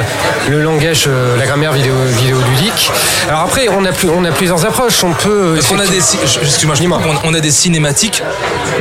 le 0.48 0.62
langage, 0.62 1.04
euh, 1.06 1.36
la 1.38 1.46
grammaire 1.46 1.72
vidéo, 1.72 1.94
vidéoludique. 2.18 2.90
Alors 3.28 3.40
après, 3.42 3.68
on 3.68 3.84
a, 3.84 3.92
plus, 3.92 4.08
on 4.08 4.24
a 4.24 4.30
plusieurs 4.32 4.64
approches. 4.64 5.02
On 5.04 5.12
peut. 5.12 5.52
Parce 5.54 5.68
qu'on 5.68 5.78
a 5.78 5.86
des, 5.86 5.98
excuse-moi, 5.98 6.74
je 6.74 6.82
comprends, 6.82 7.00
on 7.24 7.34
a 7.34 7.40
des 7.40 7.50
cinématiques 7.50 8.22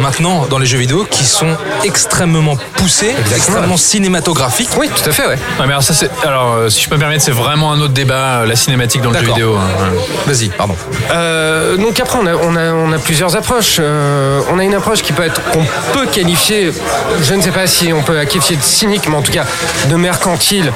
maintenant 0.02 0.46
dans 0.50 0.58
les 0.58 0.66
jeux 0.66 0.78
vidéo 0.78 1.06
qui 1.10 1.24
sont 1.26 1.56
extrêmement 1.84 2.58
poussées, 2.76 3.14
extrêmement 3.36 3.78
cinématographiques. 3.78 4.70
Oui, 4.78 4.90
tout 4.90 5.10
à 5.10 5.14
fait, 5.14 5.24
ouais. 5.24 5.30
Ouais, 5.30 5.66
mais 5.66 5.72
alors 5.72 5.84
ça, 5.84 5.94
c'est, 5.94 6.10
alors, 6.26 6.54
euh, 6.56 6.70
si 6.70 6.82
je 6.84 6.90
peux 6.90 6.96
me 6.96 7.00
permettre, 7.02 7.24
c'est 7.24 7.32
vraiment 7.32 7.72
un 7.72 7.80
autre 7.82 7.94
débat, 7.94 8.42
euh, 8.42 8.46
la 8.46 8.56
cinématique 8.56 9.02
dans 9.02 9.12
le 9.12 9.20
jeu 9.20 9.26
vidéo. 9.26 9.56
hein. 9.56 9.90
Vas-y, 10.26 10.50
pardon. 10.50 10.76
Euh, 11.12 11.78
donc 11.78 12.00
après, 12.00 12.18
on 12.22 12.26
a, 12.28 12.34
on 12.36 12.56
a, 12.56 12.72
on 12.74 12.92
a 12.94 12.98
plusieurs 12.98 13.36
approches. 13.36 13.78
Euh, 13.80 14.42
on 14.52 14.60
a 14.60 14.64
une 14.64 14.74
approche 14.74 15.02
qui 15.02 15.14
peut 15.14 15.24
être, 15.24 15.42
qu'on 15.52 15.66
peut 15.94 16.06
qualifier, 16.12 16.72
je 17.24 17.34
ne 17.34 17.42
sais 17.42 17.52
pas 17.52 17.68
si 17.68 17.92
on 17.94 18.02
peut 18.02 18.16
la 18.16 18.26
qualifier 18.26 18.56
de 18.56 18.62
cynique, 18.64 19.08
mais 19.10 19.16
en 19.16 19.22
tout 19.22 19.32
cas 19.32 19.44
de 19.90 19.96
mercantile, 19.96 20.72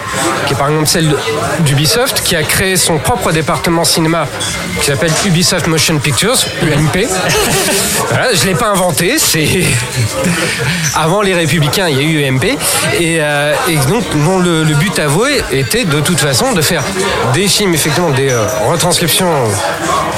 qui 0.46 0.54
est 0.54 0.58
par 0.58 0.70
exemple 0.70 0.88
celle 0.88 1.16
d'Ubisoft, 1.62 2.22
qui 2.24 2.36
a 2.36 2.44
créé 2.44 2.78
son 2.78 2.98
propre 2.98 3.32
département 3.32 3.84
cinéma 3.84 4.28
qui 4.80 4.88
s'appelle 4.88 5.12
Ubisoft 5.26 5.68
Motion 5.68 6.00
Pictures, 6.00 6.38
UMP. 6.62 7.08
voilà, 8.10 8.34
je 8.34 8.44
ne 8.44 8.50
l'ai 8.50 8.56
pas 8.56 8.68
inventé, 8.68 9.16
c'est 9.18 9.48
avant 10.96 11.22
les 11.22 11.34
Républicains, 11.34 11.88
il 11.90 11.98
y 11.98 12.00
a 12.00 12.04
eu 12.04 12.30
UMP, 12.30 12.44
et, 13.00 13.18
euh, 13.20 13.54
et 13.68 13.78
donc 13.88 14.04
le, 14.14 14.64
le 14.64 14.76
but 14.76 14.98
avoué 15.00 15.44
était 15.52 15.86
de 15.86 16.00
toute 16.02 16.20
façon 16.20 16.54
de 16.54 16.62
faire 16.62 16.84
des 17.34 17.48
films, 17.48 17.74
effectivement, 17.74 18.10
des 18.12 18.32
euh, 18.32 18.46
retranscriptions, 18.70 19.32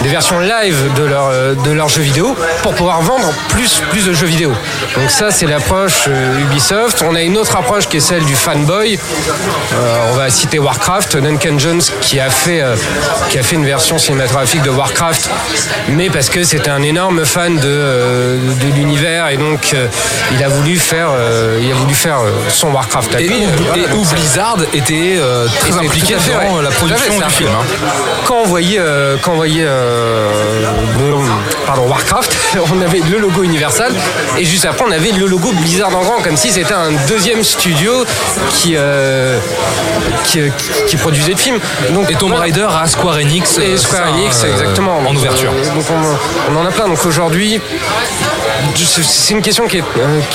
des 0.02 0.10
versions 0.10 0.40
live 0.40 0.78
de 0.96 1.08
euh, 1.10 1.56
de 1.56 1.72
leurs 1.72 1.90
jeux 1.90 2.02
vidéo 2.02 2.36
pour 2.62 2.74
pouvoir 2.74 3.02
vendre 3.02 3.32
plus, 3.50 3.82
plus 3.90 4.06
de 4.06 4.14
jeux 4.14 4.28
vidéo. 4.28 4.52
Donc 4.96 5.10
ça, 5.10 5.32
c'est 5.32 5.48
l'approche 5.48 6.08
Ubisoft. 6.42 7.04
On 7.08 7.16
a 7.16 7.22
une 7.22 7.38
autre 7.38 7.56
approche 7.56 7.88
qui 7.88 7.98
est 7.98 8.02
celle 8.02 8.24
du 8.26 8.36
fanboy. 8.58 8.98
Euh, 9.74 10.12
on 10.12 10.16
va 10.16 10.30
citer 10.30 10.60
Warcraft, 10.60 11.18
Duncan 11.18 11.58
Jones 11.58 11.82
qui 12.02 12.20
a 12.20 12.30
fait, 12.30 12.62
euh, 12.62 12.76
qui 13.30 13.38
a 13.38 13.44
fait 13.44 13.56
une 13.56 13.66
version 13.66 13.98
cinématographique 13.98 14.64
de 14.64 14.70
Warcraft, 14.70 15.30
mais 15.90 16.10
parce 16.10 16.30
que 16.30 16.44
c'était 16.44 16.70
un 16.70 16.82
énorme 16.82 17.26
fan 17.26 17.56
de, 17.58 17.62
euh, 17.66 18.38
de 18.62 18.76
l'univers 18.76 19.28
et 19.30 19.38
donc 19.38 19.72
euh, 19.74 19.88
il 20.32 20.44
a 20.44 20.50
voulu 20.50 20.78
faire, 20.78 21.10
il 21.62 21.72
a 21.72 21.76
voulu 21.76 21.94
faire 21.94 22.20
son 22.50 22.70
Warcraft 22.72 23.16
à 23.16 23.22
Et, 23.22 23.28
voilà, 23.28 23.84
et 23.84 23.94
où 23.96 24.04
Blizzard 24.06 24.58
était 24.74 25.18
très 25.60 25.70
était 25.70 25.86
impliqué 25.86 26.16
fait, 26.16 26.32
dans 26.34 26.56
ouais. 26.58 26.64
la 26.64 26.72
fait, 26.72 26.78
production 26.78 27.18
du 27.20 27.34
film. 27.34 27.50
hein. 27.50 27.66
Quand 28.26 28.38
on 28.44 28.48
voyait, 28.48 28.80
quand 29.22 29.34
on 29.34 29.36
voyait 29.36 29.68
pardon, 31.66 31.88
Warcraft, 31.88 32.38
on 32.74 32.82
avait 32.82 33.02
le 33.10 33.18
logo 33.20 33.44
Universal 33.44 33.94
et 34.38 34.46
juste 34.46 34.66
après 34.66 34.86
on 34.88 34.92
avait 34.92 35.12
le 35.12 35.28
logo 35.28 35.52
Blizzard 35.54 35.96
en 35.96 36.02
grand, 36.02 36.22
comme 36.22 36.38
si 36.38 36.52
c'était 36.52 36.74
un 36.74 36.92
deuxième 37.08 37.44
studio 37.44 38.06
qui, 38.50 38.74
euh, 38.76 39.40
qui, 40.26 40.40
qui- 40.58 40.86
qui 40.88 40.98
produisait 40.98 41.32
le 41.32 41.38
film. 41.38 41.60
Donc, 41.92 42.10
Et 42.12 42.16
Tomb. 42.16 42.34
Raider 42.34 42.68
à 42.82 42.88
Square 42.88 43.16
Enix. 43.18 43.58
Et 43.58 43.74
euh, 43.74 43.78
Square 43.78 44.04
ça, 44.08 44.10
Enix, 44.12 44.44
euh, 44.44 44.52
exactement. 44.52 44.98
En 45.08 45.16
ouverture. 45.16 45.52
euh, 45.52 45.76
donc 45.76 45.86
on, 45.90 46.54
on 46.54 46.62
en 46.62 46.66
a 46.66 46.72
plein. 46.72 46.88
Donc 46.88 47.04
aujourd'hui, 47.06 47.60
c'est 48.76 49.34
une 49.34 49.42
question 49.42 49.68
qui 49.68 49.78
est, 49.78 49.84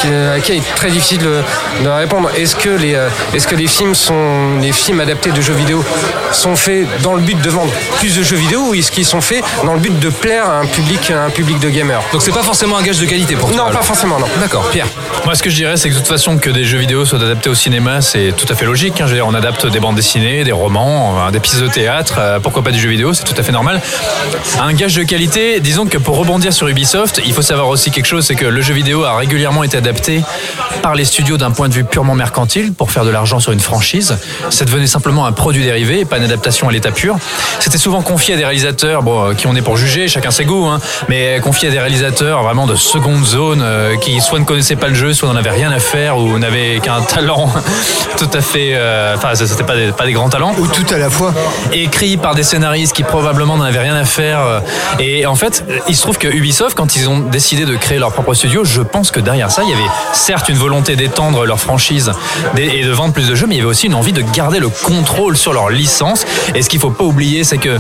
euh, 0.07 0.33
à 0.33 0.37
laquelle 0.37 0.57
il 0.57 0.63
est 0.63 0.75
très 0.75 0.91
difficile 0.91 1.19
de, 1.19 1.43
de 1.85 1.89
répondre. 1.89 2.29
Est-ce 2.37 2.57
que 2.57 2.71
les, 2.71 2.95
euh, 2.95 3.09
est-ce 3.35 3.47
que 3.47 3.55
les 3.55 3.67
films 3.67 3.95
sont, 3.95 4.59
les 4.61 4.73
films 4.73 5.01
adaptés 5.01 5.31
de 5.31 5.41
jeux 5.41 5.55
vidéo 5.55 5.85
sont 6.33 6.57
faits 6.57 6.87
dans 7.03 7.15
le 7.15 7.21
but 7.21 7.41
de 7.41 7.51
vendre 7.51 7.73
plus 7.99 8.17
de 8.17 8.23
jeux 8.23 8.37
vidéo 8.37 8.69
ou 8.71 8.75
est-ce 8.75 8.91
qu'ils 8.91 9.05
sont 9.05 9.21
faits 9.21 9.43
dans 9.65 9.75
le 9.75 9.81
but 9.81 9.99
de 9.99 10.09
plaire 10.09 10.47
à 10.49 10.59
un 10.61 10.67
public, 10.67 11.11
à 11.11 11.25
un 11.25 11.31
public 11.31 11.59
de 11.61 11.69
gamers? 11.71 12.01
Donc 12.13 12.23
c'est 12.23 12.33
pas 12.33 12.43
forcément 12.43 12.77
un 12.79 12.83
gage 12.83 12.99
de 12.99 13.07
qualité 13.07 13.35
pour 13.37 13.49
toi. 13.49 13.57
Non, 13.57 13.65
alors. 13.67 13.79
pas 13.81 13.85
forcément, 13.85 14.19
non. 14.19 14.27
D'accord, 14.41 14.69
Pierre. 14.71 14.87
Moi, 15.25 15.35
ce 15.35 15.43
que 15.43 15.51
je 15.51 15.57
dirais, 15.57 15.77
c'est 15.77 15.89
que 15.89 15.95
de 15.95 15.99
toute 15.99 16.09
façon, 16.09 16.39
que 16.39 16.51
des 16.51 16.65
jeux 16.65 16.79
vidéo 16.79 17.05
soient 17.05 17.21
adaptés 17.23 17.51
au 17.51 17.55
cinéma, 17.55 18.01
c'est 18.01 18.33
tout 18.37 18.47
à 18.49 18.55
fait 18.55 18.65
logique. 18.65 19.01
hein. 19.01 19.05
Je 19.07 19.11
veux 19.11 19.17
dire, 19.17 19.27
on 19.27 19.35
adapte 19.35 19.67
des 19.67 19.81
bandes 19.81 19.97
dessinées, 19.97 20.45
des 20.45 20.53
romans, 20.53 21.17
euh, 21.27 21.31
des 21.31 21.41
pièces 21.41 21.61
de 21.61 21.69
théâtre, 21.69 22.17
euh, 22.19 22.41
pourquoi 22.41 22.63
pas 22.63 22.71
du 22.71 22.81
jeu 22.81 22.89
vidéo, 22.89 23.13
c'est 23.15 23.25
tout 23.25 23.35
à 23.39 23.43
fait 23.43 23.53
normal. 23.53 23.81
Un 24.61 24.73
gage 24.75 24.95
de 24.97 25.03
qualité, 25.03 25.61
disons 25.61 25.87
que 25.87 25.99
pour 25.99 26.17
rebondir 26.17 26.53
sur 26.53 26.67
Ubisoft, 26.69 27.21
il 27.25 27.33
faut 27.33 27.43
savoir 27.43 27.69
aussi 27.69 27.91
quelque 27.91 28.07
chose, 28.07 28.12
c'est 28.20 28.35
que 28.35 28.44
le 28.44 28.61
jeu 28.61 28.75
vidéo 28.75 29.05
a 29.05 29.16
régulièrement 29.16 29.62
été 29.62 29.77
adapté 29.77 30.22
par 30.83 30.94
les 30.94 31.05
studios 31.05 31.37
d'un 31.37 31.51
point 31.53 31.68
de 31.68 31.75
vue 31.75 31.85
purement 31.85 32.14
mercantile 32.14 32.72
pour 32.72 32.90
faire 32.90 33.05
de 33.05 33.11
l'argent 33.11 33.40
sur 33.40 33.53
une 33.53 33.61
franchise. 33.61 34.16
Ça 34.51 34.64
devenait 34.64 34.87
simplement 34.87 35.27
un 35.27 35.33
produit 35.33 35.64
dérivé 35.64 36.01
et 36.01 36.05
pas 36.05 36.18
une 36.18 36.25
adaptation 36.25 36.68
à 36.68 36.72
l'état 36.72 36.90
pur. 36.90 37.16
C'était 37.61 37.79
souvent 37.79 38.03
confié 38.03 38.35
à 38.35 38.37
des 38.37 38.44
réalisateurs, 38.44 39.03
bon, 39.03 39.31
euh, 39.31 39.35
qui 39.35 39.46
on 39.46 39.55
est 39.55 39.62
pour 39.62 39.77
juger, 39.77 40.09
chacun 40.09 40.31
ses 40.31 40.44
goûts, 40.44 40.66
hein, 40.66 40.81
mais 41.09 41.40
confié 41.40 41.68
à 41.68 41.70
des 41.72 41.79
réalisateurs 41.81 42.42
vraiment 42.42 42.66
de 42.66 42.75
seconde 42.75 43.25
zone 43.25 43.62
euh, 43.62 43.96
qui 43.96 44.20
soit 44.20 44.38
ne 44.40 44.44
connaissaient 44.44 44.77
pas 44.77 44.88
le 44.88 44.94
jeu, 44.94 45.12
soit 45.14 45.29
n'en 45.29 45.37
avaient 45.37 45.51
rien 45.51 45.70
à 45.70 45.79
faire 45.79 46.18
ou 46.18 46.38
n'avaient 46.38 46.81
qu'un 46.83 47.01
talent 47.09 47.51
tout 48.18 48.29
à 48.35 48.40
fait, 48.40 48.72
euh, 48.75 49.14
enfin, 49.16 49.35
ça, 49.35 49.46
c'était 49.46 49.64
pas 49.64 49.77
des, 49.77 49.92
pas 49.92 50.05
des 50.05 50.12
grands 50.12 50.29
talents 50.29 50.55
Ou 50.59 50.66
tout 50.66 50.87
à 50.92 50.98
la 50.98 51.11
fois. 51.11 51.33
écrit 51.72 52.16
par 52.16 52.35
des 52.35 52.42
scénaristes 52.42 52.94
qui 52.94 53.03
probablement 53.03 53.57
n'en 53.57 53.64
avaient 53.64 53.79
rien 53.81 53.96
à 53.96 54.05
faire. 54.05 54.40
euh, 54.40 54.61
Et 54.98 55.27
en 55.27 55.35
fait, 55.35 55.64
il 55.88 55.96
se 55.96 56.03
trouve 56.03 56.18
que 56.18 56.29
Ubisoft, 56.29 56.77
quand 56.77 56.96
ils 56.96 57.09
ont 57.09 57.18
décidé 57.20 57.64
de 57.64 57.77
créer 57.77 57.98
leur 58.03 58.12
propre 58.12 58.35
studio, 58.35 58.65
je 58.65 58.83
pense 58.83 59.12
que 59.12 59.21
derrière 59.21 59.53
ça, 59.53 59.62
il 59.62 59.71
y 59.71 59.73
avait 59.73 59.91
certes 60.12 60.49
une 60.49 60.57
volonté 60.57 60.97
d'étendre 60.97 61.47
leur 61.47 61.61
franchise 61.61 62.11
et 62.57 62.83
de 62.83 62.91
vendre 62.91 63.12
plus 63.12 63.29
de 63.29 63.37
jeux, 63.37 63.47
mais 63.47 63.55
il 63.55 63.59
y 63.59 63.61
avait 63.61 63.71
aussi 63.71 63.87
une 63.87 63.95
envie 63.95 64.12
de 64.12 64.23
garder 64.35 64.59
le 64.59 64.69
contrôle 64.69 65.37
sur 65.37 65.53
leur 65.53 65.71
licence. 65.71 66.27
Et 66.57 66.62
ce 66.62 66.69
qu'il 66.69 66.81
faut 66.81 66.91
pas 66.91 67.05
oublier, 67.05 67.45
c'est 67.45 67.59
que 67.59 67.79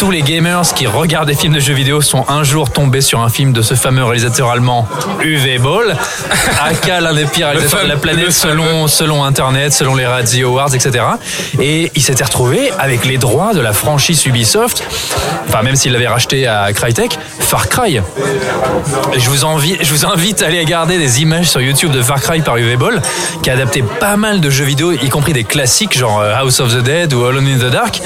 tous 0.00 0.10
les 0.10 0.22
gamers 0.22 0.62
qui 0.74 0.88
regardent 0.88 1.28
des 1.28 1.36
films 1.36 1.54
de 1.54 1.60
jeux 1.60 1.74
vidéo 1.74 2.00
sont 2.00 2.24
un 2.28 2.42
jour 2.42 2.70
tombés 2.70 3.00
sur 3.00 3.20
un 3.20 3.28
film 3.28 3.52
de 3.52 3.62
ce 3.62 3.74
fameux 3.74 4.02
réalisateur 4.02 4.50
allemand 4.50 4.88
Uwe 5.22 5.60
Boll, 5.60 5.94
aka 6.60 7.00
l'un 7.00 7.14
des 7.14 7.26
pires 7.26 7.46
réalisateurs 7.46 7.84
de 7.84 7.88
la 7.88 7.96
planète 7.96 8.32
selon, 8.32 8.88
selon 8.88 9.22
Internet, 9.22 9.72
selon 9.72 9.94
les 9.94 10.06
Razzie 10.06 10.42
Awards, 10.42 10.74
etc. 10.74 11.04
Et 11.60 11.92
il 11.94 12.02
s'était 12.02 12.24
retrouvé 12.24 12.72
avec 12.76 13.04
les 13.04 13.18
droits 13.18 13.54
de 13.54 13.60
la 13.60 13.72
franchise 13.72 14.26
Ubisoft, 14.26 14.82
enfin 15.48 15.62
même 15.62 15.76
s'il 15.76 15.92
l'avait 15.92 16.08
racheté 16.08 16.48
à 16.48 16.72
Crytek, 16.72 17.16
Far 17.38 17.68
Cry. 17.68 18.00
Et 19.14 19.20
Je 19.20 19.27
vous, 19.28 19.44
envie, 19.44 19.76
je 19.80 19.92
vous 19.92 20.06
invite 20.06 20.42
à 20.42 20.46
aller 20.46 20.60
regarder 20.60 20.98
des 20.98 21.20
images 21.22 21.46
sur 21.50 21.60
YouTube 21.60 21.92
de 21.92 22.02
Far 22.02 22.20
Cry 22.20 22.40
par 22.40 22.56
Uwe 22.56 22.76
Boll, 22.76 23.00
qui 23.42 23.50
a 23.50 23.52
adapté 23.52 23.82
pas 23.82 24.16
mal 24.16 24.40
de 24.40 24.50
jeux 24.50 24.64
vidéo, 24.64 24.92
y 24.92 25.08
compris 25.08 25.32
des 25.32 25.44
classiques 25.44 25.96
genre 25.96 26.20
euh, 26.20 26.34
House 26.34 26.60
of 26.60 26.72
the 26.74 26.82
Dead 26.82 27.12
ou 27.12 27.24
Alone 27.24 27.46
in 27.46 27.58
the 27.58 27.70
Dark. 27.70 28.00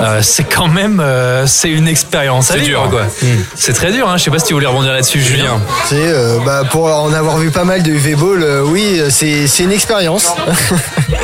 Euh, 0.00 0.20
c'est 0.22 0.44
quand 0.44 0.68
même 0.68 1.00
euh, 1.00 1.46
c'est 1.46 1.70
une 1.70 1.88
expérience. 1.88 2.48
C'est 2.52 2.60
dur. 2.60 2.88
quoi. 2.90 3.02
C'est 3.54 3.72
très 3.72 3.92
dur. 3.92 4.08
Hein. 4.08 4.16
Je 4.18 4.24
sais 4.24 4.30
pas 4.30 4.38
si 4.38 4.46
tu 4.46 4.54
voulais 4.54 4.66
rebondir 4.66 4.92
là-dessus, 4.92 5.20
Julien. 5.20 5.60
C'est 5.88 5.96
euh, 5.96 6.38
bah, 6.44 6.62
pour 6.70 6.86
en 6.86 7.12
avoir 7.12 7.38
vu 7.38 7.50
pas 7.50 7.64
mal 7.64 7.82
de 7.82 7.90
UV-Ball, 7.90 8.42
euh, 8.42 8.62
oui, 8.62 9.00
c'est 9.10 9.46
c'est 9.46 9.62
une 9.62 9.72
expérience. 9.72 10.32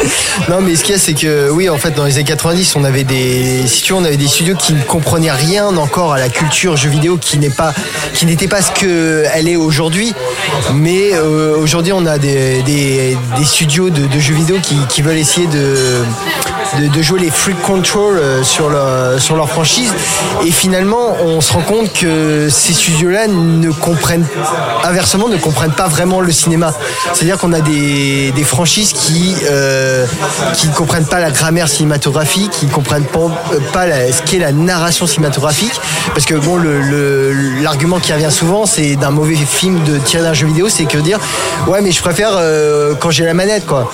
non, 0.49 0.61
mais 0.61 0.77
ce 0.77 0.85
qu'il 0.85 0.95
y 0.95 0.97
a, 0.97 1.01
c'est 1.01 1.15
que 1.15 1.51
oui, 1.51 1.69
en 1.69 1.77
fait, 1.77 1.93
dans 1.93 2.05
les 2.05 2.15
années 2.15 2.25
90, 2.25 2.77
on 2.77 2.85
avait 2.85 3.05
des, 3.05 3.65
on 3.93 4.05
avait 4.05 4.17
des 4.17 4.29
studios 4.29 4.57
qui 4.57 4.73
ne 4.73 4.83
comprenaient 4.83 5.31
rien 5.31 5.67
encore 5.77 6.13
à 6.13 6.19
la 6.19 6.29
culture 6.29 6.77
jeu 6.77 6.89
vidéo, 6.89 7.17
qui 7.17 7.39
n'est 7.39 7.51
pas, 7.51 7.73
qui 8.15 8.27
n'était 8.27 8.49
pas 8.49 8.63
ce 8.63 8.71
que 8.73 9.25
elle 9.35 9.49
est 9.49 9.57
aujourd'hui. 9.57 10.15
Mais 10.75 11.15
euh, 11.15 11.57
aujourd'hui, 11.57 11.93
on 11.93 12.07
a 12.07 12.19
des, 12.19 12.63
des, 12.63 13.17
studios 13.45 13.91
de, 13.91 14.19
jeux 14.19 14.35
vidéo 14.35 14.57
qui, 14.89 15.03
veulent 15.03 15.19
essayer 15.19 15.47
de 15.47 16.05
de, 16.79 16.89
de 16.89 17.03
jouer 17.03 17.21
les 17.21 17.31
free 17.31 17.55
control 17.55 18.19
euh, 18.19 18.43
sur 18.43 18.71
leur, 18.71 19.21
sur 19.21 19.37
leur 19.37 19.49
franchise. 19.49 19.93
Et 20.47 20.51
finalement, 20.51 21.17
on 21.25 21.41
se 21.41 21.53
rend 21.53 21.63
compte 21.63 21.93
que 21.93 22.49
ces 22.51 22.73
studios-là 22.73 23.27
ne 23.29 23.71
comprennent, 23.71 24.27
inversement, 24.85 25.29
ne 25.29 25.37
comprennent 25.37 25.73
pas 25.73 25.89
vraiment 25.89 26.21
le 26.21 26.33
cinéma. 26.33 26.73
C'est-à-dire 27.13 27.39
qu'on 27.39 27.53
a 27.53 27.61
des, 27.61 28.33
des 28.33 28.45
franchises 28.45 28.93
qui, 28.93 29.35
euh, 29.51 29.92
qui 30.55 30.69
ne 30.69 30.73
comprennent 30.75 31.07
pas 31.07 31.21
la 31.21 31.31
grammaire 31.31 31.69
cinématographique, 31.69 32.51
qui 32.51 32.67
ne 32.67 32.71
comprennent 32.71 33.05
pas, 33.05 33.21
euh, 33.53 33.59
pas 33.73 33.87
la- 33.87 34.13
ce 34.13 34.23
qu'est 34.23 34.39
la 34.39 34.53
narration 34.53 35.07
cinématographique. 35.07 35.73
Parce 36.15 36.25
que 36.27 36.35
bon, 36.35 36.57
le- 36.57 36.81
le- 36.81 37.61
l'argument 37.63 37.99
qui 38.01 38.13
revient 38.13 38.31
souvent, 38.31 38.67
c'est 38.67 38.97
d'un 38.97 39.11
mauvais 39.11 39.37
film 39.37 39.83
de 39.85 39.99
tiré 39.99 40.23
d'un 40.23 40.35
jeu 40.35 40.47
vidéo, 40.47 40.69
c'est 40.69 40.85
que 40.85 40.99
dire 40.99 41.19
ouais, 41.67 41.81
mais 41.81 41.93
je 41.93 42.01
préfère 42.01 42.31
euh, 42.35 42.95
quand 42.99 43.11
j'ai 43.11 43.25
la 43.25 43.35
manette, 43.35 43.67
quoi. 43.67 43.91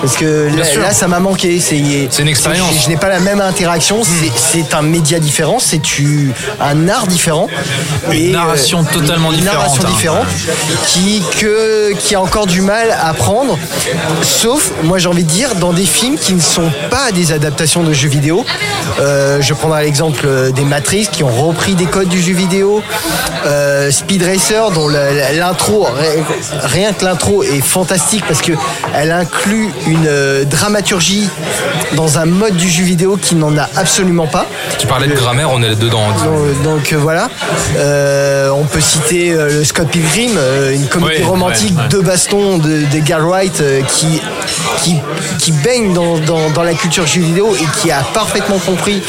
Parce 0.00 0.16
que 0.16 0.48
là, 0.80 0.92
ça 0.92 1.08
m'a 1.08 1.20
manqué. 1.20 1.60
C'est 1.60 1.78
une 1.78 2.28
expérience. 2.28 2.72
Hmm. 2.74 2.78
Je, 2.84 2.88
n'ai 2.88 2.96
pas 2.96 3.08
la 3.08 3.20
même 3.20 3.40
interaction. 3.40 4.02
C'est- 4.04 4.30
C'est 4.52 4.74
un 4.74 4.82
média 4.82 5.18
différent, 5.18 5.58
c'est 5.58 5.80
un 6.60 6.88
art 6.88 7.06
différent. 7.06 7.46
Une 8.10 8.32
narration 8.32 8.84
totalement 8.84 9.30
une 9.32 9.38
différente, 9.38 9.56
narration 9.62 9.84
hein. 9.84 9.90
différente 9.90 10.26
qui, 10.86 11.22
que, 11.40 11.92
qui 11.94 12.14
a 12.14 12.20
encore 12.20 12.46
du 12.46 12.60
mal 12.60 12.94
à 13.02 13.12
prendre. 13.14 13.58
Sauf, 14.22 14.70
moi 14.82 14.98
j'ai 14.98 15.08
envie 15.08 15.24
de 15.24 15.28
dire, 15.30 15.41
dans 15.60 15.72
des 15.72 15.84
films 15.86 16.16
qui 16.16 16.34
ne 16.34 16.40
sont 16.40 16.70
pas 16.90 17.10
des 17.12 17.32
adaptations 17.32 17.82
de 17.82 17.92
jeux 17.92 18.08
vidéo. 18.08 18.44
Euh, 19.00 19.40
je 19.40 19.52
prendrai 19.54 19.84
l'exemple 19.84 20.52
des 20.52 20.62
Matrix 20.62 21.08
qui 21.10 21.22
ont 21.24 21.28
repris 21.46 21.74
des 21.74 21.86
codes 21.86 22.08
du 22.08 22.22
jeu 22.22 22.32
vidéo. 22.32 22.82
Euh, 23.44 23.90
Speed 23.90 24.22
Racer, 24.22 24.70
dont 24.70 24.88
l'intro, 24.88 25.84
ri- 25.84 26.22
rien 26.62 26.92
que 26.92 27.04
l'intro 27.04 27.42
est 27.42 27.60
fantastique 27.60 28.24
parce 28.26 28.40
que 28.40 28.52
elle 28.94 29.10
inclut 29.10 29.70
une 29.86 30.06
euh, 30.06 30.44
dramaturgie 30.44 31.28
dans 31.94 32.18
un 32.18 32.26
mode 32.26 32.56
du 32.56 32.68
jeu 32.70 32.84
vidéo 32.84 33.16
qui 33.20 33.34
n'en 33.34 33.56
a 33.58 33.68
absolument 33.76 34.26
pas. 34.28 34.46
Tu 34.78 34.86
parlais 34.86 35.08
de 35.08 35.14
grammaire, 35.14 35.50
on 35.52 35.62
est 35.62 35.74
dedans. 35.74 36.06
Donc, 36.24 36.62
donc, 36.62 36.92
voilà, 36.92 37.28
Euh, 37.76 38.50
on 38.50 38.64
peut 38.64 38.80
citer 38.80 39.30
le 39.34 39.64
Scott 39.64 39.88
Pilgrim, 39.88 40.38
une 40.72 40.86
comédie 40.86 41.20
Oui, 41.20 41.24
romantique 41.24 41.76
ouais, 41.76 41.82
ouais. 41.82 41.88
de 41.88 41.98
baston 42.00 42.58
de, 42.58 42.68
de 42.84 43.12
Wright 43.22 43.62
qui, 43.88 44.20
qui, 44.82 44.96
qui 45.38 45.52
baigne 45.52 45.92
dans, 45.92 46.62
la 46.62 46.74
culture 46.74 47.06
jeu 47.06 47.20
vidéo 47.20 47.54
et 47.54 47.80
qui 47.80 47.90
a 47.90 48.02
parfaitement 48.02 48.58
compris 48.58 49.02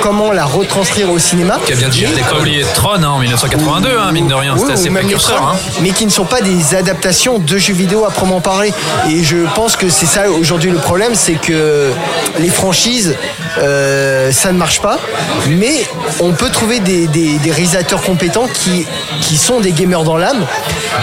comment 0.00 0.32
la 0.32 0.44
retranscrire 0.44 1.10
au 1.10 1.18
cinéma. 1.18 1.58
Qui 1.66 1.72
a 1.72 1.76
bien 1.76 1.88
digéré 1.88 2.12
Faut 2.22 2.34
pas 2.34 2.40
oublier 2.40 2.64
Tron 2.74 2.94
hein, 3.02 3.08
en 3.08 3.18
1982, 3.18 3.88
hein, 3.98 4.12
mine 4.12 4.28
de 4.28 4.34
rien, 4.34 4.56
c'était 4.56 4.72
assez 4.72 4.90
précurseur. 4.90 5.42
Hein. 5.42 5.56
mais 5.82 5.90
qui 5.90 6.04
ne 6.06 6.10
sont 6.10 6.24
pas 6.24 6.40
des 6.40 6.74
adaptations 6.74 7.38
de 7.38 7.58
jeux 7.58 7.72
vidéo 7.74 8.04
à 8.04 8.10
proprement 8.10 8.40
parler. 8.40 8.72
Et 9.10 9.22
je 9.22 9.36
pense 9.54 9.76
que 9.76 9.88
c'est 9.88 10.06
ça 10.06 10.30
aujourd'hui 10.30 10.70
le 10.70 10.78
problème, 10.78 11.12
c'est 11.14 11.34
que 11.34 11.90
les 12.38 12.48
franchises, 12.48 13.14
euh, 13.58 14.30
ça 14.32 14.52
ne 14.52 14.58
marche 14.58 14.80
pas, 14.80 14.98
mais 15.48 15.84
on 16.20 16.32
peut 16.32 16.50
trouver 16.50 16.80
des, 16.80 17.06
des- 17.06 17.38
des 17.38 17.50
réalisateurs 17.50 18.02
compétents 18.02 18.46
qui, 18.52 18.86
qui 19.20 19.36
sont 19.36 19.60
des 19.60 19.72
gamers 19.72 20.04
dans 20.04 20.16
l'âme. 20.16 20.44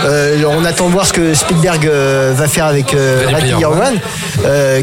Euh, 0.06 0.42
on 0.48 0.64
attend 0.66 0.88
de 0.88 0.92
voir 0.94 1.06
ce 1.06 1.14
que 1.14 1.34
Spielberg 1.34 1.88
euh, 1.88 2.34
va 2.36 2.48
faire 2.48 2.66
avec 2.66 2.92
Ready 2.92 3.34
Player 3.52 3.66
One. 3.66 4.00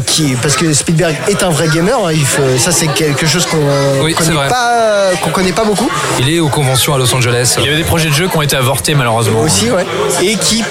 Qui, 0.05 0.35
parce 0.41 0.55
que 0.55 0.73
Spielberg 0.73 1.15
est 1.27 1.43
un 1.43 1.49
vrai 1.49 1.67
gamer. 1.73 1.97
hein, 2.05 2.11
il 2.11 2.25
faut- 2.25 2.41
ça, 2.57 2.71
c'est 2.71 2.87
quelque 2.87 3.25
chose 3.25 3.45
qu'on 3.45 3.57
Oui, 4.05 4.15
c'est 4.17 4.25
connaît 4.25 4.35
vrai. 4.37 4.47
pas, 4.47 5.09
qu'on 5.21 5.29
connaît 5.31 5.51
pas 5.51 5.63
beaucoup. 5.63 5.89
Il 6.19 6.29
est 6.29 6.39
aux 6.39 6.47
conventions 6.49 6.93
à 6.93 6.97
Los 6.97 7.13
Angeles. 7.13 7.55
Il 7.59 7.65
y 7.65 7.67
avait 7.67 7.77
des 7.77 7.83
projets 7.83 8.09
de 8.09 8.13
jeux 8.13 8.27
qui 8.27 8.37
ont 8.37 8.41
été 8.41 8.55
avortés 8.55 8.93
malheureusement. 8.95 9.41
aussi, 9.41 9.69
ouais. 9.71 9.85
Et 10.23 10.35
qui 10.35 10.63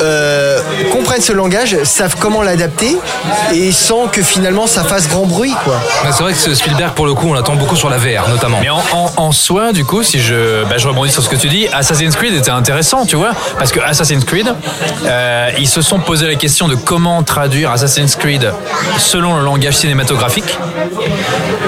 euh, 0.00 0.60
comprennent 0.92 1.20
ce 1.22 1.32
langage, 1.32 1.76
savent 1.84 2.16
comment 2.18 2.42
l'adapter, 2.42 2.96
et 3.54 3.72
sans 3.72 4.06
que 4.08 4.22
finalement 4.22 4.66
ça 4.66 4.84
fasse 4.84 5.08
grand 5.08 5.26
bruit, 5.26 5.54
quoi. 5.64 5.80
Mais 6.04 6.10
C'est 6.12 6.22
vrai 6.22 6.32
que 6.32 6.38
ce 6.38 6.54
Spielberg, 6.54 6.92
pour 6.94 7.06
le 7.06 7.14
coup, 7.14 7.28
on 7.28 7.32
l'attend 7.34 7.56
beaucoup 7.56 7.76
sur 7.76 7.88
la 7.90 7.96
VR, 7.98 8.28
notamment. 8.28 8.58
Mais 8.60 8.70
en, 8.70 8.82
en- 8.92 9.10
en 9.16 9.32
soi, 9.32 9.72
du 9.72 9.84
coup, 9.84 10.02
si 10.02 10.20
je, 10.20 10.64
bah, 10.64 10.76
je 10.78 10.86
rebondis 10.88 11.10
sur 11.12 11.22
ce 11.22 11.28
que 11.28 11.36
tu 11.36 11.48
dis, 11.48 11.66
Assassin's 11.72 12.14
Creed 12.16 12.34
était 12.34 12.50
intéressant, 12.50 13.06
tu 13.06 13.16
vois, 13.16 13.32
parce 13.58 13.72
que 13.72 13.80
Assassin's 13.80 14.24
Creed, 14.24 14.52
euh, 15.06 15.50
ils 15.58 15.68
se 15.68 15.80
sont 15.82 15.98
posé 15.98 16.26
la 16.26 16.34
question 16.34 16.68
de 16.68 16.74
comment 16.74 17.22
traduire 17.22 17.70
Assassin's 17.70 18.16
Creed 18.16 18.52
selon 18.98 19.36
le 19.38 19.44
langage 19.44 19.76
cinématographique, 19.76 20.58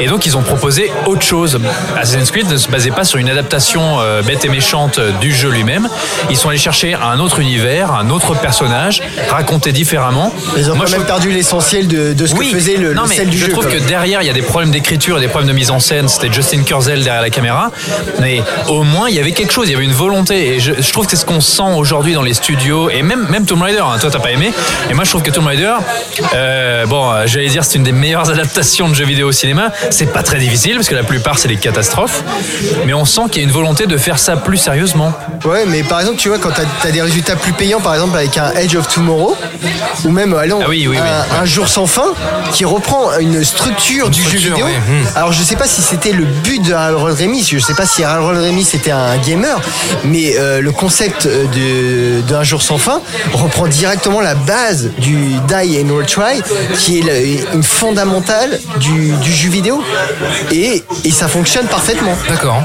et 0.01 0.07
donc 0.07 0.27
ils 0.27 0.37
ont 0.37 0.43
proposé 0.43 0.93
autre 1.15 1.23
chose. 1.25 1.59
Assassin's 1.97 2.31
Creed 2.31 2.49
ne 2.51 2.57
se 2.57 2.69
basait 2.69 2.91
pas 2.91 3.05
sur 3.05 3.19
une 3.19 3.31
adaptation 3.31 4.01
euh, 4.01 4.23
bête 4.23 4.45
et 4.45 4.49
méchante 4.49 4.99
euh, 4.99 5.13
du 5.21 5.33
jeu 5.33 5.49
lui-même. 5.51 5.89
Ils 6.31 6.37
sont 6.37 6.49
allés 6.49 6.59
chercher 6.59 6.95
un 6.95 7.19
autre 7.21 7.39
univers, 7.41 7.93
un 7.93 8.11
autre 8.11 8.35
personnage, 8.35 9.03
raconté 9.31 9.73
différemment. 9.73 10.33
Ils 10.57 10.71
ont 10.71 10.75
Moi, 10.77 10.85
quand 10.87 10.93
je 10.93 10.97
même 10.99 11.07
perdu 11.07 11.31
l'essentiel 11.31 11.87
de, 11.89 12.13
de 12.13 12.27
ce 12.27 12.35
oui. 12.35 12.51
que 12.51 12.57
faisait 12.59 12.77
le, 12.77 12.95
non, 12.95 13.03
le 13.05 13.09
mais 13.09 13.15
sel 13.17 13.29
du 13.31 13.39
je 13.39 13.47
jeu. 13.47 13.53
trouve 13.53 13.67
quoi. 13.69 13.75
que 13.79 13.85
derrière 13.85 14.23
il 14.23 14.27
y 14.27 14.31
a 14.31 14.35
des 14.35 14.43
problèmes 14.43 14.71
d'écriture 14.71 15.19
et 15.19 15.21
des 15.21 15.29
problèmes 15.29 15.49
de 15.49 15.55
mise 15.55 15.71
en 15.71 15.79
scène. 15.81 16.09
C'était 16.09 16.33
Justin 16.33 16.63
Kurzel 16.65 17.03
derrière 17.05 17.23
la 17.23 17.31
caméra, 17.31 17.71
mais 18.21 18.43
au 18.69 18.83
moins 18.83 19.09
il 19.09 19.15
y 19.15 19.21
avait 19.21 19.33
quelque 19.33 19.53
chose, 19.53 19.69
il 19.69 19.73
y 19.73 19.75
avait 19.77 19.85
une 19.85 19.93
volonté. 19.93 20.55
Et 20.57 20.61
je, 20.61 20.73
je 20.79 20.93
trouve 20.93 21.05
que 21.07 21.11
c'est 21.13 21.17
ce 21.17 21.25
qu'on 21.27 21.41
sent 21.41 21.63
aujourd'hui 21.77 22.15
dans 22.15 22.23
les 22.23 22.35
studios 22.35 22.91
et 22.91 23.03
même 23.03 23.27
même 23.29 23.47
Tomb 23.47 23.63
Raider. 23.63 23.79
hein. 23.81 23.99
toi 24.01 24.11
t'as 24.11 24.19
pas 24.19 24.33
aimé, 24.33 24.53
et 24.91 24.95
moi 24.95 25.05
je 25.05 25.11
trouve 25.11 25.23
que 25.23 25.31
Tomb 25.31 25.47
Raider, 25.47 25.73
euh, 26.35 26.87
bon, 26.87 27.11
euh, 27.11 27.23
j'allais 27.27 27.49
dire 27.49 27.65
c'est 27.65 27.79
une 27.79 27.85
des 27.85 27.93
meilleures 27.93 28.29
adaptations 28.35 28.89
de 28.89 28.95
jeux 28.95 29.05
vidéo 29.05 29.29
au 29.29 29.33
cinéma. 29.33 29.73
C'est 29.91 30.13
pas 30.13 30.23
très 30.23 30.39
difficile 30.39 30.75
parce 30.77 30.89
que 30.89 30.95
la 30.95 31.04
plupart 31.05 31.39
c'est 31.39 31.49
des 31.49 31.57
catastrophes, 31.57 32.23
mais 32.87 32.95
on 32.95 33.05
sent 33.05 33.23
qu'il 33.31 33.43
y 33.43 33.45
a 33.45 33.49
une 33.49 33.55
volonté 33.55 33.87
de 33.87 33.97
faire 33.97 34.19
ça 34.19 34.37
plus 34.37 34.57
sérieusement. 34.59 35.13
Ouais, 35.45 35.65
mais 35.67 35.83
par 35.83 36.01
exemple, 36.01 36.19
tu 36.19 36.29
vois, 36.29 36.39
quand 36.39 36.51
tu 36.51 36.89
as, 36.89 36.91
des 36.91 37.03
résultats 37.03 37.37
plus 37.37 37.53
payants, 37.53 37.81
par 37.81 37.95
exemple 37.95 38.17
avec 38.17 38.37
un 38.39 38.51
Edge 38.53 38.75
of 38.77 38.89
Tomorrow, 38.89 39.37
ou 40.05 40.11
même 40.11 40.35
allons, 40.35 40.61
Ah 40.63 40.67
oui, 40.69 40.87
oui, 40.89 40.97
un, 40.99 41.03
oui. 41.03 41.39
un 41.43 41.45
jour 41.45 41.69
sans 41.69 41.87
fin, 41.87 42.13
qui 42.53 42.65
reprend 42.65 43.19
une 43.19 43.45
structure 43.45 44.11
du 44.11 44.23
jeu 44.23 44.39
vidéo. 44.39 44.67
Hmm. 44.67 45.17
Alors, 45.17 45.33
je 45.33 45.43
sais 45.43 45.57
pas 45.57 45.67
si 45.67 45.83
c'était 45.83 46.13
le 46.13 46.25
but 46.25 46.63
de 46.63 46.73
Harold 46.73 47.19
Remis, 47.21 47.45
je 47.51 47.59
sais 47.59 47.75
pas 47.75 47.87
si 47.87 48.03
Harold 48.05 48.39
Remis 48.41 48.69
était 48.75 48.91
un 48.91 49.17
gamer, 49.19 49.61
mais 50.05 50.35
euh, 50.39 50.61
le 50.61 50.73
concept 50.73 51.27
de- 51.27 52.21
d'un 52.29 52.43
jour 52.43 52.63
sans 52.63 52.79
fin 52.79 53.01
reprend 53.33 53.67
directement 53.67 54.21
la 54.21 54.35
base 54.35 54.91
du 54.99 55.17
Die 55.49 55.81
and 55.83 55.95
Retry, 55.95 56.43
qui 56.79 56.99
est 57.01 57.45
une 57.55 57.63
fondamentale 57.63 58.59
du, 58.81 59.13
du 59.13 59.33
jeu 59.33 59.51
vidéo, 59.51 59.83
et, 60.53 60.83
et 61.05 61.11
ça 61.11 61.29
fonctionne 61.29 61.67
parfaitement. 61.67 62.17
D'accord. 62.29 62.63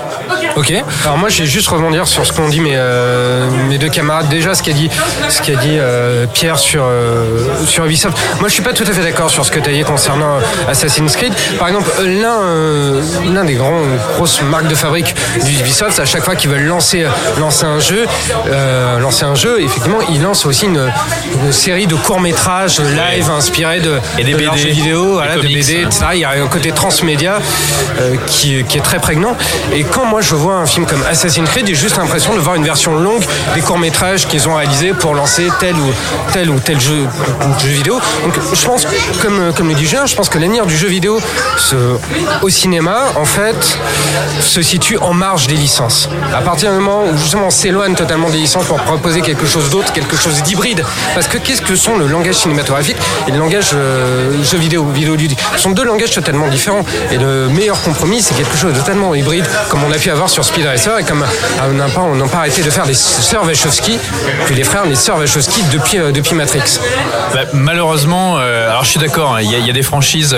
Ok. 0.56 0.74
Alors 1.04 1.18
moi, 1.18 1.30
je 1.30 1.44
vais 1.44 1.48
juste 1.48 1.68
rebondir 1.68 2.08
sur 2.08 2.26
ce 2.26 2.34
qu'ont 2.34 2.50
dit 2.50 2.60
mes, 2.60 2.74
euh, 2.76 3.50
mes 3.68 3.78
deux 3.78 3.90
camarades. 3.90 4.30
Déjà, 4.30 4.56
ce 4.56 4.64
qu'a 4.64 4.74
dit, 4.74 4.90
ce 5.30 5.42
qu'a 5.42 5.56
dit 5.56 5.78
euh, 5.78 6.26
Pierre 6.34 6.58
sur 6.60 6.84
euh, 6.86 7.66
sur 7.66 7.86
Ubisoft. 7.86 8.18
Moi, 8.40 8.50
je 8.50 8.54
suis 8.54 8.64
pas 8.64 8.74
tout 8.74 8.84
à 8.84 8.92
fait 8.92 9.04
d'accord 9.04 9.30
sur 9.30 9.46
ce 9.46 9.52
que 9.52 9.60
tu 9.60 9.70
as 9.70 9.74
dit 9.74 9.84
concernant 9.84 10.38
Assassin's 10.68 11.16
Creed. 11.16 11.34
Par 11.58 11.68
exemple, 11.68 11.90
l'un 12.02 12.42
euh, 12.42 13.02
l'un 13.34 13.46
des 13.46 13.56
grands 13.56 13.82
grosses 14.16 14.42
marques 14.42 14.68
de 14.68 14.76
fabrique 14.76 15.16
d'Ubisoft, 15.44 16.00
à 16.00 16.06
chaque 16.06 16.24
fois 16.24 16.36
qu'ils 16.36 16.50
veulent 16.50 16.66
lancer 16.66 17.06
lancer 17.40 17.66
un 17.66 17.80
jeu, 17.80 18.06
euh, 18.48 19.00
lancer 19.00 19.26
un 19.26 19.36
jeu, 19.36 19.62
effectivement, 19.62 20.00
ils 20.10 20.22
lancent 20.22 20.46
aussi 20.46 20.66
une, 20.66 20.92
une 21.44 21.52
série 21.52 21.88
de 21.88 21.96
courts 21.96 22.20
métrages 22.20 22.80
live 22.80 23.30
inspirés 23.30 23.80
de, 23.80 24.00
Et 24.18 24.24
des 24.24 24.34
de 24.34 24.38
leurs 24.38 24.54
BD, 24.54 24.64
jeux 24.64 24.70
vidéo, 24.70 25.14
voilà, 25.14 25.36
de 25.36 25.42
comics, 25.42 25.58
BD, 25.58 25.82
etc. 25.84 26.06
Il 26.14 26.20
y 26.20 26.26
a 26.26 26.32
un 26.32 26.48
côté 26.48 26.72
transmédia 26.72 27.40
euh, 28.00 28.16
qui, 28.28 28.58
est 28.58 28.84
très 28.84 29.00
prégnant. 29.00 29.36
Et 29.74 29.84
quand 29.84 30.06
moi 30.06 30.22
je 30.22 30.36
vois 30.36 30.56
un 30.56 30.66
film 30.66 30.86
comme 30.86 31.04
Assassin's 31.10 31.50
Creed, 31.50 31.68
j'ai 31.68 31.76
juste 31.76 31.98
l'impression 31.98 32.34
de 32.34 32.40
voir 32.40 32.56
une 32.56 32.64
version 32.64 32.98
longue 32.98 33.24
des 33.56 33.62
courts-métrages 33.62 34.28
qu'ils 34.28 34.48
ont 34.48 34.56
réalisés 34.56 34.94
pour 34.94 35.14
lancer 35.14 35.48
tel 35.60 35.76
ou 35.76 35.92
tel 36.34 36.50
ou 36.50 36.60
tel 36.60 36.80
jeu, 36.80 37.08
jeu 37.60 37.70
vidéo. 37.70 38.00
Donc 38.24 38.34
je 38.54 38.66
pense, 38.66 38.88
comme, 39.22 39.54
comme 39.56 39.70
le 39.70 39.76
dit 39.76 39.86
Julien, 39.86 40.06
je 40.06 40.16
pense 40.16 40.30
que 40.30 40.38
l'avenir 40.38 40.66
du 40.66 40.76
jeu 40.76 40.88
vidéo 40.88 41.20
au 42.42 42.50
cinéma, 42.50 43.06
en 43.16 43.26
fait, 43.26 43.78
se 44.42 44.62
situe 44.62 44.98
en 44.98 45.14
marge 45.14 45.48
des 45.48 45.56
licences. 45.56 46.10
À 46.34 46.42
partir 46.42 46.72
du 46.72 46.78
moment 46.78 47.04
où 47.04 47.18
justement 47.18 47.48
on 47.48 47.50
s'éloigne 47.50 47.96
totalement 47.96 48.30
des 48.30 48.38
licences 48.38 48.66
pour 48.66 48.78
proposer 48.78 49.22
quelque 49.22 49.46
chose 49.46 49.70
d'autre, 49.70 49.94
quelque 49.94 50.16
chose 50.16 50.42
d'hybride. 50.44 50.84
Parce 51.14 51.28
que 51.28 51.38
qu'est-ce 51.38 51.62
que 51.62 51.76
sont 51.76 51.98
le 51.98 52.08
langage 52.08 52.36
cinématographique 52.36 52.98
et 53.28 53.32
le 53.32 53.38
langage 53.38 53.72
euh, 53.74 54.32
jeu 54.44 54.58
vidéo, 54.58 54.86
vidéo 54.86 55.16
ludique 55.16 55.40
Ce 55.56 55.60
sont 55.60 55.72
deux 55.72 55.84
langages 55.84 56.12
totalement 56.12 56.48
différents. 56.48 56.86
Et 57.12 57.18
le 57.18 57.48
meilleur 57.50 57.82
compromis, 57.82 57.99
c'est 58.22 58.36
quelque 58.36 58.58
chose 58.58 58.74
de 58.74 58.80
totalement 58.80 59.14
hybride, 59.14 59.46
comme 59.70 59.84
on 59.84 59.92
a 59.92 59.98
pu 59.98 60.10
avoir 60.10 60.30
sur 60.30 60.44
Speed 60.44 60.66
Racer 60.66 60.98
et 61.00 61.04
comme 61.04 61.22
euh, 61.24 61.26
on 61.70 62.16
n'a 62.16 62.28
pas, 62.28 62.38
arrêté 62.38 62.62
de 62.64 62.70
faire 62.70 62.86
les 62.86 62.94
sœurs 62.94 63.46
Wachowski, 63.46 64.00
puis 64.46 64.56
les 64.56 64.64
frères, 64.64 64.86
les 64.86 64.96
sœurs 64.96 65.18
Wachowski 65.18 65.64
depuis, 65.72 65.98
euh, 65.98 66.12
Matrix. 66.34 66.80
Bah, 67.34 67.42
malheureusement, 67.54 68.38
euh, 68.38 68.70
alors 68.70 68.84
je 68.84 68.90
suis 68.92 69.00
d'accord, 69.00 69.36
hein, 69.36 69.42
il 69.42 69.52
y, 69.52 69.70
a- 69.70 69.74
des 69.74 69.82
franchises. 69.84 70.36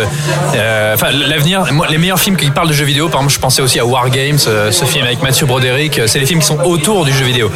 euh, 0.56 0.94
Enfin, 0.96 1.08
l'avenir, 1.12 1.64
les 1.90 1.98
meilleurs 1.98 2.20
films 2.20 2.36
qui 2.36 2.50
parlent 2.52 2.68
de 2.68 2.74
jeux 2.74 2.86
vidéo, 2.86 3.08
par 3.10 3.22
exemple, 3.22 3.34
je 3.34 3.40
pensais 3.40 3.62
aussi 3.62 3.80
à 3.80 3.86
War 3.86 4.10
Games, 4.10 4.38
ce 4.38 4.86
film 4.86 5.06
avec 5.06 5.22
Mathieu 5.22 5.46
Broderick. 5.46 6.02
C'est 6.08 6.20
les 6.20 6.26
films 6.26 6.40
qui 6.42 6.46
sont 6.48 6.60
autour 6.64 7.06
du 7.06 7.14
jeu 7.14 7.24
vidéo. 7.26 7.52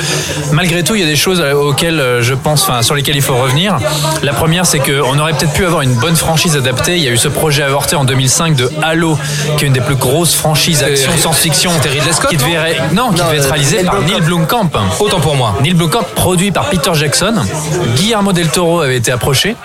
Malgré 0.51 0.83
tout, 0.83 0.95
il 0.95 1.01
y 1.01 1.03
a 1.03 1.07
des 1.07 1.15
choses 1.15 1.41
auxquelles 1.41 2.19
je 2.21 2.33
pense, 2.33 2.69
sur 2.81 2.95
lesquelles 2.95 3.15
il 3.15 3.21
faut 3.21 3.35
revenir. 3.35 3.77
La 4.23 4.33
première, 4.33 4.65
c'est 4.65 4.79
qu'on 4.79 5.17
aurait 5.19 5.33
peut-être 5.33 5.53
pu 5.53 5.65
avoir 5.65 5.81
une 5.81 5.95
bonne 5.95 6.15
franchise 6.15 6.55
adaptée. 6.55 6.97
Il 6.97 7.03
y 7.03 7.07
a 7.07 7.11
eu 7.11 7.17
ce 7.17 7.27
projet 7.27 7.63
avorté 7.63 7.95
en 7.95 8.05
2005 8.05 8.55
de 8.55 8.69
Halo, 8.81 9.17
qui 9.57 9.65
est 9.65 9.67
une 9.67 9.73
des 9.73 9.81
plus 9.81 9.94
grosses 9.95 10.35
franchises 10.35 10.83
action 10.83 11.11
science-fiction. 11.17 11.71
Qui 12.29 12.37
devait, 12.37 12.77
non, 12.93 13.09
qui 13.11 13.19
Non, 13.21 13.25
devait 13.27 13.37
être 13.37 13.45
euh, 13.45 13.49
réalisé 13.51 13.77
Neil 13.77 13.85
par. 13.85 14.01
Neil 14.01 14.21
Blomkamp. 14.21 14.69
Autant 14.99 15.19
pour 15.19 15.35
moi. 15.35 15.55
Neil 15.61 15.73
Blomkamp, 15.73 16.03
produit 16.15 16.51
par 16.51 16.69
Peter 16.69 16.91
Jackson. 16.93 17.33
Guillermo 17.95 18.33
del 18.33 18.47
Toro 18.49 18.81
avait 18.81 18.97
été 18.97 19.11
approché. 19.11 19.55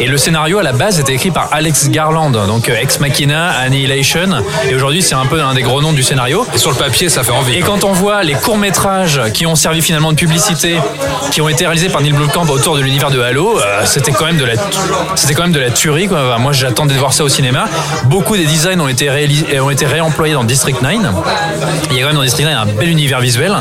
Et 0.00 0.06
le 0.06 0.16
scénario, 0.16 0.58
à 0.58 0.62
la 0.62 0.72
base, 0.72 0.98
était 1.00 1.14
écrit 1.14 1.30
par 1.30 1.48
Alex 1.52 1.88
Garland, 1.90 2.30
donc 2.30 2.68
euh, 2.68 2.76
Ex 2.80 3.00
Machina, 3.00 3.50
Annihilation. 3.50 4.28
Et 4.68 4.74
aujourd'hui, 4.74 5.02
c'est 5.02 5.14
un 5.14 5.26
peu 5.26 5.40
un 5.42 5.54
des 5.54 5.62
gros 5.62 5.80
noms 5.82 5.92
du 5.92 6.02
scénario. 6.02 6.46
Et 6.54 6.58
sur 6.58 6.70
le 6.70 6.76
papier, 6.76 7.08
ça 7.08 7.22
fait 7.22 7.32
envie. 7.32 7.54
Et 7.56 7.60
quand 7.60 7.84
on 7.84 7.92
voit 7.92 8.22
les 8.22 8.34
courts-métrages 8.34 9.20
qui 9.34 9.46
ont 9.46 9.54
servi 9.54 9.82
finalement 9.82 10.12
de 10.12 10.16
publicité, 10.16 10.76
qui 11.30 11.40
ont 11.40 11.48
été 11.48 11.64
réalisés 11.66 11.88
par 11.88 12.00
Neil 12.02 12.12
Blomkamp 12.12 12.48
autour 12.48 12.76
de 12.76 12.80
l'univers 12.82 13.10
de 13.10 13.20
Halo, 13.20 13.58
euh, 13.58 13.82
c'était 13.84 14.12
quand 14.12 14.26
même 14.26 14.38
de 14.38 14.44
la, 14.44 14.54
c'était 15.14 15.34
quand 15.34 15.42
même 15.42 15.52
de 15.52 15.60
la 15.60 15.70
tuerie. 15.70 16.08
Quoi. 16.08 16.18
Enfin, 16.28 16.38
moi, 16.38 16.52
j'attendais 16.52 16.94
de 16.94 16.98
voir 16.98 17.12
ça 17.12 17.24
au 17.24 17.28
cinéma. 17.28 17.64
Beaucoup 18.04 18.36
des 18.36 18.44
designs 18.46 18.80
ont 18.80 18.88
été, 18.88 19.06
réalis- 19.08 19.44
ont 19.62 19.70
été 19.70 19.86
réemployés 19.86 20.34
dans 20.34 20.44
District 20.44 20.80
9. 20.82 20.92
Il 21.90 21.96
y 21.96 21.98
a 21.98 22.02
quand 22.02 22.08
même 22.08 22.16
dans 22.16 22.22
District 22.22 22.44
9 22.46 22.54
un 22.62 22.66
bel 22.66 22.88
univers 22.88 23.20
visuel, 23.20 23.52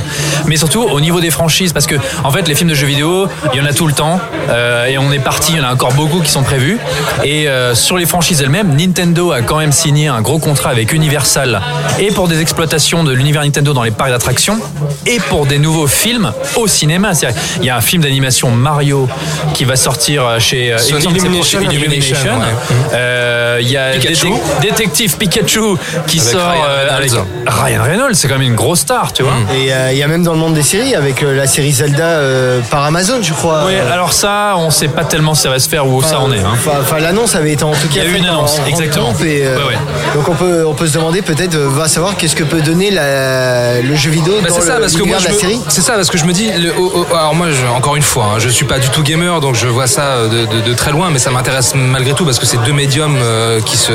mais 0.47 0.57
surtout 0.57 0.81
au 0.83 0.99
niveau 0.99 1.19
des 1.19 1.31
franchises, 1.31 1.73
parce 1.73 1.85
que 1.87 1.95
en 2.23 2.31
fait, 2.31 2.47
les 2.47 2.55
films 2.55 2.69
de 2.69 2.75
jeux 2.75 2.87
vidéo, 2.87 3.27
il 3.53 3.59
y 3.59 3.61
en 3.61 3.65
a 3.65 3.73
tout 3.73 3.87
le 3.87 3.93
temps, 3.93 4.19
euh, 4.49 4.85
et 4.85 4.97
on 4.97 5.11
est 5.11 5.19
parti. 5.19 5.53
Il 5.53 5.57
y 5.57 5.61
en 5.61 5.65
a 5.67 5.71
encore 5.73 5.93
beaucoup 5.93 6.19
qui 6.21 6.29
sont 6.31 6.43
prévus. 6.43 6.79
Et 7.23 7.47
euh, 7.47 7.75
sur 7.75 7.97
les 7.97 8.05
franchises 8.05 8.41
elles-mêmes, 8.41 8.75
Nintendo 8.75 9.31
a 9.31 9.41
quand 9.41 9.57
même 9.57 9.71
signé 9.71 10.07
un 10.07 10.21
gros 10.21 10.39
contrat 10.39 10.69
avec 10.69 10.93
Universal 10.93 11.61
et 11.99 12.11
pour 12.11 12.27
des 12.27 12.41
exploitations 12.41 13.03
de 13.03 13.11
l'univers 13.11 13.43
Nintendo 13.43 13.73
dans 13.73 13.83
les 13.83 13.91
parcs 13.91 14.09
d'attractions 14.11 14.57
et 15.05 15.19
pour 15.19 15.45
des 15.45 15.59
nouveaux 15.59 15.87
films 15.87 16.31
au 16.55 16.67
cinéma. 16.67 17.12
Il 17.60 17.65
y 17.65 17.69
a 17.69 17.75
un 17.77 17.81
film 17.81 18.02
d'animation 18.04 18.52
Mario 18.52 19.08
qui 19.54 19.65
va 19.65 19.75
sortir 19.75 20.39
chez 20.39 20.73
euh, 20.73 20.77
il 20.79 20.95
c'est 21.02 21.10
Illumination. 21.10 21.62
Illumination, 21.62 22.15
ouais. 22.39 22.45
Euh, 22.93 23.60
Il 23.62 23.69
y 23.69 23.77
a 23.77 23.91
Pikachu. 23.91 24.27
Détec- 24.27 24.62
Détective 24.62 25.17
Pikachu 25.17 25.75
qui 26.08 26.19
Avec 26.19 26.31
sort 26.31 26.50
Ryan 26.50 26.62
euh, 26.67 26.98
avec. 26.98 27.12
Ryan 27.48 27.83
Reynolds. 27.83 28.15
C'est 28.15 28.27
quand 28.27 28.35
même 28.37 28.48
une 28.48 28.56
grosse 28.56 28.79
star, 28.79 29.13
tu 29.13 29.23
vois. 29.23 29.33
Et 29.56 29.73
euh, 29.73 29.92
il 29.92 29.98
y 29.98 30.04
a 30.04 30.08
même 30.08 30.23
dans 30.23 30.33
le 30.33 30.39
monde 30.39 30.54
des 30.54 30.63
séries 30.63 30.96
avec 30.96 31.23
euh, 31.23 31.35
la 31.35 31.48
série 31.48 31.71
Zelda 31.71 32.04
euh, 32.04 32.60
par 32.69 32.83
Amazon, 32.85 33.19
je 33.21 33.33
crois. 33.33 33.63
Oui, 33.65 33.73
alors 33.92 34.13
ça, 34.13 34.54
on 34.58 34.69
sait 34.69 34.87
pas 34.87 35.04
tellement 35.06 35.33
si 35.35 35.44
ça 35.44 35.50
va 35.50 35.60
se 35.60 35.69
faire 35.69 35.85
ou 35.87 35.98
où 35.98 36.02
ça 36.04 36.19
en 36.19 36.31
est. 36.31 36.39
hein. 36.39 36.54
Enfin, 36.81 37.00
l'annonce 37.00 37.35
avait 37.35 37.54
été 37.54 37.63
en 37.63 37.71
tout 37.71 37.87
cas. 37.87 38.02
Il 38.02 38.04
y 38.04 38.08
a 38.08 38.10
eu 38.10 38.15
une 38.17 38.25
annonce, 38.25 38.60
en 38.60 38.65
exactement. 38.65 39.12
pompe 39.13 39.23
et, 39.23 39.46
euh, 39.46 39.58
Ouais, 39.58 39.63
ouais. 39.69 39.77
Donc 40.15 40.27
on 40.29 40.35
peut, 40.35 40.65
on 40.65 40.73
peut 40.73 40.87
se 40.87 40.94
demander 40.94 41.21
peut-être, 41.21 41.56
euh, 41.56 41.67
va 41.69 41.87
savoir 41.87 42.15
qu'est-ce 42.17 42.35
que 42.35 42.44
peut 42.44 42.62
donner 42.62 42.92
la- 42.92 43.81
le 43.81 43.96
jeu 43.96 44.10
vidéo 44.12 44.35
Bah, 44.42 44.50
dans 44.50 44.56
c'est 44.56 44.62
ça 44.62 44.75
le- 44.75 44.81
parce 44.81 44.94
que 44.96 45.04
moi 45.04 45.17
de 45.17 45.23
la 45.25 45.31
me- 45.31 45.37
série. 45.37 45.60
c'est 45.67 45.81
ça 45.81 45.94
parce 45.94 46.10
que 46.10 46.17
je 46.17 46.25
me 46.25 46.33
dis 46.33 46.50
le- 46.52 46.73
oh, 46.77 47.06
oh, 47.12 47.15
alors 47.15 47.35
moi 47.35 47.48
je- 47.52 47.65
encore 47.67 47.96
une 47.96 48.02
fois 48.04 48.25
hein, 48.35 48.39
je 48.39 48.50
suis 48.50 48.65
pas 48.65 48.79
du 48.79 48.89
tout 48.89 49.04
gamer 49.04 49.39
donc 49.42 49.56
je 49.56 49.67
vois 49.67 49.87
ça 49.87 50.23
de, 50.27 50.46
de- 50.46 50.62
de 50.62 50.73
très 50.73 50.92
loin 50.92 51.10
mais 51.12 51.19
ça 51.19 51.31
m'intéresse 51.31 51.73
malgré 51.75 52.13
tout 52.13 52.25
parce 52.25 52.39
que 52.39 52.46
c'est 52.46 52.62
deux 52.63 52.73
médiums 52.73 53.17
euh, 53.21 53.60
qui 53.62 53.77
se 53.77 53.92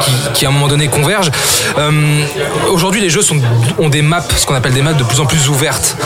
qui, 0.00 0.12
qui, 0.34 0.46
à 0.46 0.48
un 0.48 0.52
moment 0.52 0.68
donné 0.68 0.88
convergent 0.88 1.30
aujourd'hui 2.70 3.00
les 3.00 3.10
jeux 3.10 3.22
sont, 3.22 3.36
ont 3.78 3.88
des 3.88 4.02
maps 4.02 4.22
ce 4.36 4.46
qu'on 4.46 4.54
appelle 4.54 4.72
des 4.72 4.82
maps 4.82 4.92
de 4.92 5.04
plus 5.04 5.20
en 5.20 5.26
plus 5.26 5.48
ouvertes 5.48 5.96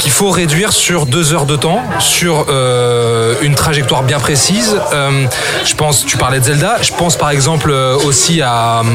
qu'il 0.00 0.10
faut 0.10 0.30
réduire 0.30 0.72
sur 0.72 1.06
deux 1.06 1.32
heures 1.32 1.46
de 1.46 1.56
temps 1.56 1.80
sur 1.98 2.46
euh, 2.48 3.34
une 3.42 3.54
trajectoire 3.54 4.02
bien 4.02 4.18
précise 4.18 4.76
Euh, 4.92 5.26
je 5.64 5.74
pense 5.74 6.04
tu 6.04 6.16
parlais 6.16 6.40
de 6.40 6.44
Zelda 6.44 6.78
je 6.82 6.92
pense 6.92 7.16
par 7.16 7.30
exemple 7.30 7.70
euh, 7.70 7.96
aussi 8.04 8.40
à, 8.42 8.80
hum, 8.80 8.90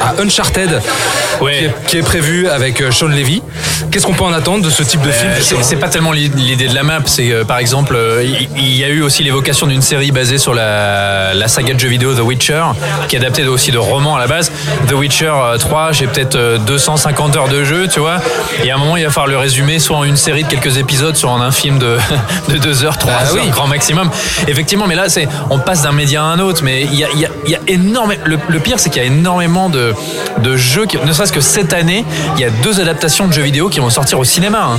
à 0.00 0.20
Uncharted 0.22 0.80
Ouais. 1.40 1.58
qui, 1.58 1.64
est, 1.64 1.74
qui 1.86 1.96
est 1.98 2.02
prévu 2.02 2.48
avec 2.48 2.80
euh, 2.80 2.90
Sean 2.90 3.08
Levy 3.08 3.42
qu'est-ce 3.90 4.06
qu'on 4.06 4.14
peut 4.14 4.24
en 4.24 4.32
attendre 4.32 4.64
de 4.64 4.70
ce 4.70 4.82
type 4.82 5.02
de 5.02 5.10
film 5.10 5.30
Euh, 5.32 5.58
c'est 5.62 5.76
pas 5.76 5.88
tellement 5.88 6.12
l'i- 6.12 6.30
l'idée 6.34 6.66
de 6.68 6.74
la 6.74 6.82
map, 6.82 7.00
c'est 7.04 7.30
euh, 7.30 7.44
par 7.44 7.58
exemple, 7.58 7.94
euh, 7.94 8.24
il 8.56 8.76
y, 8.76 8.84
a 8.84 8.88
eu 8.88 9.02
aussi 9.02 9.22
l'évocation 9.22 9.66
d'une 9.66 9.82
série 9.82 10.12
basée 10.12 10.38
sur 10.38 10.54
la, 10.54 11.34
la 11.34 11.48
saga 11.48 11.74
de 11.74 11.78
jeux 11.80 11.88
vidéo 11.88 12.14
The 12.14 12.20
Witcher, 12.20 12.62
qui 13.08 13.16
est 13.16 13.18
adaptée 13.18 13.44
aussi 13.46 13.70
de 13.70 13.78
romans 13.78 14.16
à 14.16 14.18
la 14.18 14.26
base. 14.26 14.50
The 14.88 14.92
Witcher 14.92 15.15
euh, 15.24 15.56
3, 15.56 15.92
j'ai 15.92 16.06
peut-être 16.06 16.36
euh, 16.36 16.58
250 16.58 17.36
heures 17.36 17.48
de 17.48 17.64
jeu, 17.64 17.88
tu 17.88 18.00
vois. 18.00 18.18
Et 18.64 18.70
à 18.70 18.74
un 18.74 18.78
moment, 18.78 18.96
il 18.96 19.04
va 19.04 19.10
falloir 19.10 19.26
le 19.28 19.38
résumer 19.38 19.78
soit 19.78 19.96
en 19.96 20.04
une 20.04 20.16
série 20.16 20.44
de 20.44 20.48
quelques 20.48 20.76
épisodes, 20.76 21.16
soit 21.16 21.30
en 21.30 21.40
un 21.40 21.50
film 21.50 21.78
de, 21.78 21.96
de 22.48 22.58
2 22.58 22.84
heures, 22.84 22.98
3 22.98 23.12
Ah 23.18 23.24
heures, 23.26 23.34
oui. 23.34 23.48
grand 23.50 23.66
maximum. 23.66 24.10
Effectivement, 24.48 24.86
mais 24.86 24.94
là, 24.94 25.08
c'est 25.08 25.28
on 25.50 25.58
passe 25.58 25.82
d'un 25.82 25.92
média 25.92 26.22
à 26.22 26.26
un 26.26 26.38
autre, 26.40 26.60
mais 26.62 26.82
il 26.82 26.94
y 26.94 27.04
a, 27.04 27.08
y 27.14 27.24
a, 27.24 27.28
y 27.46 27.54
a 27.54 27.60
énormément. 27.66 28.20
Le, 28.26 28.38
le 28.48 28.58
pire, 28.60 28.78
c'est 28.78 28.90
qu'il 28.90 29.00
y 29.02 29.04
a 29.04 29.08
énormément 29.08 29.68
de, 29.70 29.94
de 30.38 30.56
jeux, 30.56 30.86
qui, 30.86 30.98
ne 30.98 31.12
serait-ce 31.12 31.32
que 31.32 31.40
cette 31.40 31.72
année, 31.72 32.04
il 32.36 32.40
y 32.40 32.44
a 32.44 32.50
deux 32.50 32.80
adaptations 32.80 33.26
de 33.26 33.32
jeux 33.32 33.42
vidéo 33.42 33.68
qui 33.68 33.80
vont 33.80 33.90
sortir 33.90 34.18
au 34.18 34.24
cinéma. 34.24 34.58
hein. 34.74 34.78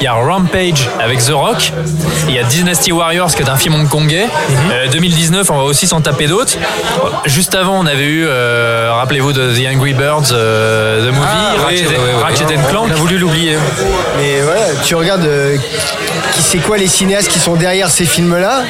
Il 0.00 0.04
y 0.04 0.06
a 0.06 0.12
Rampage 0.12 0.88
avec 1.00 1.24
The 1.24 1.30
Rock, 1.32 1.72
il 2.28 2.34
y 2.34 2.38
a 2.38 2.42
Dynasty 2.44 2.92
Warriors 2.92 3.34
qui 3.34 3.42
est 3.42 3.48
un 3.48 3.56
film 3.56 3.74
hongkongais. 3.74 4.26
Euh, 4.72 4.88
2019, 4.90 5.50
on 5.50 5.56
va 5.58 5.62
aussi 5.64 5.86
s'en 5.86 6.00
taper 6.00 6.26
d'autres. 6.26 6.52
Juste 7.24 7.54
avant, 7.54 7.78
on 7.80 7.86
avait 7.86 8.04
eu, 8.06 8.24
euh, 8.26 8.90
rappelez-vous 8.94 9.32
de 9.32 9.52
The 9.54 9.66
Angry 9.78 9.94
Birds, 9.94 10.32
euh, 10.32 11.08
The 11.08 11.14
Movie, 11.14 11.28
Ah, 11.30 11.52
Ratchet, 11.64 11.86
oui, 11.88 11.94
oui, 11.96 12.04
oui. 12.16 12.22
Ratchet 12.22 12.44
and 12.56 12.68
Clank. 12.68 12.88
On 12.88 12.92
a 12.92 12.96
voulu 12.96 13.16
l'oublier. 13.18 13.56
Mais 14.16 14.40
voilà, 14.42 14.60
tu 14.82 14.96
regardes 14.96 15.24
euh, 15.24 15.56
qui 16.34 16.42
c'est 16.42 16.58
quoi 16.58 16.76
les 16.78 16.88
cinéastes 16.88 17.28
qui 17.28 17.38
sont 17.38 17.54
derrière 17.54 17.88
ces 17.88 18.04
films-là, 18.04 18.62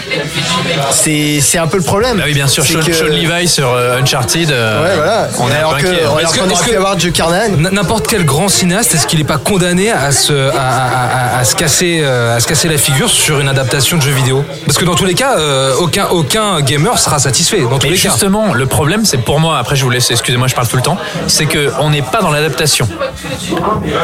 c'est 0.90 1.38
c'est 1.40 1.59
un 1.59 1.66
peu 1.66 1.78
le 1.78 1.82
problème. 1.82 2.18
Bah 2.18 2.24
oui, 2.26 2.34
bien 2.34 2.46
sûr, 2.48 2.64
Sean, 2.64 2.80
que- 2.80 2.92
Sean 2.92 3.06
Levi 3.06 3.48
sur 3.48 3.72
euh, 3.72 3.98
Uncharted. 4.00 4.50
euh, 4.50 4.82
Ouais, 4.82 4.96
voilà. 4.96 5.28
On 5.38 5.48
est 5.50 5.54
alors 5.54 5.72
qu'on 5.78 6.18
est-ce 6.18 6.38
aurait 6.40 6.64
pu 6.70 6.76
avoir 6.76 6.98
Joe 6.98 7.12
Carnahan. 7.12 7.50
N'importe 7.56 8.06
quel 8.06 8.24
grand 8.24 8.48
cinéaste, 8.48 8.94
est-ce 8.94 9.06
qu'il 9.06 9.18
n'est 9.18 9.24
pas 9.24 9.38
condamné 9.38 9.90
à 9.90 10.12
se, 10.12 10.32
à, 10.50 10.61
à- 10.61 11.36
à- 11.36 11.38
à 11.40 11.44
se 11.44 11.54
casser, 11.56 12.04
à 12.04 12.38
se 12.40 12.46
casser 12.46 12.68
la 12.68 12.78
figure 12.78 13.09
sur 13.09 13.40
une 13.40 13.48
adaptation 13.48 13.96
de 13.96 14.02
jeu 14.02 14.11
vidéo? 14.12 14.44
Parce 14.66 14.76
que 14.76 14.84
dans 14.84 14.94
tous 14.94 15.04
les 15.06 15.14
cas, 15.14 15.38
euh, 15.38 15.72
aucun, 15.78 16.06
aucun 16.09 16.61
gamer 16.61 16.98
sera 16.98 17.18
satisfait. 17.18 17.61
Dans 17.62 17.78
tous 17.78 17.86
Mais 17.86 17.92
les 17.94 17.98
cas. 17.98 18.11
justement, 18.11 18.52
le 18.52 18.66
problème, 18.66 19.04
c'est 19.06 19.18
pour 19.18 19.40
moi, 19.40 19.59
après 19.59 19.76
je 19.76 19.84
vous 19.84 19.90
laisse, 19.90 20.11
excusez-moi, 20.11 20.48
je 20.48 20.54
parle 20.54 20.68
tout 20.68 20.76
le 20.76 20.82
temps, 20.82 20.97
c'est 21.26 21.46
qu'on 21.46 21.90
n'est 21.90 22.03
pas 22.03 22.20
dans 22.20 22.30
l'adaptation. 22.30 22.88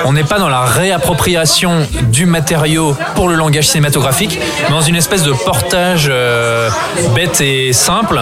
On 0.05 0.12
n'est 0.12 0.24
pas 0.24 0.38
dans 0.38 0.49
la 0.49 0.62
réappropriation 0.64 1.86
du 2.03 2.26
matériau 2.26 2.97
pour 3.14 3.28
le 3.28 3.34
langage 3.34 3.68
cinématographique, 3.68 4.38
mais 4.64 4.70
dans 4.70 4.80
une 4.82 4.97
espèce 4.97 5.22
de 5.22 5.32
portage 5.32 6.09
euh, 6.11 6.68
bête 7.14 7.40
et 7.40 7.72
simple 7.72 8.20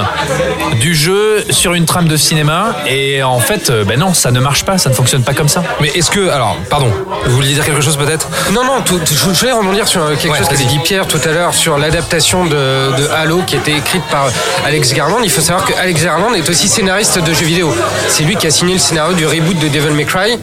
du 0.81 0.95
jeu 0.95 1.45
sur 1.51 1.75
une 1.75 1.85
trame 1.87 2.09
de 2.09 2.17
cinéma. 2.17 2.75
Et 2.89 3.23
en 3.23 3.39
fait, 3.39 3.71
euh, 3.71 3.85
ben 3.85 3.99
non, 3.99 4.15
ça 4.15 4.31
ne 4.31 4.41
marche 4.41 4.65
pas, 4.65 4.79
ça 4.79 4.89
ne 4.91 4.95
fonctionne 4.95 5.23
pas 5.23 5.35
comme 5.35 5.49
ça. 5.49 5.63
Mais 5.81 5.89
est-ce 5.89 6.11
que, 6.11 6.29
alors, 6.29 6.57
pardon, 6.71 6.91
vous 7.27 7.37
vouliez 7.37 7.55
dire 7.55 7.65
quelque 7.65 7.81
chose 7.81 7.97
peut-être? 7.97 8.29
Non, 8.53 8.65
non, 8.65 8.81
tout- 8.85 9.01
je 9.05 9.15
voulais 9.31 9.53
rebondir 9.53 9.87
sur 9.87 10.07
quelque 10.19 10.33
Ouais, 10.33 10.39
chose 10.39 10.49
qu'a 10.49 10.57
dit 10.57 10.79
Pierre 10.79 11.07
tout 11.07 11.21
à 11.25 11.33
l'heure 11.33 11.55
sur 11.55 11.79
l'adaptation 11.79 12.45
de, 12.47 12.51
de 12.97 13.09
Halo 13.15 13.43
qui 13.47 13.57
était 13.57 13.73
écrite 13.73 14.05
par 14.11 14.27
Alex 14.67 14.93
Garland. 14.95 15.19
Il 15.23 15.31
faut 15.31 15.41
savoir 15.41 15.65
que 15.67 15.73
Alex 15.75 16.03
Garland 16.05 16.33
est 16.35 16.49
aussi 16.49 16.69
scénariste 16.69 17.19
de 17.23 17.33
jeux 17.33 17.45
vidéo. 17.47 17.75
C'est 18.09 18.23
lui 18.23 18.37
qui 18.37 18.47
a 18.47 18.51
signé 18.53 18.75
le 18.75 18.79
scénario 18.81 19.15
du 19.15 19.27
reboot 19.27 19.59
de 19.59 19.69
Devil 19.69 19.91
May 19.95 20.05
Cry. 20.05 20.39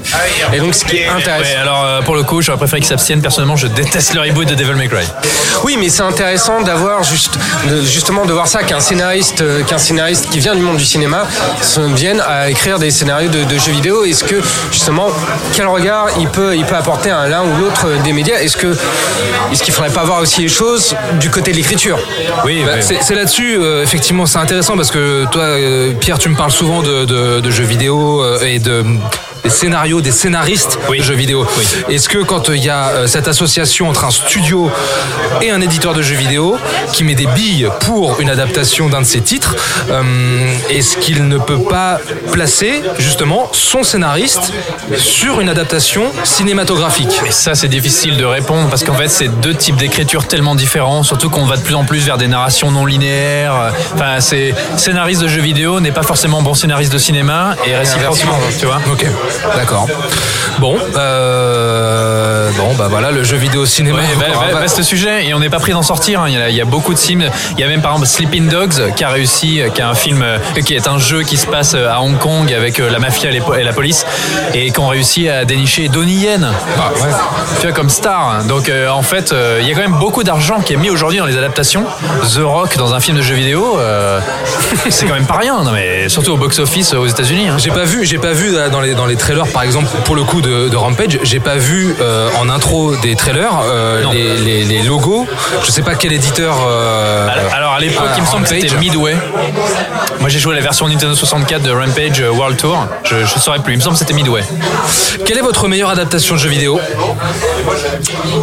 Et 0.54 0.60
donc, 0.60 0.76
ce 0.76 0.84
qui 0.86 0.98
est 0.98 1.08
Ouais, 1.10 1.16
intéressant. 1.22 1.62
alors 1.62 1.84
euh, 1.86 2.02
pour 2.02 2.16
le 2.16 2.24
coup, 2.24 2.42
j'aurais 2.42 2.58
préféré 2.58 2.82
qu'il 2.82 2.90
s'abstienne. 2.90 3.22
Personnellement, 3.22 3.56
je 3.56 3.68
déteste 3.68 4.14
le 4.14 4.22
reboot 4.22 4.48
de 4.48 4.56
Devil 4.56 4.74
May 4.74 4.88
Cry. 4.88 5.06
Oui, 5.64 5.78
mais 5.80 5.90
c'est 5.90 6.02
intéressant 6.04 6.62
d'avoir 6.62 7.04
juste, 7.04 7.38
de- 7.70 7.82
justement 7.84 8.26
de 8.26 8.34
voir 8.34 8.48
ça 8.48 8.64
qu'un 8.64 8.80
scénariste, 8.80 9.42
euh, 9.42 9.64
qu'un 9.64 9.78
scénariste 9.78 10.30
qui 10.30 10.40
vient 10.40 10.56
du 10.56 10.62
monde 10.62 10.78
du 10.78 10.86
cinéma 10.86 11.26
se 11.62 11.82
vienne 11.82 12.22
à 12.28 12.50
écrire 12.50 12.80
des 12.80 12.92
scénarios 12.92 13.30
de, 13.30 13.44
de 13.44 13.58
jeux 13.60 13.72
vidéo. 13.72 14.04
Est-ce 14.06 14.24
que 14.24 14.42
justement 14.72 15.08
quel 15.54 15.68
regard 15.68 16.08
il 16.20 16.28
peut, 16.28 16.56
il 16.56 16.66
peut 16.66 16.76
apporter 16.76 17.12
à 17.12 17.28
l'un 17.28 17.44
ou 17.44 17.56
l'autre 17.58 17.88
des 18.04 18.14
médias? 18.14 18.38
Est-ce 18.40 18.58
que, 18.58 18.76
est-ce 19.52 19.64
qu'il 19.64 19.74
faudrait 19.74 19.92
pas 19.92 20.04
voir 20.04 20.20
aussi 20.20 20.42
les 20.42 20.50
choses 20.50 20.96
du 21.20 21.30
côté 21.30 21.52
de 21.52 21.58
l'écriture? 21.58 21.98
Oui, 22.46 22.64
Bah, 22.66 22.74
oui. 22.76 22.82
c'est 22.82 22.98
c'est 23.02 23.16
là-dessus, 23.16 23.58
euh, 23.60 23.84
effectivement, 23.84 24.26
c'est 24.26 24.38
intéressant 24.40 24.76
parce 24.76 24.92
que 24.92 25.26
toi, 25.32 25.44
euh, 25.44 25.94
Pierre, 26.00 26.18
tu 26.20 26.30
me 26.30 26.36
parles 26.36 26.52
souvent 26.52 26.82
de, 26.82 27.06
de- 27.06 27.40
de 27.40 27.52
jeux 27.52 27.64
vidéo 27.64 27.99
euh, 28.00 28.40
et 28.42 28.60
de 28.60 28.84
des 29.44 29.50
scénarios, 29.50 30.02
des 30.02 30.12
scénaristes 30.12 30.78
de 30.90 31.02
jeux 31.02 31.16
vidéo. 31.16 31.46
Est-ce 31.90 32.10
que 32.10 32.20
quand 32.20 32.50
il 32.50 32.64
y 32.64 32.70
a 32.70 32.90
euh, 32.90 33.08
cette 33.08 33.28
association 33.28 33.90
entre 33.90 34.06
un 34.06 34.12
studio 34.12 34.70
et 35.42 35.52
un 35.52 35.62
éditeur 35.62 35.94
de 35.94 36.02
jeux 36.02 36.16
vidéo 36.16 36.58
qui 36.94 37.04
met 37.04 37.16
des 37.16 37.28
billes 37.28 37.70
pour 37.82 38.20
une 38.20 38.30
adaptation 38.30 38.90
d'un 38.90 39.02
de 39.02 39.06
ses 39.06 39.22
titres, 39.22 39.56
euh, 39.90 40.04
est-ce 40.70 40.98
qu'il 40.98 41.28
ne 41.28 41.38
peut 41.38 41.64
pas 41.64 42.00
placer 42.32 42.82
justement 42.98 43.50
son 43.54 43.84
scénariste 43.84 44.54
sur 44.98 45.40
une 45.40 45.50
adaptation 45.50 46.04
cinématographique? 46.24 47.22
Ça, 47.30 47.56
c'est 47.56 47.68
difficile 47.68 48.18
de 48.18 48.26
répondre 48.26 48.70
parce 48.70 48.84
qu'en 48.84 48.96
fait, 48.96 49.10
c'est 49.10 49.30
deux 49.40 49.56
types 49.56 49.78
d'écriture 49.78 50.28
tellement 50.28 50.56
différents, 50.56 51.04
surtout 51.04 51.30
qu'on 51.30 51.46
va 51.46 51.58
de 51.58 51.62
plus 51.62 51.76
en 51.76 51.86
plus 51.86 52.06
vers 52.06 52.18
des 52.18 52.28
narrations 52.28 52.72
non 52.72 52.86
linéaires. 52.86 53.74
Enfin, 53.96 54.20
c'est 54.20 54.54
scénariste 54.78 55.22
de 55.22 55.28
jeux 55.28 55.42
vidéo 55.42 55.80
n'est 55.80 55.92
pas 55.92 56.04
forcément 56.04 56.42
bon 56.42 56.54
scénariste 56.54 56.92
de 56.92 56.98
cinéma 56.98 57.56
et 57.66 57.76
réciproquement, 57.76 58.40
tu 58.60 58.66
vois. 58.66 58.80
Ok, 58.92 59.06
d'accord. 59.56 59.88
Bon, 60.60 60.76
euh, 61.44 62.50
bon, 62.58 62.74
bah 62.78 62.88
voilà, 62.90 63.12
le 63.12 63.24
jeu 63.24 63.38
vidéo 63.38 63.66
cinéma. 63.66 64.00
Ouais, 64.00 64.04
va- 64.34 64.54
va- 64.54 64.60
vaste 64.62 64.82
sujet 64.84 65.26
et 65.28 65.34
on 65.34 65.40
n'est 65.40 65.50
pas 65.50 65.60
pris 65.60 65.72
d'en 65.72 65.82
sortir. 65.82 66.22
hein. 66.22 66.26
Il 66.28 66.34
y, 66.36 66.42
a, 66.42 66.50
il 66.50 66.56
y 66.56 66.62
a 66.62 66.66
beaucoup 66.66 66.94
de 66.94 67.00
films. 67.00 67.24
Il 67.58 67.62
y 67.62 67.64
a 67.64 67.68
même 67.68 67.82
par 67.82 67.92
exemple 67.92 68.08
Sleeping 68.08 68.48
Dogs 68.50 68.94
qui 68.96 69.04
a 69.04 69.10
réussi, 69.10 69.62
euh, 69.62 69.70
qui 69.70 69.82
est 69.82 69.84
un 69.84 69.94
film, 69.94 70.22
euh, 70.22 70.38
qui 70.66 70.74
est 70.76 70.88
un 70.88 70.98
jeu 70.98 71.24
qui 71.24 71.38
se 71.38 71.48
passe 71.48 71.74
euh, 71.76 71.90
à 71.92 72.02
Hong 72.02 72.18
Kong 72.18 72.52
avec 72.54 72.78
la 72.80 73.00
mafia 73.00 73.30
et 73.32 73.64
la 73.64 73.74
police 73.74 74.06
et 74.54 74.72
qui 74.72 74.80
ont 74.80 74.88
réussi 74.88 75.30
à 75.30 75.46
dénicher 75.46 75.88
Donnie 75.90 76.16
Yen. 76.16 76.50
Ah, 76.78 76.92
ouais. 77.02 77.10
Tu 77.62 77.68
vois 77.68 77.72
comme 77.76 77.90
star. 77.90 78.44
Donc 78.46 78.70
euh, 78.70 78.90
en 78.90 79.02
fait, 79.04 79.32
euh, 79.32 79.60
il 79.62 79.68
y 79.68 79.72
a 79.72 79.76
quand 79.76 79.82
même 79.82 80.00
beaucoup 80.00 80.24
d'argent 80.24 80.60
qui 80.62 80.74
est 80.74 80.78
mis 80.78 80.90
aujourd'hui 80.90 81.20
dans 81.20 81.26
les 81.26 81.38
adaptations. 81.38 81.86
The 82.34 82.40
Rock 82.44 82.78
dans 82.78 82.94
un 82.94 83.00
film 83.00 83.18
de 83.18 83.22
jeu 83.22 83.36
vidéo, 83.36 83.78
euh, 83.80 84.20
c'est 84.90 85.06
quand 85.06 85.14
même 85.14 85.26
pas 85.26 85.38
rien. 85.38 85.62
Non 85.64 85.72
mais 85.72 86.10
surtout 86.10 86.32
au 86.32 86.38
box-office 86.38 86.94
aux 86.94 87.06
États-Unis. 87.08 87.50
hein. 87.50 87.58
J'ai 87.58 87.72
pas 87.72 87.84
vu, 87.86 88.06
j'ai 88.06 88.18
pas 88.18 88.32
vu 88.34 88.54
dans 88.72 88.82
les 88.82 88.94
dans 88.96 89.06
les 89.06 89.16
trailers, 89.20 89.48
par 89.54 89.62
exemple, 89.62 89.88
pour 90.06 90.16
le 90.16 90.24
coup 90.24 90.42
de, 90.42 90.68
de 90.70 90.76
Rampage, 90.76 91.20
j'ai 91.24 91.40
pas 91.40 91.56
vu 91.58 91.96
euh, 92.02 92.30
en 92.40 92.50
intro 92.50 92.96
des 92.96 93.16
trailers 93.16 93.60
euh, 93.64 94.04
les, 94.12 94.38
les- 94.38 94.64
les 94.66 94.82
logos. 94.82 95.28
Je 95.64 95.70
sais 95.72 95.84
pas 95.84 95.94
quel 95.96 96.12
éditeur. 96.14 96.56
euh, 96.68 97.28
Alors, 97.28 97.54
alors, 97.54 97.69
à 97.80 97.82
l'époque, 97.82 98.06
ah, 98.10 98.14
il 98.18 98.22
me 98.24 98.28
semble 98.28 98.44
que 98.44 98.50
c'était. 98.50 98.76
Midway. 98.78 99.16
Moi 100.20 100.30
j'ai 100.30 100.40
joué 100.40 100.54
la 100.56 100.62
version 100.62 100.88
Nintendo 100.88 101.16
64 101.16 101.62
de 101.64 101.72
Rampage 101.72 102.20
euh, 102.22 102.30
World 102.32 102.58
Tour. 102.58 102.86
Je, 103.04 103.16
je 103.26 103.40
saurais 103.40 103.60
plus. 103.60 103.74
Il 103.74 103.78
me 103.78 103.82
semble 103.82 103.94
que 103.96 104.00
c'était 104.00 104.14
Midway. 104.14 104.42
Quelle 105.26 105.38
est 105.38 105.42
votre 105.42 105.68
meilleure 105.68 105.90
adaptation 105.90 106.36
de 106.36 106.40
jeu 106.40 106.50
vidéo? 106.50 106.80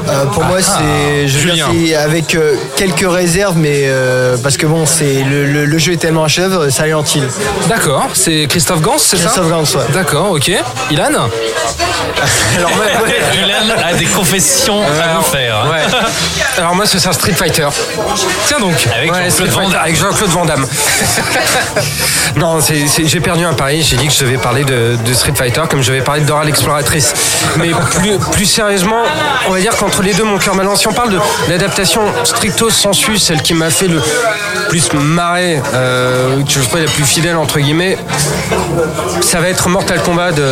Euh, 0.09 0.25
pour 0.27 0.45
moi, 0.45 0.59
c'est 0.63 1.27
je 1.29 1.37
Ah, 1.37 1.41
Julien. 1.41 1.67
c'est 1.73 1.95
avec 1.95 2.35
euh, 2.35 2.55
quelques 2.77 3.09
réserves, 3.11 3.57
mais 3.57 3.83
euh, 3.85 4.37
parce 4.43 4.57
que 4.57 4.67
bon, 4.67 4.87
c'est 4.87 5.23
le, 5.25 5.45
le- 5.47 5.65
le 5.65 5.79
jeu 5.79 5.93
est 5.93 5.97
tellement 5.99 6.25
un 6.25 6.29
chef-d'œuvre, 6.29 6.69
Silent 6.71 7.05
Hill. 7.15 7.25
D'accord, 7.69 8.09
c'est 8.15 8.47
Christophe 8.49 8.81
Gans, 8.81 8.99
c'est 8.99 9.17
ça? 9.17 9.25
Christophe 9.25 9.49
Gans, 9.49 9.63
ouais. 9.79 9.87
D'accord, 9.93 10.31
ok. 10.33 10.51
Ilan? 10.91 11.05
Alors, 12.57 12.71
ouais, 12.71 13.03
ouais. 13.05 13.17
Julian 13.35 13.77
a 13.85 13.93
des 13.95 14.07
confessions 14.07 14.81
à 14.83 15.17
vous 15.19 15.23
faire. 15.23 15.57
hein. 15.65 15.71
Ouais. 15.71 15.99
Alors 16.59 16.75
moi, 16.75 16.87
c'est 16.87 16.99
ça 16.99 17.13
Street 17.13 17.33
Fighter. 17.33 17.69
Tiens 18.47 18.59
donc. 18.61 18.75
Avec 18.97 19.13
Ouais, 19.13 19.26
Jean-Claude 19.31 19.51
Street 19.51 19.63
Van 19.63 19.63
Fighter, 19.63 19.73
Damme. 19.73 19.83
avec 19.85 19.97
Jean-Claude 19.97 20.31
Van 20.31 20.45
Damme. 20.45 20.67
non, 22.37 22.59
j'ai 22.61 23.21
perdu 23.21 23.45
un 23.45 23.55
pari. 23.55 23.83
J'ai 23.83 23.97
dit 23.97 24.07
que 24.09 24.13
je 24.13 24.21
devais 24.25 24.39
parler 24.39 24.65
de, 24.65 24.97
de 25.05 25.15
Street 25.15 25.33
Fighter 25.35 25.63
comme 25.71 25.83
je 25.83 25.93
vais 25.93 26.01
parler 26.01 26.23
de 26.23 26.27
Dora 26.27 26.45
l'exploratrice. 26.45 27.13
Mais 27.57 27.71
plus, 28.01 28.19
plus 28.33 28.47
sérieusement, 28.47 29.03
on 29.49 29.53
va 29.53 29.61
dire 29.61 29.77
qu'entre 29.77 30.03
les 30.03 30.15
deux, 30.15 30.25
mon 30.25 30.39
cœur 30.39 30.55
balance. 30.55 30.81
Si 30.81 30.89
on 30.89 30.93
parle 30.93 31.11
de 31.11 31.19
l'adaptation 31.49 32.03
stricto 32.25 32.71
sensu, 32.71 33.19
celle 33.19 33.43
qui 33.43 33.55
m'a 33.55 33.71
fait 33.71 33.89
le 33.89 34.01
plus 34.69 34.93
marrer, 34.95 35.61
euh, 35.75 36.39
je 36.49 36.61
trouvais 36.61 36.85
la 36.85 36.91
plus 36.91 37.05
fidèle 37.05 37.37
entre 37.37 37.59
guillemets, 37.61 37.97
ça 39.21 39.41
va 39.41 39.49
être 39.49 39.69
Mortal 39.69 40.03
Kombat 40.03 40.33
de 40.33 40.43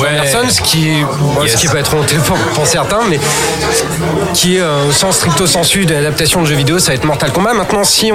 Ouais. 0.00 0.08
Anderson, 0.20 0.48
ce 0.48 0.60
qui, 0.62 0.90
bon, 1.34 1.42
Yes. 1.42 1.52
ce 1.52 1.56
qui 1.58 1.68
peut 1.68 1.78
être 1.78 1.94
honteux 1.94 2.16
pour, 2.26 2.36
pour 2.36 2.66
certains, 2.66 3.00
mais 3.08 3.18
qui 4.34 4.56
est 4.56 4.60
euh, 4.60 4.88
au 4.88 4.92
sens 4.92 5.16
stricto 5.16 5.46
sensu 5.46 5.84
de 5.84 5.94
l'adaptation 5.94 6.40
de 6.42 6.46
jeux 6.46 6.54
vidéo, 6.54 6.78
ça 6.78 6.88
va 6.88 6.94
être 6.94 7.04
Mortal 7.04 7.32
Kombat. 7.32 7.52
Maintenant, 7.54 7.84
si 7.84 8.09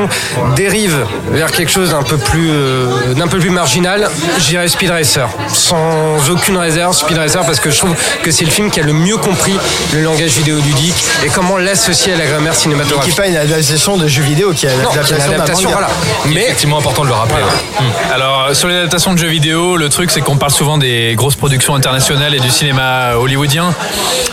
dérive 0.56 1.06
vers 1.32 1.52
quelque 1.52 1.72
chose 1.72 1.92
d'un 1.92 2.04
peu 2.04 2.18
plus, 2.18 2.50
euh, 2.52 3.14
d'un 3.14 3.28
peu 3.28 3.40
plus 3.40 3.50
marginal, 3.50 4.10
j'irai 4.40 4.68
Speed 4.68 4.90
Racer, 4.90 5.28
sans 5.50 6.30
aucune 6.30 6.58
réserve, 6.58 6.96
Speed 6.96 7.18
Racer, 7.18 7.42
parce 7.46 7.60
que 7.60 7.70
je 7.72 7.78
trouve 7.78 7.96
que 8.24 8.32
c'est 8.32 8.46
le 8.46 8.52
film 8.52 8.70
qui 8.72 8.80
a 8.80 8.84
le 8.84 8.94
mieux 8.94 9.18
compris 9.18 9.56
le 9.94 10.02
langage 10.04 10.32
vidéoludique 10.32 10.96
et 11.26 11.30
comment 11.30 11.58
l'associer 11.58 12.14
à 12.14 12.18
la 12.18 12.26
grammaire 12.26 12.54
Qui 12.54 12.62
cinématographique. 12.62 13.18
n'est 13.18 13.24
pas 13.24 13.28
une 13.30 13.38
adaptation 13.38 13.98
de 13.98 14.08
jeu 14.08 14.22
vidéo, 14.24 14.52
qui 14.54 14.66
est 14.66 14.74
une 14.74 14.82
Non, 14.82 14.90
c'est 14.94 15.16
une 15.16 15.22
adaptation 15.22 15.36
adaptation, 15.36 15.70
voilà. 15.72 15.88
Mais 16.28 16.44
effectivement 16.44 16.78
important 16.80 17.04
de 17.04 17.08
le 17.10 17.14
rappeler. 17.14 17.36
ouais. 17.44 17.86
Alors, 18.14 18.50
sur 18.56 18.68
les 18.68 18.76
adaptations 18.76 19.14
de 19.14 19.18
jeux 19.20 19.28
vidéo, 19.28 19.78
le 19.78 19.90
truc, 19.90 20.12
c'est 20.12 20.22
qu'on 20.22 20.38
parle 20.38 20.52
souvent 20.52 20.78
des 20.78 21.14
grosses 21.16 21.36
productions 21.36 21.76
internationales 21.76 22.34
et 22.36 22.40
du 22.40 22.50
cinéma 22.50 23.16
hollywoodien. 23.18 23.74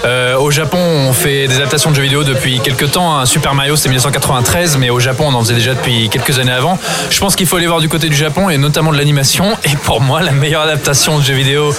Euh, 0.05 0.37
au 0.37 0.51
Japon, 0.51 0.79
on 0.79 1.13
fait 1.13 1.47
des 1.49 1.57
adaptations 1.57 1.91
de 1.91 1.97
jeux 1.97 2.03
vidéo 2.03 2.25
depuis 2.25 2.61
quelques 2.61 2.91
temps. 2.93 3.17
hein. 3.19 3.27
Super 3.27 3.55
Mario, 3.55 3.77
c'est 3.77 3.89
1993, 3.89 4.77
mais 4.79 4.91
au 4.91 5.01
Japon, 5.01 5.27
on 5.29 5.35
en 5.35 5.41
faisait 5.43 5.52
déjà 5.55 5.75
depuis 5.75 6.09
quelques 6.09 6.39
années 6.39 6.53
avant. 6.53 6.79
Je 7.11 7.19
pense 7.19 7.37
qu'il 7.37 7.47
faut 7.47 7.57
aller 7.57 7.67
voir 7.67 7.81
du 7.81 7.89
côté 7.89 8.09
du 8.09 8.17
Japon 8.17 8.51
et 8.51 8.59
notamment 8.59 8.93
de 8.93 8.99
l'animation. 8.99 9.57
Et 9.65 9.77
pour 9.85 10.01
moi, 10.01 10.23
la 10.23 10.33
meilleure 10.33 10.63
adaptation 10.63 11.19
de 11.19 11.25
jeux 11.25 11.35
vidéo 11.35 11.75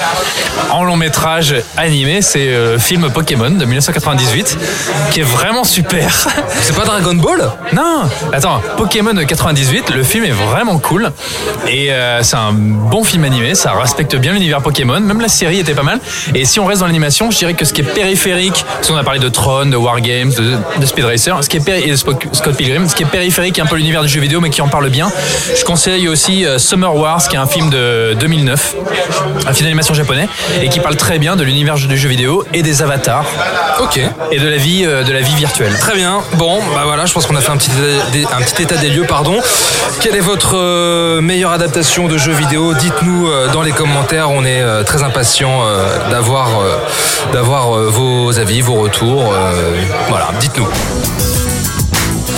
en 0.72 0.84
long 0.84 0.98
métrage 0.98 1.56
animé, 1.78 2.22
c'est 2.22 2.48
euh, 2.48 2.74
le 2.74 2.80
film 2.80 3.10
Pokémon 3.10 3.50
de 3.50 3.66
1998, 3.66 4.58
qui 5.12 5.20
est 5.20 5.24
vraiment 5.24 5.64
super. 5.64 6.28
C'est 6.62 6.76
pas 6.76 6.86
Dragon 6.86 7.16
Ball? 7.16 7.52
Non, 7.74 8.04
attends, 8.32 8.62
Pokémon 8.78 9.14
de 9.14 9.24
98, 9.24 9.92
le 9.92 10.04
film 10.04 10.26
est 10.26 10.32
vraiment 10.32 10.80
cool 10.80 11.12
et 11.68 11.92
euh, 11.92 12.24
c'est 12.24 12.36
un 12.36 12.54
bon 12.54 13.04
film 13.04 13.24
animé, 13.24 13.56
ça 13.56 13.74
respecte 13.74 14.16
bien 14.16 14.34
l'univers 14.34 14.62
Pokémon, 14.62 15.00
même 15.00 15.22
la 15.22 15.28
série 15.28 15.60
était 15.60 15.74
pas 15.74 15.84
mal. 15.84 16.00
Et 16.36 16.46
si 16.46 16.60
on 16.60 16.66
reste 16.66 16.82
dans 16.82 16.88
l'animation, 16.88 17.32
je 17.32 17.38
dirais 17.38 17.54
que 17.54 17.66
ce 17.66 17.74
qui 17.74 17.82
est 17.82 17.94
périphérique, 17.94 18.66
parce 18.76 18.88
qu'on 18.88 18.98
a 18.98 19.04
parlé 19.04 19.20
de 19.20 19.30
Tron, 19.30 19.68
de 19.68 19.76
Wargames, 19.76 20.32
de, 20.32 20.58
de 20.80 20.86
Speed 20.86 21.06
Racer, 21.06 21.44
ce 21.44 21.50
qui 21.50 21.58
est 21.58 21.64
et 21.70 21.92
de 21.92 21.96
Scott 21.96 22.56
Pilgrim, 22.58 22.88
ce 22.88 22.96
qui 22.96 23.04
est 23.04 23.08
périphérique, 23.08 23.53
est 23.60 23.64
un 23.64 23.68
peu 23.68 23.76
l'univers 23.76 24.02
du 24.02 24.08
jeu 24.08 24.20
vidéo, 24.20 24.42
mais 24.42 24.50
qui 24.50 24.62
en 24.62 24.68
parle 24.68 24.90
bien. 24.90 25.12
Je 25.56 25.64
conseille 25.64 26.08
aussi 26.08 26.46
euh, 26.46 26.58
Summer 26.58 26.96
Wars, 26.96 27.28
qui 27.28 27.36
est 27.36 27.40
un 27.40 27.48
film 27.48 27.70
de 27.70 28.16
2009, 28.20 28.76
un 29.48 29.54
film 29.54 29.66
d'animation 29.66 29.94
japonais, 29.94 30.28
et 30.62 30.70
qui 30.70 30.80
parle 30.80 30.96
très 30.96 31.20
bien 31.20 31.36
de 31.36 31.44
l'univers 31.44 31.76
du 31.76 31.98
jeu 31.98 32.10
vidéo 32.10 32.44
et 32.54 32.62
des 32.62 32.82
avatars 32.82 33.26
Ok. 33.80 34.00
et 34.32 34.40
de 34.40 34.48
la 34.48 34.58
vie, 34.58 34.84
euh, 34.86 35.04
de 35.04 35.12
la 35.12 35.22
vie 35.22 35.36
virtuelle. 35.36 35.74
Très 35.80 35.96
bien. 35.96 36.22
Bon, 36.34 36.60
bah 36.74 36.82
voilà, 36.86 37.06
je 37.06 37.14
pense 37.14 37.26
qu'on 37.26 37.36
a 37.36 37.42
fait 37.42 37.52
un 37.52 37.58
petit, 37.58 37.72
état 37.72 38.12
des, 38.12 38.26
un 38.26 38.42
petit 38.42 38.64
état 38.64 38.78
des 38.78 38.90
lieux, 38.90 39.06
pardon. 39.08 39.40
Quelle 40.00 40.16
est 40.16 40.22
votre 40.22 40.56
euh, 40.58 41.22
meilleure 41.22 41.52
adaptation 41.52 42.08
de 42.08 42.18
jeu 42.18 42.32
vidéo? 42.32 42.74
Dites-nous 42.74 43.30
dans 43.52 43.62
les 43.62 43.72
commentaires. 43.72 44.30
On 44.32 44.46
est 44.46 44.64
très 44.86 45.04
impatients 45.04 45.62
euh, 45.64 46.10
d'avoir 46.10 46.50
d'avoir 47.32 47.72
vos 47.72 48.38
avis, 48.40 48.62
vos 48.62 48.76
retours. 48.76 49.34
voilà, 50.10 50.30
dites-nous. 50.40 50.68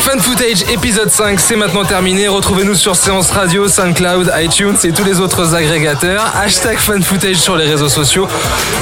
Fan 0.06 0.20
Footage 0.20 0.62
épisode 0.72 1.10
5, 1.10 1.39
c'est 1.39 1.56
maintenant 1.56 1.84
terminé. 1.84 2.28
Retrouvez-nous 2.28 2.76
sur 2.76 2.95
Séance 2.95 3.32
Radio, 3.32 3.68
SoundCloud, 3.68 4.32
iTunes 4.39 4.76
et 4.84 4.91
tous 4.91 5.03
les 5.03 5.20
autres 5.20 5.56
agrégateurs. 5.56 6.32
Hashtag 6.39 6.78
Fan 6.78 7.01
Footage 7.01 7.38
sur 7.38 7.56
les 7.56 7.66
réseaux 7.66 7.89
sociaux. 7.89 8.28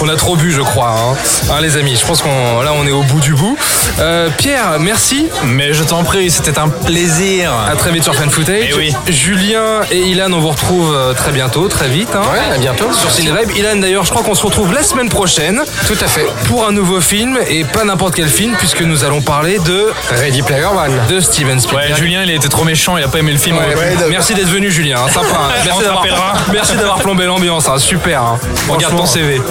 On 0.01 0.09
a 0.09 0.15
trop 0.17 0.35
bu, 0.35 0.51
je 0.51 0.61
crois, 0.61 0.89
hein, 0.89 1.15
Hein, 1.49 1.61
les 1.61 1.77
amis. 1.77 1.95
Je 1.95 2.05
pense 2.05 2.21
qu'on 2.21 2.61
là, 2.61 2.71
on 2.75 2.85
est 2.85 2.91
au 2.91 3.03
bout 3.03 3.21
du 3.21 3.33
bout. 3.35 3.57
Euh, 3.99 4.29
Pierre, 4.37 4.77
merci. 4.81 5.29
Mais 5.45 5.73
je 5.73 5.83
t'en 5.85 6.03
prie, 6.03 6.29
c'était 6.29 6.59
un 6.59 6.67
plaisir. 6.67 7.53
À 7.71 7.75
très 7.77 7.91
vite 7.91 8.03
sur 8.03 8.15
Fan 8.15 8.29
Footage. 8.29 8.67
Eh 8.71 8.73
oui. 8.73 8.93
Julien 9.07 9.79
et 9.91 9.99
Ilan, 10.01 10.31
on 10.33 10.39
vous 10.41 10.49
retrouve 10.49 10.93
euh, 10.93 11.13
très 11.13 11.31
bientôt, 11.31 11.69
très 11.69 11.87
vite. 11.87 12.09
hein. 12.15 12.21
Ouais, 12.33 12.53
à 12.55 12.57
bientôt. 12.57 12.91
Sur 12.91 13.09
Cinevibe. 13.09 13.49
Ilan, 13.55 13.77
d'ailleurs, 13.77 14.03
je 14.03 14.09
crois 14.11 14.23
qu'on 14.23 14.35
se 14.35 14.45
retrouve 14.45 14.73
la 14.73 14.83
semaine 14.83 15.09
prochaine. 15.09 15.61
Tout 15.87 15.97
à 16.01 16.07
fait. 16.07 16.27
Pour 16.47 16.67
un 16.67 16.73
nouveau 16.73 16.99
film 16.99 17.39
et 17.47 17.63
pas 17.63 17.85
n'importe 17.85 18.15
quel 18.15 18.27
film, 18.29 18.53
puisque 18.57 18.81
nous 18.81 19.05
allons 19.05 19.21
parler 19.21 19.57
de 19.59 19.87
Ready 20.11 20.41
Player 20.41 20.65
One. 20.65 20.91
de 21.09 21.12
Steven 21.19 21.59
Spielberg. 21.59 21.91
Ouais, 21.91 21.97
Julien, 21.97 22.23
il 22.23 22.31
a 22.31 22.33
été 22.33 22.49
trop 22.49 22.63
méchant, 22.63 22.97
il 22.97 23.03
a 23.03 23.07
pas 23.07 23.19
aimé 23.19 23.31
le 23.31 23.37
film. 23.37 23.57
Ouais, 23.57 23.75
ouais, 23.75 23.95
Merci 24.09 24.33
d'être 24.33 24.47
venu 24.49 24.71
Julien, 24.71 24.97
hein, 25.05 25.09
sympa. 25.09 25.27
hein. 25.35 25.53
Merci 25.65 25.79
d'avoir, 25.83 25.97
rappellera. 26.01 26.33
merci 26.51 26.75
d'avoir 26.75 26.97
plombé 26.99 27.25
l'ambiance, 27.25 27.67
hein, 27.69 27.77
super. 27.77 28.21
hein. 28.21 28.39
Regarde 28.69 28.95
ton. 28.97 29.05
CV. 29.05 29.37
Ouais, 29.39 29.43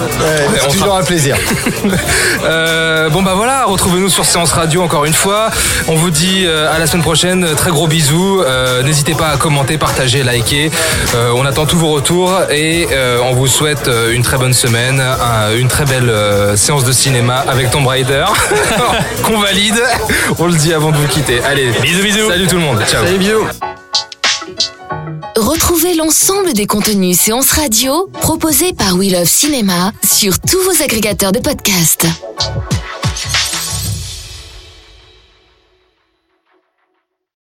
on 0.65 0.69
c'est 0.71 0.77
toujours 0.77 0.95
un 0.95 1.03
plaisir. 1.03 1.35
Euh, 2.43 3.09
bon 3.09 3.21
bah 3.21 3.33
voilà, 3.35 3.65
retrouvez-nous 3.65 4.09
sur 4.09 4.25
Séance 4.25 4.51
Radio 4.51 4.81
encore 4.83 5.05
une 5.05 5.13
fois. 5.13 5.49
On 5.87 5.95
vous 5.95 6.09
dit 6.09 6.43
euh, 6.45 6.73
à 6.73 6.79
la 6.79 6.87
semaine 6.87 7.03
prochaine, 7.03 7.47
très 7.55 7.71
gros 7.71 7.87
bisous. 7.87 8.41
Euh, 8.45 8.81
N'hésitez 8.83 9.13
pas 9.13 9.29
à 9.29 9.37
commenter, 9.37 9.77
partager, 9.77 10.23
liker. 10.23 10.69
Euh, 11.15 11.31
on 11.35 11.45
attend 11.45 11.65
tous 11.65 11.77
vos 11.77 11.91
retours 11.91 12.33
et 12.49 12.87
euh, 12.91 13.19
on 13.23 13.33
vous 13.33 13.47
souhaite 13.47 13.89
une 14.11 14.23
très 14.23 14.37
bonne 14.37 14.53
semaine, 14.53 14.99
un- 15.01 15.55
une 15.55 15.67
très 15.67 15.85
belle 15.85 16.09
euh, 16.09 16.55
séance 16.57 16.83
de 16.83 16.91
cinéma 16.91 17.45
avec 17.47 17.71
Tomb 17.71 17.87
Raider 17.87 18.25
qu'on 19.23 19.39
valide. 19.39 19.81
On 20.39 20.47
le 20.47 20.53
dit 20.55 20.73
avant 20.73 20.91
de 20.91 20.97
vous 20.97 21.07
quitter. 21.07 21.41
Allez, 21.53 21.69
Bisous, 21.83 22.01
bisous. 22.01 22.29
Salut 22.31 22.47
tout 22.47 22.55
le 22.55 22.61
monde. 22.61 22.79
Ciao. 22.87 23.05
Salut, 23.05 23.19
bisous. 23.19 23.45
Retrouvez 25.35 25.93
l'ensemble 25.93 26.51
des 26.53 26.65
contenus 26.65 27.19
séances 27.19 27.51
radio 27.51 28.09
proposés 28.21 28.73
par 28.73 28.95
We 28.95 29.11
Love 29.11 29.25
Cinéma 29.25 29.91
sur 30.03 30.39
tous 30.39 30.57
vos 30.63 30.83
agrégateurs 30.83 31.31
de 31.31 31.37
podcasts. 31.37 32.07